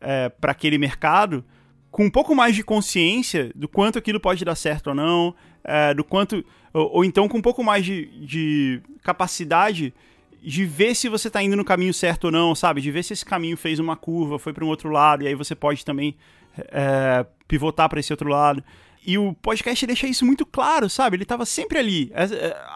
é, 0.00 0.28
para 0.28 0.52
aquele 0.52 0.78
mercado 0.78 1.44
com 1.90 2.04
um 2.04 2.10
pouco 2.10 2.34
mais 2.34 2.54
de 2.54 2.62
consciência 2.62 3.50
do 3.54 3.66
quanto 3.68 3.98
aquilo 3.98 4.20
pode 4.20 4.44
dar 4.44 4.54
certo 4.54 4.88
ou 4.88 4.94
não, 4.94 5.34
é, 5.64 5.94
do 5.94 6.04
quanto 6.04 6.44
ou, 6.72 6.96
ou 6.96 7.04
então 7.04 7.26
com 7.28 7.38
um 7.38 7.42
pouco 7.42 7.64
mais 7.64 7.84
de, 7.84 8.06
de 8.20 8.82
capacidade 9.02 9.94
de 10.42 10.64
ver 10.64 10.94
se 10.94 11.08
você 11.08 11.30
tá 11.30 11.42
indo 11.42 11.56
no 11.56 11.64
caminho 11.64 11.94
certo 11.94 12.24
ou 12.24 12.30
não, 12.30 12.54
sabe? 12.54 12.80
De 12.80 12.90
ver 12.90 13.02
se 13.02 13.12
esse 13.12 13.24
caminho 13.24 13.56
fez 13.56 13.78
uma 13.78 13.96
curva, 13.96 14.38
foi 14.38 14.52
para 14.52 14.64
um 14.64 14.68
outro 14.68 14.90
lado, 14.90 15.24
e 15.24 15.26
aí 15.26 15.34
você 15.34 15.54
pode 15.54 15.84
também 15.84 16.14
é, 16.56 17.26
pivotar 17.48 17.88
para 17.88 17.98
esse 17.98 18.12
outro 18.12 18.28
lado. 18.28 18.62
E 19.04 19.18
o 19.18 19.32
podcast 19.34 19.86
deixa 19.86 20.06
isso 20.06 20.24
muito 20.24 20.44
claro, 20.44 20.90
sabe? 20.90 21.16
Ele 21.16 21.24
tava 21.24 21.46
sempre 21.46 21.78
ali. 21.78 22.12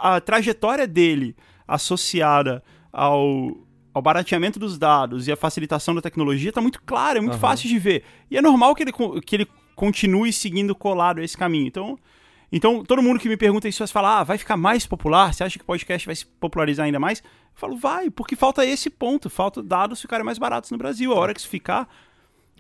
A, 0.01 0.17
a 0.17 0.21
trajetória 0.21 0.87
dele 0.87 1.37
associada 1.67 2.63
ao, 2.93 3.57
ao 3.93 4.01
barateamento 4.01 4.59
dos 4.59 4.79
dados 4.79 5.27
e 5.27 5.33
a 5.33 5.37
facilitação 5.37 5.95
da 5.95 6.01
tecnologia 6.01 6.53
tá 6.53 6.61
muito 6.61 6.81
clara, 6.83 7.19
é 7.19 7.21
muito 7.21 7.35
Aham. 7.35 7.41
fácil 7.41 7.69
de 7.69 7.79
ver. 7.79 8.05
E 8.31 8.37
é 8.37 8.43
normal 8.43 8.75
que 8.75 8.83
ele, 8.83 8.93
que 9.25 9.37
ele 9.37 9.49
continue 9.75 10.33
seguindo 10.33 10.75
colado 10.75 11.21
esse 11.21 11.37
caminho. 11.37 11.67
Então, 11.67 11.99
então, 12.53 12.85
todo 12.85 13.03
mundo 13.03 13.21
que 13.21 13.29
me 13.29 13.37
pergunta 13.37 13.69
isso 13.69 13.79
vai 13.79 13.89
falar, 13.89 14.19
ah, 14.19 14.25
vai 14.25 14.37
ficar 14.37 14.57
mais 14.57 14.87
popular? 14.87 15.33
Você 15.33 15.45
acha 15.45 15.59
que 15.59 15.63
o 15.63 15.67
podcast 15.67 16.05
vai 16.05 16.17
se 16.17 16.27
popularizar 16.27 16.87
ainda 16.87 16.99
mais? 16.99 17.21
Eu 17.21 17.25
falo, 17.55 17.77
vai, 17.77 18.11
porque 18.11 18.35
falta 18.35 18.67
esse 18.67 18.91
ponto, 18.91 19.31
falta 19.31 19.63
dados 19.63 20.01
ficarem 20.01 20.25
mais 20.25 20.39
baratos 20.39 20.71
no 20.71 20.79
Brasil. 20.79 21.13
A 21.13 21.17
hora 21.17 21.33
que 21.33 21.41
isso 21.41 21.49
ficar, 21.49 21.83
o 21.85 21.87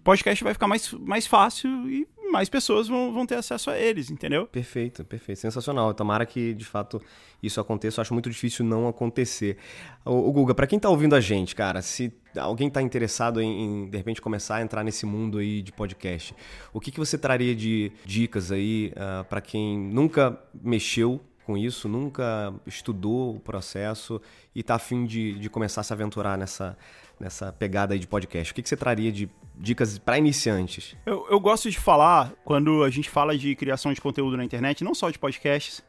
podcast 0.00 0.42
vai 0.42 0.52
ficar 0.52 0.66
mais, 0.66 0.92
mais 0.92 1.26
fácil 1.26 1.68
e 1.88 2.06
mais 2.30 2.48
pessoas 2.48 2.88
vão, 2.88 3.12
vão 3.12 3.26
ter 3.26 3.34
acesso 3.34 3.70
a 3.70 3.78
eles, 3.78 4.10
entendeu? 4.10 4.46
Perfeito, 4.46 5.04
perfeito. 5.04 5.40
Sensacional. 5.40 5.92
Tomara 5.92 6.24
que, 6.24 6.54
de 6.54 6.64
fato, 6.64 7.02
isso 7.42 7.60
aconteça. 7.60 8.00
Eu 8.00 8.02
acho 8.02 8.14
muito 8.14 8.30
difícil 8.30 8.64
não 8.64 8.88
acontecer. 8.88 9.56
O, 10.04 10.30
Guga, 10.32 10.54
pra 10.54 10.66
quem 10.66 10.78
tá 10.78 10.88
ouvindo 10.88 11.14
a 11.14 11.20
gente, 11.20 11.54
cara, 11.54 11.82
se 11.82 12.12
alguém 12.36 12.70
tá 12.70 12.80
interessado 12.80 13.40
em, 13.40 13.64
em, 13.64 13.90
de 13.90 13.96
repente, 13.96 14.22
começar 14.22 14.56
a 14.56 14.62
entrar 14.62 14.84
nesse 14.84 15.04
mundo 15.04 15.38
aí 15.38 15.60
de 15.60 15.72
podcast, 15.72 16.34
o 16.72 16.80
que, 16.80 16.90
que 16.90 16.98
você 16.98 17.18
traria 17.18 17.54
de 17.54 17.90
dicas 18.04 18.52
aí 18.52 18.92
uh, 18.94 19.24
para 19.24 19.40
quem 19.40 19.78
nunca 19.78 20.38
mexeu 20.54 21.20
com 21.44 21.58
isso, 21.58 21.88
nunca 21.88 22.54
estudou 22.64 23.34
o 23.34 23.40
processo 23.40 24.20
e 24.54 24.62
tá 24.62 24.76
afim 24.76 25.04
de, 25.04 25.36
de 25.36 25.50
começar 25.50 25.80
a 25.80 25.84
se 25.84 25.92
aventurar 25.92 26.38
nessa, 26.38 26.76
nessa 27.20 27.52
pegada 27.52 27.92
aí 27.92 28.00
de 28.00 28.06
podcast? 28.06 28.50
O 28.50 28.54
que, 28.54 28.62
que 28.62 28.68
você 28.68 28.76
traria 28.76 29.12
de 29.12 29.28
dicas 29.54 29.98
para 29.98 30.18
iniciantes? 30.18 30.96
Eu, 31.04 31.26
eu 31.30 31.38
gosto 31.38 31.70
de 31.70 31.78
falar, 31.78 32.32
quando 32.44 32.82
a 32.82 32.90
gente 32.90 33.10
fala 33.10 33.36
de 33.36 33.54
criação 33.54 33.92
de 33.92 34.00
conteúdo 34.00 34.36
na 34.36 34.44
internet, 34.44 34.82
não 34.82 34.94
só 34.94 35.10
de 35.10 35.18
podcasts, 35.18 35.84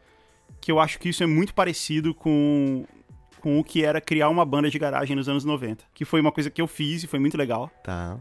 que 0.60 0.72
eu 0.72 0.80
acho 0.80 1.00
que 1.00 1.10
isso 1.10 1.24
é 1.24 1.26
muito 1.26 1.54
parecido 1.54 2.14
com, 2.14 2.86
com 3.40 3.60
o 3.60 3.64
que 3.64 3.84
era 3.84 4.02
criar 4.02 4.30
uma 4.30 4.46
banda 4.46 4.70
de 4.70 4.78
garagem 4.78 5.16
nos 5.16 5.30
anos 5.30 5.46
90. 5.46 5.86
Que 5.94 6.04
foi 6.04 6.20
uma 6.20 6.32
coisa 6.32 6.50
que 6.50 6.62
eu 6.62 6.68
fiz 6.68 7.04
e 7.04 7.08
foi 7.08 7.20
muito 7.20 7.38
legal. 7.38 7.72
Tá. 7.84 8.20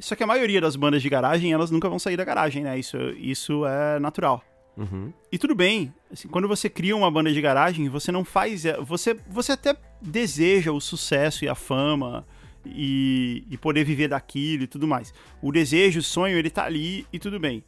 Só 0.00 0.14
que 0.14 0.22
a 0.22 0.26
maioria 0.26 0.60
das 0.60 0.76
bandas 0.76 1.02
de 1.02 1.08
garagem, 1.08 1.52
elas 1.52 1.72
nunca 1.72 1.88
vão 1.88 1.98
sair 1.98 2.16
da 2.16 2.24
garagem, 2.24 2.62
né? 2.62 2.78
Isso, 2.78 2.96
isso 3.18 3.66
é 3.66 3.98
natural. 3.98 4.44
Uhum. 4.76 5.12
E 5.32 5.36
tudo 5.36 5.56
bem, 5.56 5.92
assim, 6.12 6.28
quando 6.28 6.46
você 6.46 6.70
cria 6.70 6.96
uma 6.96 7.10
banda 7.10 7.32
de 7.32 7.40
garagem, 7.40 7.88
você 7.88 8.12
não 8.12 8.24
faz. 8.24 8.62
Você, 8.86 9.18
você 9.28 9.52
até 9.52 9.76
deseja 10.00 10.72
o 10.72 10.80
sucesso 10.80 11.44
e 11.44 11.48
a 11.48 11.54
fama 11.54 12.26
e, 12.64 13.44
e 13.50 13.56
poder 13.56 13.84
viver 13.84 14.08
daquilo 14.08 14.64
e 14.64 14.66
tudo 14.66 14.86
mais. 14.86 15.12
O 15.42 15.52
desejo, 15.52 16.00
o 16.00 16.02
sonho, 16.02 16.36
ele 16.36 16.50
tá 16.50 16.64
ali 16.64 17.06
e 17.12 17.18
tudo 17.18 17.38
bem. 17.38 17.64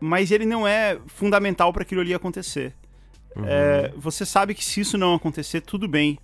Mas 0.00 0.30
ele 0.30 0.44
não 0.44 0.66
é 0.66 0.98
fundamental 1.06 1.72
para 1.72 1.82
aquilo 1.82 2.00
ali 2.00 2.12
acontecer. 2.12 2.74
Uhum. 3.34 3.44
É, 3.46 3.92
você 3.96 4.26
sabe 4.26 4.54
que 4.54 4.64
se 4.64 4.80
isso 4.80 4.98
não 4.98 5.14
acontecer, 5.14 5.60
tudo 5.60 5.88
bem. 5.88 6.18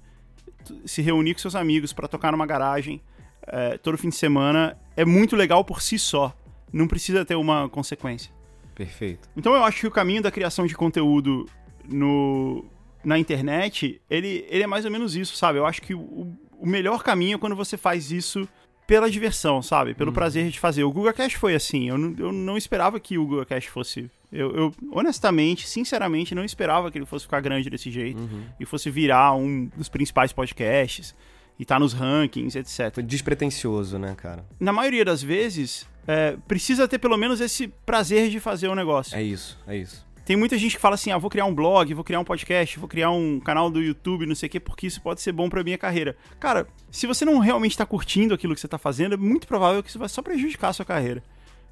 Se 0.85 1.03
reunir 1.03 1.35
com 1.35 1.41
seus 1.41 1.55
amigos 1.55 1.93
para 1.93 2.07
tocar 2.07 2.33
numa 2.33 2.47
garagem 2.47 3.01
é, 3.47 3.77
todo 3.79 3.99
fim 3.99 4.09
de 4.09 4.17
semana 4.17 4.77
é 4.97 5.05
muito 5.05 5.37
legal 5.37 5.65
por 5.65 5.83
si 5.83 5.99
só. 5.99 6.35
Não 6.73 6.87
precisa 6.87 7.25
ter 7.25 7.35
uma 7.35 7.69
consequência. 7.69 8.33
Perfeito. 8.75 9.29
Então 9.37 9.55
eu 9.55 9.65
acho 9.65 9.81
que 9.81 9.87
o 9.87 9.91
caminho 9.91 10.23
da 10.23 10.31
criação 10.31 10.67
de 10.67 10.75
conteúdo 10.75 11.47
no, 11.89 12.65
na 13.05 13.19
internet, 13.19 14.01
ele, 14.09 14.45
ele 14.49 14.63
é 14.63 14.67
mais 14.67 14.85
ou 14.85 14.91
menos 14.91 15.17
isso, 15.17 15.37
sabe? 15.37 15.59
Eu 15.59 15.67
acho 15.67 15.81
que 15.83 15.95
o, 15.95 16.33
o 16.59 16.67
melhor 16.67 17.03
caminho 17.03 17.37
é 17.37 17.39
quando 17.39 17.57
você 17.57 17.77
faz 17.77 18.11
isso 18.11 18.49
pela 18.87 19.11
diversão, 19.11 19.63
sabe? 19.63 19.95
Pelo 19.95 20.11
Uhum. 20.11 20.15
prazer 20.15 20.49
de 20.51 20.59
fazer. 20.59 20.85
O 20.85 20.93
Google 20.93 21.13
Cash 21.13 21.35
foi 21.35 21.55
assim. 21.55 21.89
Eu 21.89 21.97
não, 21.97 22.15
eu 22.19 22.33
não 22.33 22.57
esperava 22.59 22.99
que 23.01 23.17
o 23.17 23.25
Google 23.27 23.47
Cash 23.47 23.67
fosse. 23.67 24.11
Eu, 24.31 24.55
eu, 24.57 24.75
honestamente, 24.91 25.67
sinceramente, 25.69 26.35
não 26.35 26.45
esperava 26.45 26.91
que 26.91 26.99
ele 26.99 27.07
fosse 27.07 27.25
ficar 27.25 27.41
grande 27.41 27.69
desse 27.71 27.91
jeito 27.91 28.21
Uhum. 28.21 28.45
e 28.59 28.65
fosse 28.67 28.91
virar 28.91 29.35
um 29.35 29.67
dos 29.77 29.89
principais 29.89 30.33
podcasts 30.33 31.15
e 31.59 31.65
tá 31.65 31.79
nos 31.79 31.93
rankings, 31.93 32.57
etc. 32.59 32.95
Foi 32.95 33.03
despretensioso, 33.03 33.99
né, 33.99 34.15
cara? 34.17 34.45
Na 34.59 34.73
maioria 34.73 35.05
das 35.05 35.23
vezes, 35.23 35.87
é, 36.07 36.37
precisa 36.49 36.89
ter 36.89 36.99
pelo 36.99 37.17
menos 37.17 37.41
esse 37.41 37.69
prazer 37.87 38.31
de 38.31 38.41
fazer 38.41 38.69
o 38.69 38.75
negócio. 38.75 39.17
É 39.17 39.23
isso, 39.23 39.59
é 39.67 39.77
isso. 39.77 40.05
Tem 40.25 40.37
muita 40.37 40.57
gente 40.57 40.77
que 40.77 40.81
fala 40.81 40.95
assim: 40.95 41.11
ah, 41.11 41.19
vou 41.19 41.29
criar 41.31 41.45
um 41.47 41.55
blog, 41.55 41.93
vou 41.95 42.05
criar 42.05 42.21
um 42.21 42.25
podcast, 42.25 42.79
vou 42.79 42.89
criar 42.89 43.11
um 43.11 43.41
canal 43.41 43.69
do 43.71 43.83
YouTube, 43.83 44.25
não 44.27 44.35
sei 44.35 44.47
o 44.47 44.51
quê, 44.51 44.61
porque 44.61 44.87
isso 44.87 45.01
pode 45.03 45.21
ser 45.21 45.33
bom 45.33 45.49
pra 45.49 45.65
minha 45.65 45.77
carreira. 45.79 46.17
Cara, 46.39 46.67
se 46.91 47.07
você 47.07 47.25
não 47.25 47.39
realmente 47.39 47.77
tá 47.77 47.85
curtindo 47.85 48.33
aquilo 48.35 48.55
que 48.55 48.61
você 48.61 48.69
tá 48.69 48.79
fazendo, 48.79 49.15
é 49.15 49.17
muito 49.17 49.47
provável 49.47 49.83
que 49.83 49.89
isso 49.89 49.99
vai 49.99 50.09
só 50.09 50.23
prejudicar 50.23 50.69
a 50.69 50.73
sua 50.73 50.85
carreira. 50.85 51.23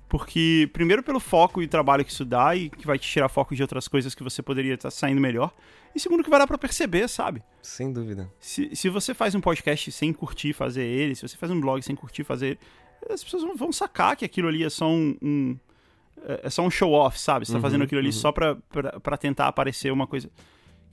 Porque, 0.08 0.68
primeiro, 0.72 1.04
pelo 1.04 1.20
foco 1.20 1.62
e 1.62 1.68
trabalho 1.68 2.04
que 2.04 2.10
isso 2.10 2.24
dá 2.24 2.56
e 2.56 2.68
que 2.68 2.84
vai 2.84 2.98
te 2.98 3.08
tirar 3.08 3.28
foco 3.28 3.54
de 3.54 3.62
outras 3.62 3.86
coisas 3.86 4.12
que 4.12 4.24
você 4.24 4.42
poderia 4.42 4.74
estar 4.74 4.90
saindo 4.90 5.20
melhor. 5.20 5.54
E 5.94 6.00
segundo, 6.00 6.24
que 6.24 6.30
vai 6.30 6.40
dar 6.40 6.48
pra 6.48 6.58
perceber, 6.58 7.06
sabe? 7.08 7.40
Sem 7.62 7.92
dúvida. 7.92 8.28
Se, 8.40 8.74
se 8.74 8.88
você 8.88 9.14
faz 9.14 9.36
um 9.36 9.40
podcast 9.40 9.92
sem 9.92 10.12
curtir 10.12 10.52
fazer 10.52 10.82
ele, 10.82 11.14
se 11.14 11.22
você 11.22 11.36
faz 11.36 11.52
um 11.52 11.60
blog 11.60 11.80
sem 11.82 11.94
curtir 11.94 12.24
fazer 12.24 12.46
ele, 12.48 12.58
as 13.08 13.22
pessoas 13.22 13.44
vão, 13.44 13.54
vão 13.54 13.72
sacar 13.72 14.16
que 14.16 14.24
aquilo 14.24 14.48
ali 14.48 14.64
é 14.64 14.68
só 14.70 14.88
um. 14.90 15.16
um- 15.22 15.56
é 16.24 16.40
é 16.44 16.50
só 16.50 16.62
um 16.62 16.70
show-off, 16.70 17.18
sabe? 17.20 17.46
Você 17.46 17.52
tá 17.52 17.58
Uhum, 17.58 17.62
fazendo 17.62 17.84
aquilo 17.84 17.98
ali 18.00 18.08
uhum. 18.08 18.12
só 18.12 18.32
pra, 18.32 18.56
pra, 18.68 19.00
pra 19.00 19.16
tentar 19.16 19.46
aparecer 19.46 19.92
uma 19.92 20.06
coisa 20.06 20.30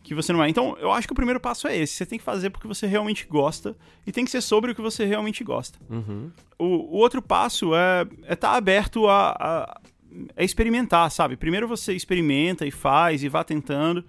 que 0.03 0.15
você 0.15 0.31
não 0.31 0.41
é. 0.43 0.49
Então, 0.49 0.77
eu 0.79 0.91
acho 0.91 1.05
que 1.05 1.11
o 1.11 1.15
primeiro 1.15 1.39
passo 1.39 1.67
é 1.67 1.77
esse. 1.77 1.95
Você 1.95 2.05
tem 2.05 2.17
que 2.17 2.23
fazer 2.23 2.49
porque 2.49 2.67
você 2.67 2.87
realmente 2.87 3.27
gosta 3.29 3.75
e 4.05 4.11
tem 4.11 4.23
que 4.23 4.31
ser 4.31 4.41
sobre 4.41 4.71
o 4.71 4.75
que 4.75 4.81
você 4.81 5.03
realmente 5.05 5.43
gosta. 5.43 5.77
Uhum. 5.89 6.31
O, 6.57 6.65
o 6.65 6.95
outro 6.95 7.21
passo 7.21 7.75
é 7.75 8.03
estar 8.03 8.31
é 8.31 8.35
tá 8.35 8.51
aberto 8.51 9.07
a, 9.07 9.31
a, 9.31 9.81
a 10.37 10.43
experimentar, 10.43 11.11
sabe? 11.11 11.35
Primeiro 11.35 11.67
você 11.67 11.93
experimenta 11.93 12.65
e 12.65 12.71
faz 12.71 13.21
e 13.21 13.27
vá 13.27 13.43
tentando 13.43 14.03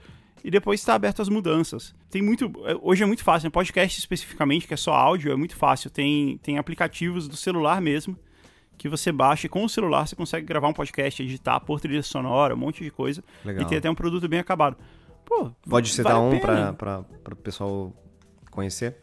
e 0.45 0.51
depois 0.53 0.79
está 0.79 0.95
aberto 0.95 1.21
às 1.21 1.29
mudanças. 1.29 1.93
Tem 2.09 2.23
muito, 2.23 2.53
é, 2.65 2.77
hoje 2.81 3.03
é 3.03 3.07
muito 3.07 3.25
fácil, 3.25 3.49
né? 3.49 3.51
podcast 3.51 3.99
especificamente, 3.99 4.69
que 4.69 4.75
é 4.75 4.77
só 4.77 4.93
áudio, 4.93 5.33
é 5.33 5.37
muito 5.37 5.57
fácil. 5.57 5.91
Tem, 5.91 6.39
tem 6.39 6.59
aplicativos 6.59 7.27
do 7.27 7.37
celular 7.37 7.81
mesmo 7.81 8.17
que 8.79 8.89
você 8.89 9.11
baixa 9.13 9.47
e 9.47 9.51
com 9.51 9.65
o 9.65 9.69
celular 9.69 10.07
você 10.07 10.15
consegue 10.17 10.47
gravar 10.47 10.69
um 10.69 10.73
podcast, 10.73 11.23
editar, 11.23 11.59
pôr 11.61 11.81
trilha 11.81 12.03
sonora, 12.03 12.55
um 12.55 12.59
monte 12.59 12.83
de 12.85 12.91
coisa 12.91 13.23
Legal. 13.45 13.63
e 13.63 13.67
ter 13.67 13.77
até 13.79 13.91
um 13.91 13.95
produto 13.95 14.27
bem 14.29 14.39
acabado. 14.41 14.77
Pô, 15.27 15.51
Pode 15.69 15.91
citar 15.91 16.13
vale 16.15 16.25
a 16.25 16.29
um 16.29 16.75
pra 16.75 17.33
o 17.33 17.37
pessoal 17.37 17.93
conhecer? 18.51 18.97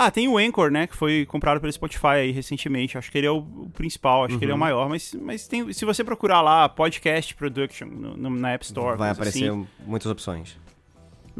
Ah, 0.00 0.12
tem 0.12 0.28
o 0.28 0.38
Anchor, 0.38 0.70
né? 0.70 0.86
Que 0.86 0.94
foi 0.94 1.26
comprado 1.26 1.60
pelo 1.60 1.72
Spotify 1.72 2.06
aí 2.06 2.30
recentemente. 2.30 2.96
Acho 2.96 3.10
que 3.10 3.18
ele 3.18 3.26
é 3.26 3.30
o, 3.32 3.42
principal, 3.74 4.24
acho 4.24 4.38
que 4.38 4.44
ele 4.44 4.52
é 4.52 4.54
o 4.54 4.56
Uhum. 4.56 4.60
maior. 4.60 4.88
Mas, 4.88 5.12
mas 5.20 5.48
tem, 5.48 5.72
se 5.72 5.84
você 5.84 6.04
procurar 6.04 6.40
lá 6.40 6.68
Podcast 6.68 7.34
Production 7.34 7.86
no- 7.88 8.16
no- 8.16 8.30
na 8.30 8.52
App 8.52 8.64
Store, 8.64 8.96
Vai 8.96 9.08
coisa 9.08 9.12
aparecer 9.12 9.50
assim, 9.50 9.66
muitas 9.84 10.08
opções. 10.08 10.56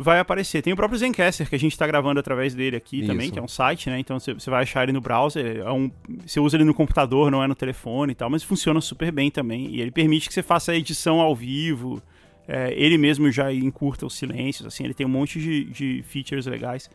Vai 0.01 0.21
aparecer. 0.21 0.63
Tem 0.63 0.73
o 0.73 0.77
próprio 0.77 0.97
Zencaster, 0.97 1.49
que 1.49 1.57
a 1.57 1.59
gente 1.59 1.77
tá 1.77 1.85
gravando 1.85 2.21
através 2.21 2.55
dele 2.55 2.77
aqui 2.77 3.05
também, 3.05 3.25
Isso. 3.25 3.33
que 3.33 3.39
é 3.39 3.43
um 3.43 3.49
site, 3.49 3.91
né? 3.91 3.99
Então 3.99 4.19
você 4.19 4.49
vai 4.49 4.63
achar 4.63 4.85
ele 4.85 4.93
no 4.93 5.01
browser. 5.01 5.59
É 5.59 5.73
um, 5.73 5.91
você 6.25 6.39
usa 6.39 6.57
ele 6.57 6.65
no 6.65 6.73
computador, 6.73 7.33
não 7.33 7.43
é 7.43 7.49
no 7.49 7.55
telefone 7.55 8.13
e 8.13 8.15
tal, 8.15 8.31
mas 8.31 8.45
funciona 8.45 8.81
super 8.81 9.11
bem 9.11 9.29
também. 9.29 9.75
E 9.75 9.81
ele 9.81 9.91
permite 9.91 10.29
que 10.29 10.35
você 10.35 10.43
faça 10.43 10.71
a 10.71 10.77
edição 10.77 11.21
ao 11.21 11.35
vivo. 11.35 12.01
É, 12.47 12.73
ele 12.75 12.97
mesmo 12.97 13.31
já 13.31 13.53
encurta 13.53 14.07
os 14.07 14.15
silêncios, 14.15 14.67
assim, 14.67 14.85
ele 14.85 14.95
tem 14.95 15.05
um 15.05 15.11
monte 15.11 15.39
de, 15.41 15.65
de 15.65 16.03
features 16.05 16.47
legais. 16.47 16.89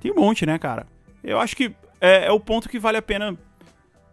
Tem 0.00 0.12
um 0.12 0.14
monte, 0.14 0.46
né, 0.46 0.56
cara? 0.58 0.86
Eu 1.22 1.40
acho 1.40 1.56
que 1.56 1.74
é, 2.00 2.26
é 2.26 2.32
o 2.32 2.38
ponto 2.38 2.68
que 2.68 2.78
vale 2.78 2.96
a 2.96 3.02
pena 3.02 3.36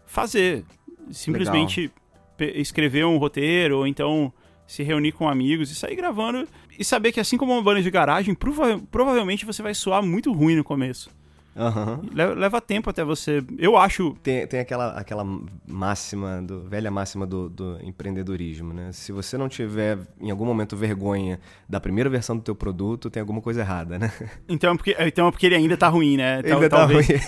fazer. 0.08 0.66
Simplesmente 1.12 1.92
escrever 2.40 3.06
um 3.06 3.18
roteiro, 3.18 3.78
ou 3.78 3.88
então 3.88 4.34
se 4.68 4.84
reunir 4.84 5.12
com 5.12 5.28
amigos 5.30 5.72
e 5.72 5.76
sair 5.76 5.96
gravando. 5.96 6.48
E 6.78 6.84
saber 6.84 7.12
que 7.12 7.20
assim 7.20 7.38
como 7.38 7.54
uma 7.54 7.62
banda 7.62 7.82
de 7.82 7.92
garagem, 7.92 8.34
prova- 8.34 8.82
provavelmente 8.92 9.46
você 9.46 9.62
vai 9.62 9.74
soar 9.74 10.02
muito 10.04 10.32
ruim 10.32 10.56
no 10.56 10.64
começo. 10.64 11.10
Aham. 11.56 12.02
Leva, 12.12 12.34
leva 12.34 12.60
tempo 12.60 12.90
até 12.90 13.04
você. 13.04 13.44
Eu 13.60 13.78
acho. 13.78 14.16
Tem, 14.24 14.48
tem 14.48 14.60
aquela, 14.60 14.94
aquela 14.98 15.24
máxima, 15.68 16.42
do, 16.42 16.62
velha 16.62 16.90
máxima 16.90 17.28
do, 17.28 17.48
do 17.48 17.78
empreendedorismo, 17.84 18.74
né? 18.74 18.90
Se 18.92 19.12
você 19.12 19.38
não 19.38 19.48
tiver, 19.48 20.00
em 20.20 20.32
algum 20.32 20.46
momento, 20.46 20.76
vergonha 20.76 21.40
da 21.70 21.80
primeira 21.80 22.10
versão 22.10 22.36
do 22.36 22.42
teu 22.42 22.56
produto, 22.56 23.08
tem 23.08 23.22
alguma 23.22 23.40
coisa 23.40 23.62
errada, 23.62 24.00
né? 24.00 24.12
Então 24.50 24.74
é 24.74 24.76
porque, 24.76 24.96
então 25.00 25.28
é 25.28 25.32
porque 25.32 25.46
ele 25.46 25.54
ainda 25.56 25.78
tá 25.78 25.88
ruim, 25.90 26.18
né? 26.18 26.42
Tal- 26.42 26.54
Ainda 26.56 26.70
tá 26.72 26.78
talvez- 26.78 27.08
ruim. 27.08 27.20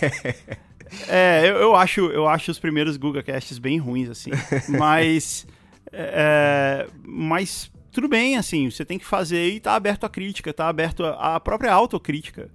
É, 1.07 1.41
eu, 1.49 1.55
eu 1.57 1.75
acho, 1.75 2.01
eu 2.07 2.27
acho 2.27 2.51
os 2.51 2.59
primeiros 2.59 2.97
Google 2.97 3.23
Casts 3.23 3.57
bem 3.57 3.77
ruins, 3.77 4.09
assim. 4.09 4.31
Mas. 4.69 5.45
É, 5.91 6.87
mas 7.03 7.71
tudo 7.91 8.07
bem, 8.07 8.37
assim, 8.37 8.69
você 8.69 8.83
tem 8.83 8.99
que 8.99 9.05
fazer 9.05 9.47
e 9.47 9.59
tá 9.59 9.73
aberto 9.73 10.05
à 10.05 10.09
crítica, 10.09 10.53
tá 10.53 10.67
aberto 10.67 11.05
à 11.05 11.39
própria 11.39 11.71
autocrítica. 11.73 12.49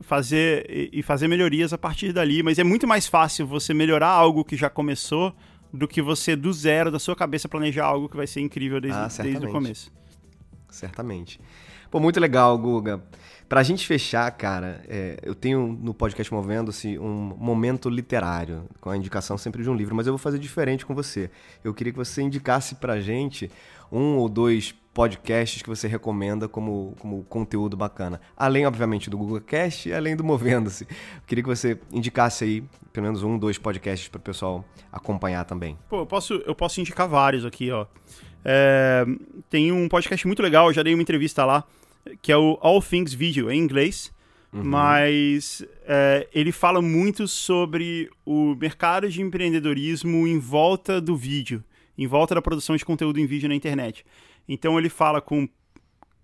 Fazer 0.00 0.90
e 0.92 1.02
fazer 1.02 1.26
melhorias 1.26 1.72
a 1.72 1.78
partir 1.78 2.12
dali, 2.12 2.42
mas 2.42 2.58
é 2.58 2.64
muito 2.64 2.86
mais 2.86 3.06
fácil 3.06 3.46
você 3.46 3.74
melhorar 3.74 4.08
algo 4.08 4.44
que 4.44 4.56
já 4.56 4.70
começou 4.70 5.34
do 5.72 5.88
que 5.88 6.00
você, 6.00 6.36
do 6.36 6.52
zero, 6.52 6.90
da 6.90 6.98
sua 6.98 7.16
cabeça, 7.16 7.48
planejar 7.48 7.84
algo 7.84 8.08
que 8.08 8.16
vai 8.16 8.26
ser 8.26 8.40
incrível 8.40 8.80
desde, 8.80 8.98
Ah, 8.98 9.08
desde 9.22 9.46
o 9.46 9.50
começo. 9.50 9.92
Certamente. 10.70 11.40
Pô, 11.90 11.98
muito 11.98 12.20
legal, 12.20 12.56
Guga. 12.58 13.02
Pra 13.48 13.62
gente 13.62 13.86
fechar, 13.86 14.30
cara, 14.32 14.82
é, 14.86 15.18
eu 15.22 15.34
tenho 15.34 15.66
no 15.80 15.94
podcast 15.94 16.32
Movendo-se 16.32 16.98
um 16.98 17.34
momento 17.38 17.88
literário, 17.88 18.64
com 18.78 18.90
a 18.90 18.96
indicação 18.96 19.38
sempre 19.38 19.62
de 19.62 19.70
um 19.70 19.74
livro, 19.74 19.96
mas 19.96 20.06
eu 20.06 20.12
vou 20.12 20.18
fazer 20.18 20.38
diferente 20.38 20.84
com 20.84 20.94
você. 20.94 21.30
Eu 21.64 21.72
queria 21.72 21.90
que 21.90 21.98
você 21.98 22.20
indicasse 22.20 22.74
pra 22.74 23.00
gente 23.00 23.50
um 23.90 24.16
ou 24.18 24.28
dois 24.28 24.74
podcasts 24.92 25.62
que 25.62 25.68
você 25.68 25.88
recomenda 25.88 26.46
como, 26.46 26.94
como 26.98 27.24
conteúdo 27.24 27.74
bacana. 27.74 28.20
Além, 28.36 28.66
obviamente, 28.66 29.08
do 29.08 29.16
Google 29.16 29.40
Cast 29.40 29.88
e 29.88 29.94
além 29.94 30.14
do 30.14 30.22
Movendo-se. 30.22 30.84
Eu 30.84 31.22
queria 31.26 31.42
que 31.42 31.48
você 31.48 31.78
indicasse 31.90 32.44
aí 32.44 32.64
pelo 32.92 33.06
menos 33.06 33.22
um, 33.22 33.38
dois 33.38 33.56
podcasts 33.56 34.08
para 34.08 34.18
o 34.18 34.22
pessoal 34.22 34.62
acompanhar 34.92 35.44
também. 35.44 35.78
Pô, 35.88 36.00
eu 36.00 36.06
posso, 36.06 36.34
eu 36.44 36.54
posso 36.54 36.80
indicar 36.80 37.08
vários 37.08 37.46
aqui, 37.46 37.70
ó. 37.70 37.86
É, 38.44 39.06
tem 39.48 39.72
um 39.72 39.88
podcast 39.88 40.26
muito 40.26 40.42
legal, 40.42 40.66
eu 40.66 40.72
já 40.74 40.82
dei 40.82 40.92
uma 40.92 41.02
entrevista 41.02 41.44
lá, 41.44 41.64
que 42.22 42.32
é 42.32 42.36
o 42.36 42.58
All 42.60 42.82
Things 42.82 43.12
Video, 43.14 43.50
em 43.50 43.60
inglês. 43.60 44.12
Mas 44.50 45.64
é, 45.86 46.26
ele 46.32 46.52
fala 46.52 46.80
muito 46.80 47.28
sobre 47.28 48.10
o 48.24 48.54
mercado 48.54 49.08
de 49.08 49.20
empreendedorismo 49.20 50.26
em 50.26 50.38
volta 50.38 51.00
do 51.00 51.14
vídeo, 51.14 51.62
em 51.96 52.06
volta 52.06 52.34
da 52.34 52.42
produção 52.42 52.74
de 52.74 52.84
conteúdo 52.84 53.20
em 53.20 53.26
vídeo 53.26 53.48
na 53.48 53.54
internet. 53.54 54.04
Então 54.48 54.78
ele 54.78 54.88
fala 54.88 55.20
com 55.20 55.46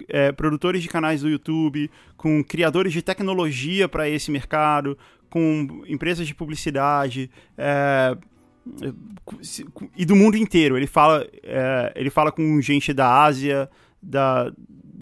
é, 0.09 0.33
produtores 0.33 0.83
de 0.83 0.89
canais 0.89 1.21
do 1.21 1.29
YouTube, 1.29 1.91
com 2.17 2.43
criadores 2.43 2.93
de 2.93 3.03
tecnologia 3.03 3.89
para 3.89 4.09
esse 4.09 4.31
mercado, 4.31 4.97
com 5.29 5.83
empresas 5.87 6.27
de 6.27 6.35
publicidade 6.35 7.31
é, 7.59 8.17
e 9.97 10.05
do 10.05 10.17
mundo 10.17 10.37
inteiro. 10.37 10.77
Ele 10.79 10.87
fala, 10.87 11.27
é, 11.43 11.93
ele 11.95 12.09
fala 12.09 12.33
com 12.33 12.61
gente 12.63 12.93
da 12.95 13.23
Ásia, 13.23 13.69
da, 14.03 14.51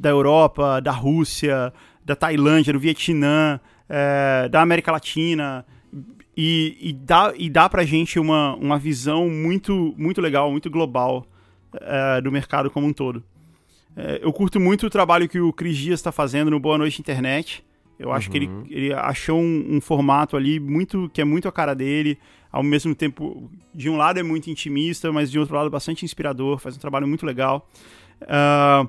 da 0.02 0.10
Europa, 0.10 0.80
da 0.80 0.90
Rússia, 0.90 1.72
da 2.04 2.16
Tailândia, 2.16 2.72
do 2.72 2.78
Vietnã, 2.80 3.60
é, 3.88 4.48
da 4.48 4.60
América 4.60 4.90
Latina. 4.90 5.64
E, 6.36 6.76
e, 6.80 6.92
dá, 6.92 7.32
e 7.36 7.48
dá 7.48 7.68
pra 7.68 7.84
gente 7.84 8.18
uma, 8.18 8.56
uma 8.56 8.78
visão 8.78 9.28
muito, 9.28 9.94
muito 9.96 10.20
legal, 10.20 10.50
muito 10.50 10.68
global 10.68 11.24
é, 11.80 12.20
do 12.20 12.32
mercado 12.32 12.68
como 12.68 12.86
um 12.86 12.92
todo. 12.92 13.22
É, 13.96 14.18
eu 14.22 14.32
curto 14.32 14.58
muito 14.58 14.86
o 14.86 14.90
trabalho 14.90 15.28
que 15.28 15.38
o 15.38 15.52
Cris 15.52 15.76
Dias 15.76 16.00
está 16.00 16.10
fazendo 16.10 16.50
no 16.50 16.58
Boa 16.58 16.78
Noite 16.78 17.00
Internet. 17.00 17.64
Eu 17.98 18.10
acho 18.10 18.28
que 18.28 18.38
ele, 18.38 18.50
ele 18.68 18.92
achou 18.92 19.38
um, 19.38 19.76
um 19.76 19.80
formato 19.80 20.36
ali 20.36 20.58
muito 20.58 21.08
que 21.14 21.20
é 21.20 21.24
muito 21.24 21.46
a 21.46 21.52
cara 21.52 21.74
dele. 21.74 22.18
Ao 22.50 22.62
mesmo 22.62 22.94
tempo, 22.94 23.48
de 23.72 23.88
um 23.88 23.96
lado 23.96 24.18
é 24.18 24.22
muito 24.22 24.50
intimista, 24.50 25.12
mas 25.12 25.30
de 25.30 25.38
outro 25.38 25.54
lado 25.54 25.70
bastante 25.70 26.04
inspirador. 26.04 26.58
Faz 26.58 26.76
um 26.76 26.80
trabalho 26.80 27.06
muito 27.06 27.24
legal. 27.24 27.68
Ah, 28.22 28.88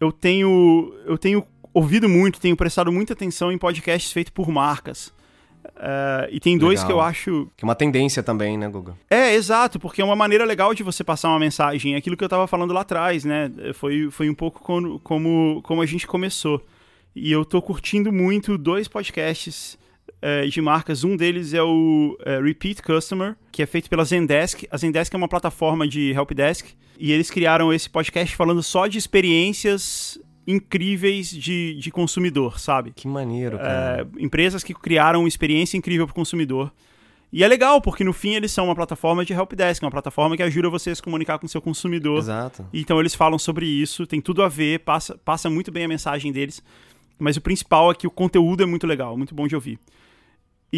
eu 0.00 0.12
tenho 0.12 0.92
eu 1.04 1.18
tenho 1.18 1.44
ouvido 1.72 2.08
muito, 2.08 2.40
tenho 2.40 2.56
prestado 2.56 2.90
muita 2.90 3.12
atenção 3.12 3.52
em 3.52 3.58
podcasts 3.58 4.12
feitos 4.12 4.30
por 4.30 4.48
marcas. 4.50 5.14
Ah, 5.76 6.28
e 6.30 6.38
tem 6.38 6.56
dois 6.56 6.80
Legal. 6.80 6.86
que 6.86 6.92
eu 6.92 7.00
acho 7.00 7.50
Que 7.56 7.64
é 7.64 7.66
uma 7.66 7.74
tendência 7.74 8.22
também, 8.22 8.56
né, 8.56 8.68
Guga? 8.68 8.96
é, 9.10 9.34
exato, 9.34 9.78
porque 9.78 10.00
é 10.00 10.04
uma 10.04 10.16
maneira 10.16 10.44
legal 10.44 10.72
de 10.72 10.82
você 10.82 11.02
passar 11.02 11.28
uma 11.28 11.38
mensagem. 11.38 11.94
É 11.94 11.96
Aquilo 11.98 12.16
que 12.16 12.24
eu 12.24 12.28
tava 12.28 12.46
falando 12.46 12.72
lá 12.72 12.82
atrás, 12.82 13.24
né? 13.24 13.50
Foi, 13.74 14.10
foi 14.10 14.30
um 14.30 14.34
pouco 14.34 14.60
como, 14.60 15.00
como, 15.00 15.60
como 15.64 15.82
a 15.82 15.86
gente 15.86 16.06
começou. 16.06 16.64
E 17.14 17.32
eu 17.32 17.44
tô 17.44 17.60
curtindo 17.60 18.12
muito 18.12 18.56
dois 18.56 18.88
podcasts 18.88 19.78
é, 20.26 20.44
de 20.46 20.60
marcas. 20.60 21.04
Um 21.04 21.16
deles 21.16 21.54
é 21.54 21.62
o 21.62 22.18
é, 22.24 22.40
Repeat 22.40 22.82
Customer, 22.82 23.36
que 23.52 23.62
é 23.62 23.66
feito 23.66 23.88
pela 23.88 24.04
Zendesk. 24.04 24.64
A 24.72 24.76
Zendesk 24.76 25.14
é 25.14 25.16
uma 25.16 25.28
plataforma 25.28 25.86
de 25.86 26.10
helpdesk. 26.10 26.66
E 26.98 27.12
eles 27.12 27.30
criaram 27.30 27.72
esse 27.72 27.88
podcast 27.88 28.34
falando 28.34 28.60
só 28.60 28.88
de 28.88 28.98
experiências 28.98 30.18
incríveis 30.44 31.30
de, 31.30 31.74
de 31.74 31.90
consumidor, 31.92 32.58
sabe? 32.58 32.92
Que 32.96 33.06
maneiro, 33.06 33.56
cara. 33.56 34.08
É, 34.18 34.22
empresas 34.22 34.64
que 34.64 34.74
criaram 34.74 35.20
uma 35.20 35.28
experiência 35.28 35.76
incrível 35.76 36.06
para 36.06 36.12
o 36.12 36.14
consumidor. 36.14 36.72
E 37.32 37.44
é 37.44 37.48
legal, 37.48 37.80
porque 37.80 38.02
no 38.02 38.12
fim 38.12 38.34
eles 38.34 38.50
são 38.50 38.64
uma 38.64 38.74
plataforma 38.74 39.24
de 39.24 39.32
helpdesk, 39.32 39.82
uma 39.84 39.90
plataforma 39.90 40.36
que 40.36 40.42
ajuda 40.42 40.68
você 40.68 40.90
a 40.90 40.94
se 40.94 41.02
comunicar 41.02 41.38
com 41.38 41.46
o 41.46 41.48
seu 41.48 41.60
consumidor. 41.60 42.18
Exato. 42.18 42.66
Então 42.72 42.98
eles 42.98 43.14
falam 43.14 43.38
sobre 43.38 43.66
isso, 43.66 44.06
tem 44.06 44.20
tudo 44.20 44.42
a 44.42 44.48
ver, 44.48 44.80
passa, 44.80 45.16
passa 45.24 45.48
muito 45.48 45.70
bem 45.70 45.84
a 45.84 45.88
mensagem 45.88 46.32
deles. 46.32 46.62
Mas 47.18 47.36
o 47.36 47.40
principal 47.40 47.92
é 47.92 47.94
que 47.94 48.06
o 48.06 48.10
conteúdo 48.10 48.62
é 48.62 48.66
muito 48.66 48.86
legal, 48.86 49.16
muito 49.16 49.34
bom 49.34 49.46
de 49.46 49.54
ouvir. 49.54 49.78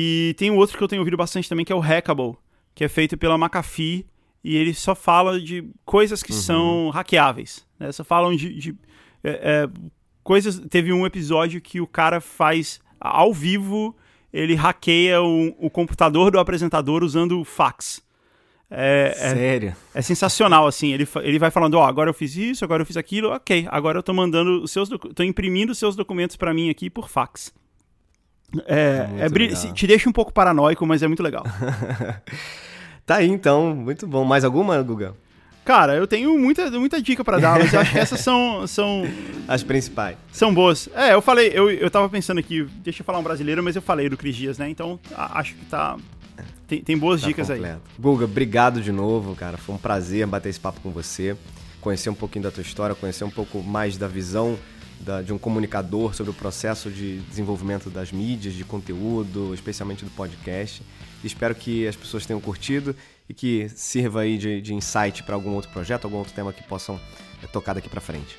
E 0.00 0.32
tem 0.34 0.48
um 0.48 0.56
outro 0.56 0.78
que 0.78 0.84
eu 0.84 0.86
tenho 0.86 1.00
ouvido 1.00 1.16
bastante 1.16 1.48
também, 1.48 1.64
que 1.64 1.72
é 1.72 1.74
o 1.74 1.80
Hackable, 1.80 2.36
que 2.72 2.84
é 2.84 2.88
feito 2.88 3.18
pela 3.18 3.34
McAfee, 3.34 4.06
e 4.44 4.56
ele 4.56 4.72
só 4.72 4.94
fala 4.94 5.40
de 5.40 5.68
coisas 5.84 6.22
que 6.22 6.32
são 6.32 6.88
hackeáveis. 6.90 7.66
Né? 7.80 7.90
Só 7.90 8.04
falam 8.04 8.36
de, 8.36 8.54
de, 8.54 8.76
é, 9.24 9.30
é, 9.30 9.68
coisas. 10.22 10.60
Teve 10.70 10.92
um 10.92 11.04
episódio 11.04 11.60
que 11.60 11.80
o 11.80 11.86
cara 11.86 12.20
faz 12.20 12.80
ao 13.00 13.34
vivo, 13.34 13.96
ele 14.32 14.54
hackeia 14.54 15.20
o, 15.20 15.48
o 15.58 15.68
computador 15.68 16.30
do 16.30 16.38
apresentador 16.38 17.02
usando 17.02 17.42
fax. 17.42 18.00
É, 18.70 19.12
é, 19.16 19.34
Sério? 19.34 19.76
é 19.92 20.00
sensacional, 20.00 20.68
assim. 20.68 20.92
Ele, 20.92 21.08
ele 21.22 21.40
vai 21.40 21.50
falando, 21.50 21.74
ó, 21.74 21.84
agora 21.84 22.08
eu 22.08 22.14
fiz 22.14 22.36
isso, 22.36 22.64
agora 22.64 22.82
eu 22.82 22.86
fiz 22.86 22.96
aquilo, 22.96 23.30
ok. 23.30 23.66
Agora 23.68 23.98
eu 23.98 24.02
tô 24.04 24.14
mandando 24.14 24.62
os 24.62 24.70
seus, 24.70 24.88
tô 24.88 25.24
imprimindo 25.24 25.72
os 25.72 25.78
seus 25.78 25.96
documentos 25.96 26.36
pra 26.36 26.54
mim 26.54 26.70
aqui 26.70 26.88
por 26.88 27.08
fax. 27.08 27.52
É, 28.66 29.06
é 29.18 29.72
te 29.72 29.86
deixa 29.86 30.08
um 30.08 30.12
pouco 30.12 30.32
paranoico, 30.32 30.86
mas 30.86 31.02
é 31.02 31.06
muito 31.06 31.22
legal. 31.22 31.44
Tá 33.04 33.16
aí 33.16 33.26
então, 33.26 33.74
muito 33.74 34.06
bom. 34.06 34.22
Mais 34.22 34.44
alguma, 34.44 34.82
Guga? 34.82 35.14
Cara, 35.64 35.94
eu 35.96 36.06
tenho 36.06 36.38
muita, 36.38 36.70
muita 36.72 37.00
dica 37.00 37.24
pra 37.24 37.38
dar, 37.38 37.58
mas 37.58 37.72
eu 37.72 37.80
acho 37.80 37.92
que 37.92 37.98
essas 37.98 38.20
são, 38.20 38.64
são, 38.68 39.02
As 39.48 39.62
principais. 39.62 40.18
são 40.30 40.52
boas. 40.52 40.90
É, 40.94 41.14
eu 41.14 41.22
falei, 41.22 41.50
eu, 41.54 41.70
eu 41.70 41.90
tava 41.90 42.06
pensando 42.10 42.36
aqui, 42.36 42.64
deixa 42.84 43.00
eu 43.00 43.06
falar 43.06 43.18
um 43.18 43.22
brasileiro, 43.22 43.62
mas 43.62 43.74
eu 43.74 43.80
falei 43.80 44.10
do 44.10 44.16
Cris 44.18 44.36
Dias, 44.36 44.58
né? 44.58 44.68
Então 44.68 45.00
acho 45.16 45.54
que 45.54 45.64
tá. 45.64 45.96
Tem, 46.66 46.82
tem 46.82 46.98
boas 46.98 47.22
Tá 47.22 47.28
dicas 47.28 47.50
aí. 47.50 47.56
completo. 47.56 47.80
Guga, 47.98 48.24
obrigado 48.26 48.82
de 48.82 48.92
novo, 48.92 49.34
cara. 49.34 49.56
Foi 49.56 49.74
um 49.74 49.78
prazer 49.78 50.26
bater 50.26 50.50
esse 50.50 50.60
papo 50.60 50.78
com 50.82 50.90
você. 50.90 51.34
Conhecer 51.80 52.10
um 52.10 52.14
pouquinho 52.14 52.42
da 52.42 52.50
tua 52.50 52.60
história, 52.62 52.94
conhecer 52.94 53.24
um 53.24 53.30
pouco 53.30 53.62
mais 53.62 53.96
da 53.96 54.06
visão 54.06 54.58
da- 55.00 55.22
de 55.22 55.32
um 55.32 55.38
comunicador 55.38 56.14
sobre 56.14 56.30
o 56.30 56.34
processo 56.34 56.90
de 56.90 57.18
desenvolvimento 57.20 57.88
das 57.90 58.10
mídias, 58.12 58.54
de 58.54 58.64
conteúdo, 58.64 59.52
especialmente 59.54 60.04
do 60.04 60.10
podcast. 60.10 60.82
Espero 61.24 61.54
que 61.54 61.86
as 61.86 61.96
pessoas 61.96 62.24
tenham 62.26 62.40
curtido 62.40 62.94
e 63.28 63.34
que 63.34 63.68
sirva 63.70 64.20
aí 64.20 64.38
de, 64.38 64.60
de 64.60 64.74
insight 64.74 65.22
para 65.22 65.34
algum 65.34 65.50
outro 65.54 65.70
projeto, 65.70 66.04
algum 66.04 66.18
outro 66.18 66.32
tema 66.32 66.52
que 66.52 66.62
possam 66.62 66.98
eh, 67.42 67.46
tocar 67.48 67.74
daqui 67.74 67.88
para 67.88 68.00
frente. 68.00 68.36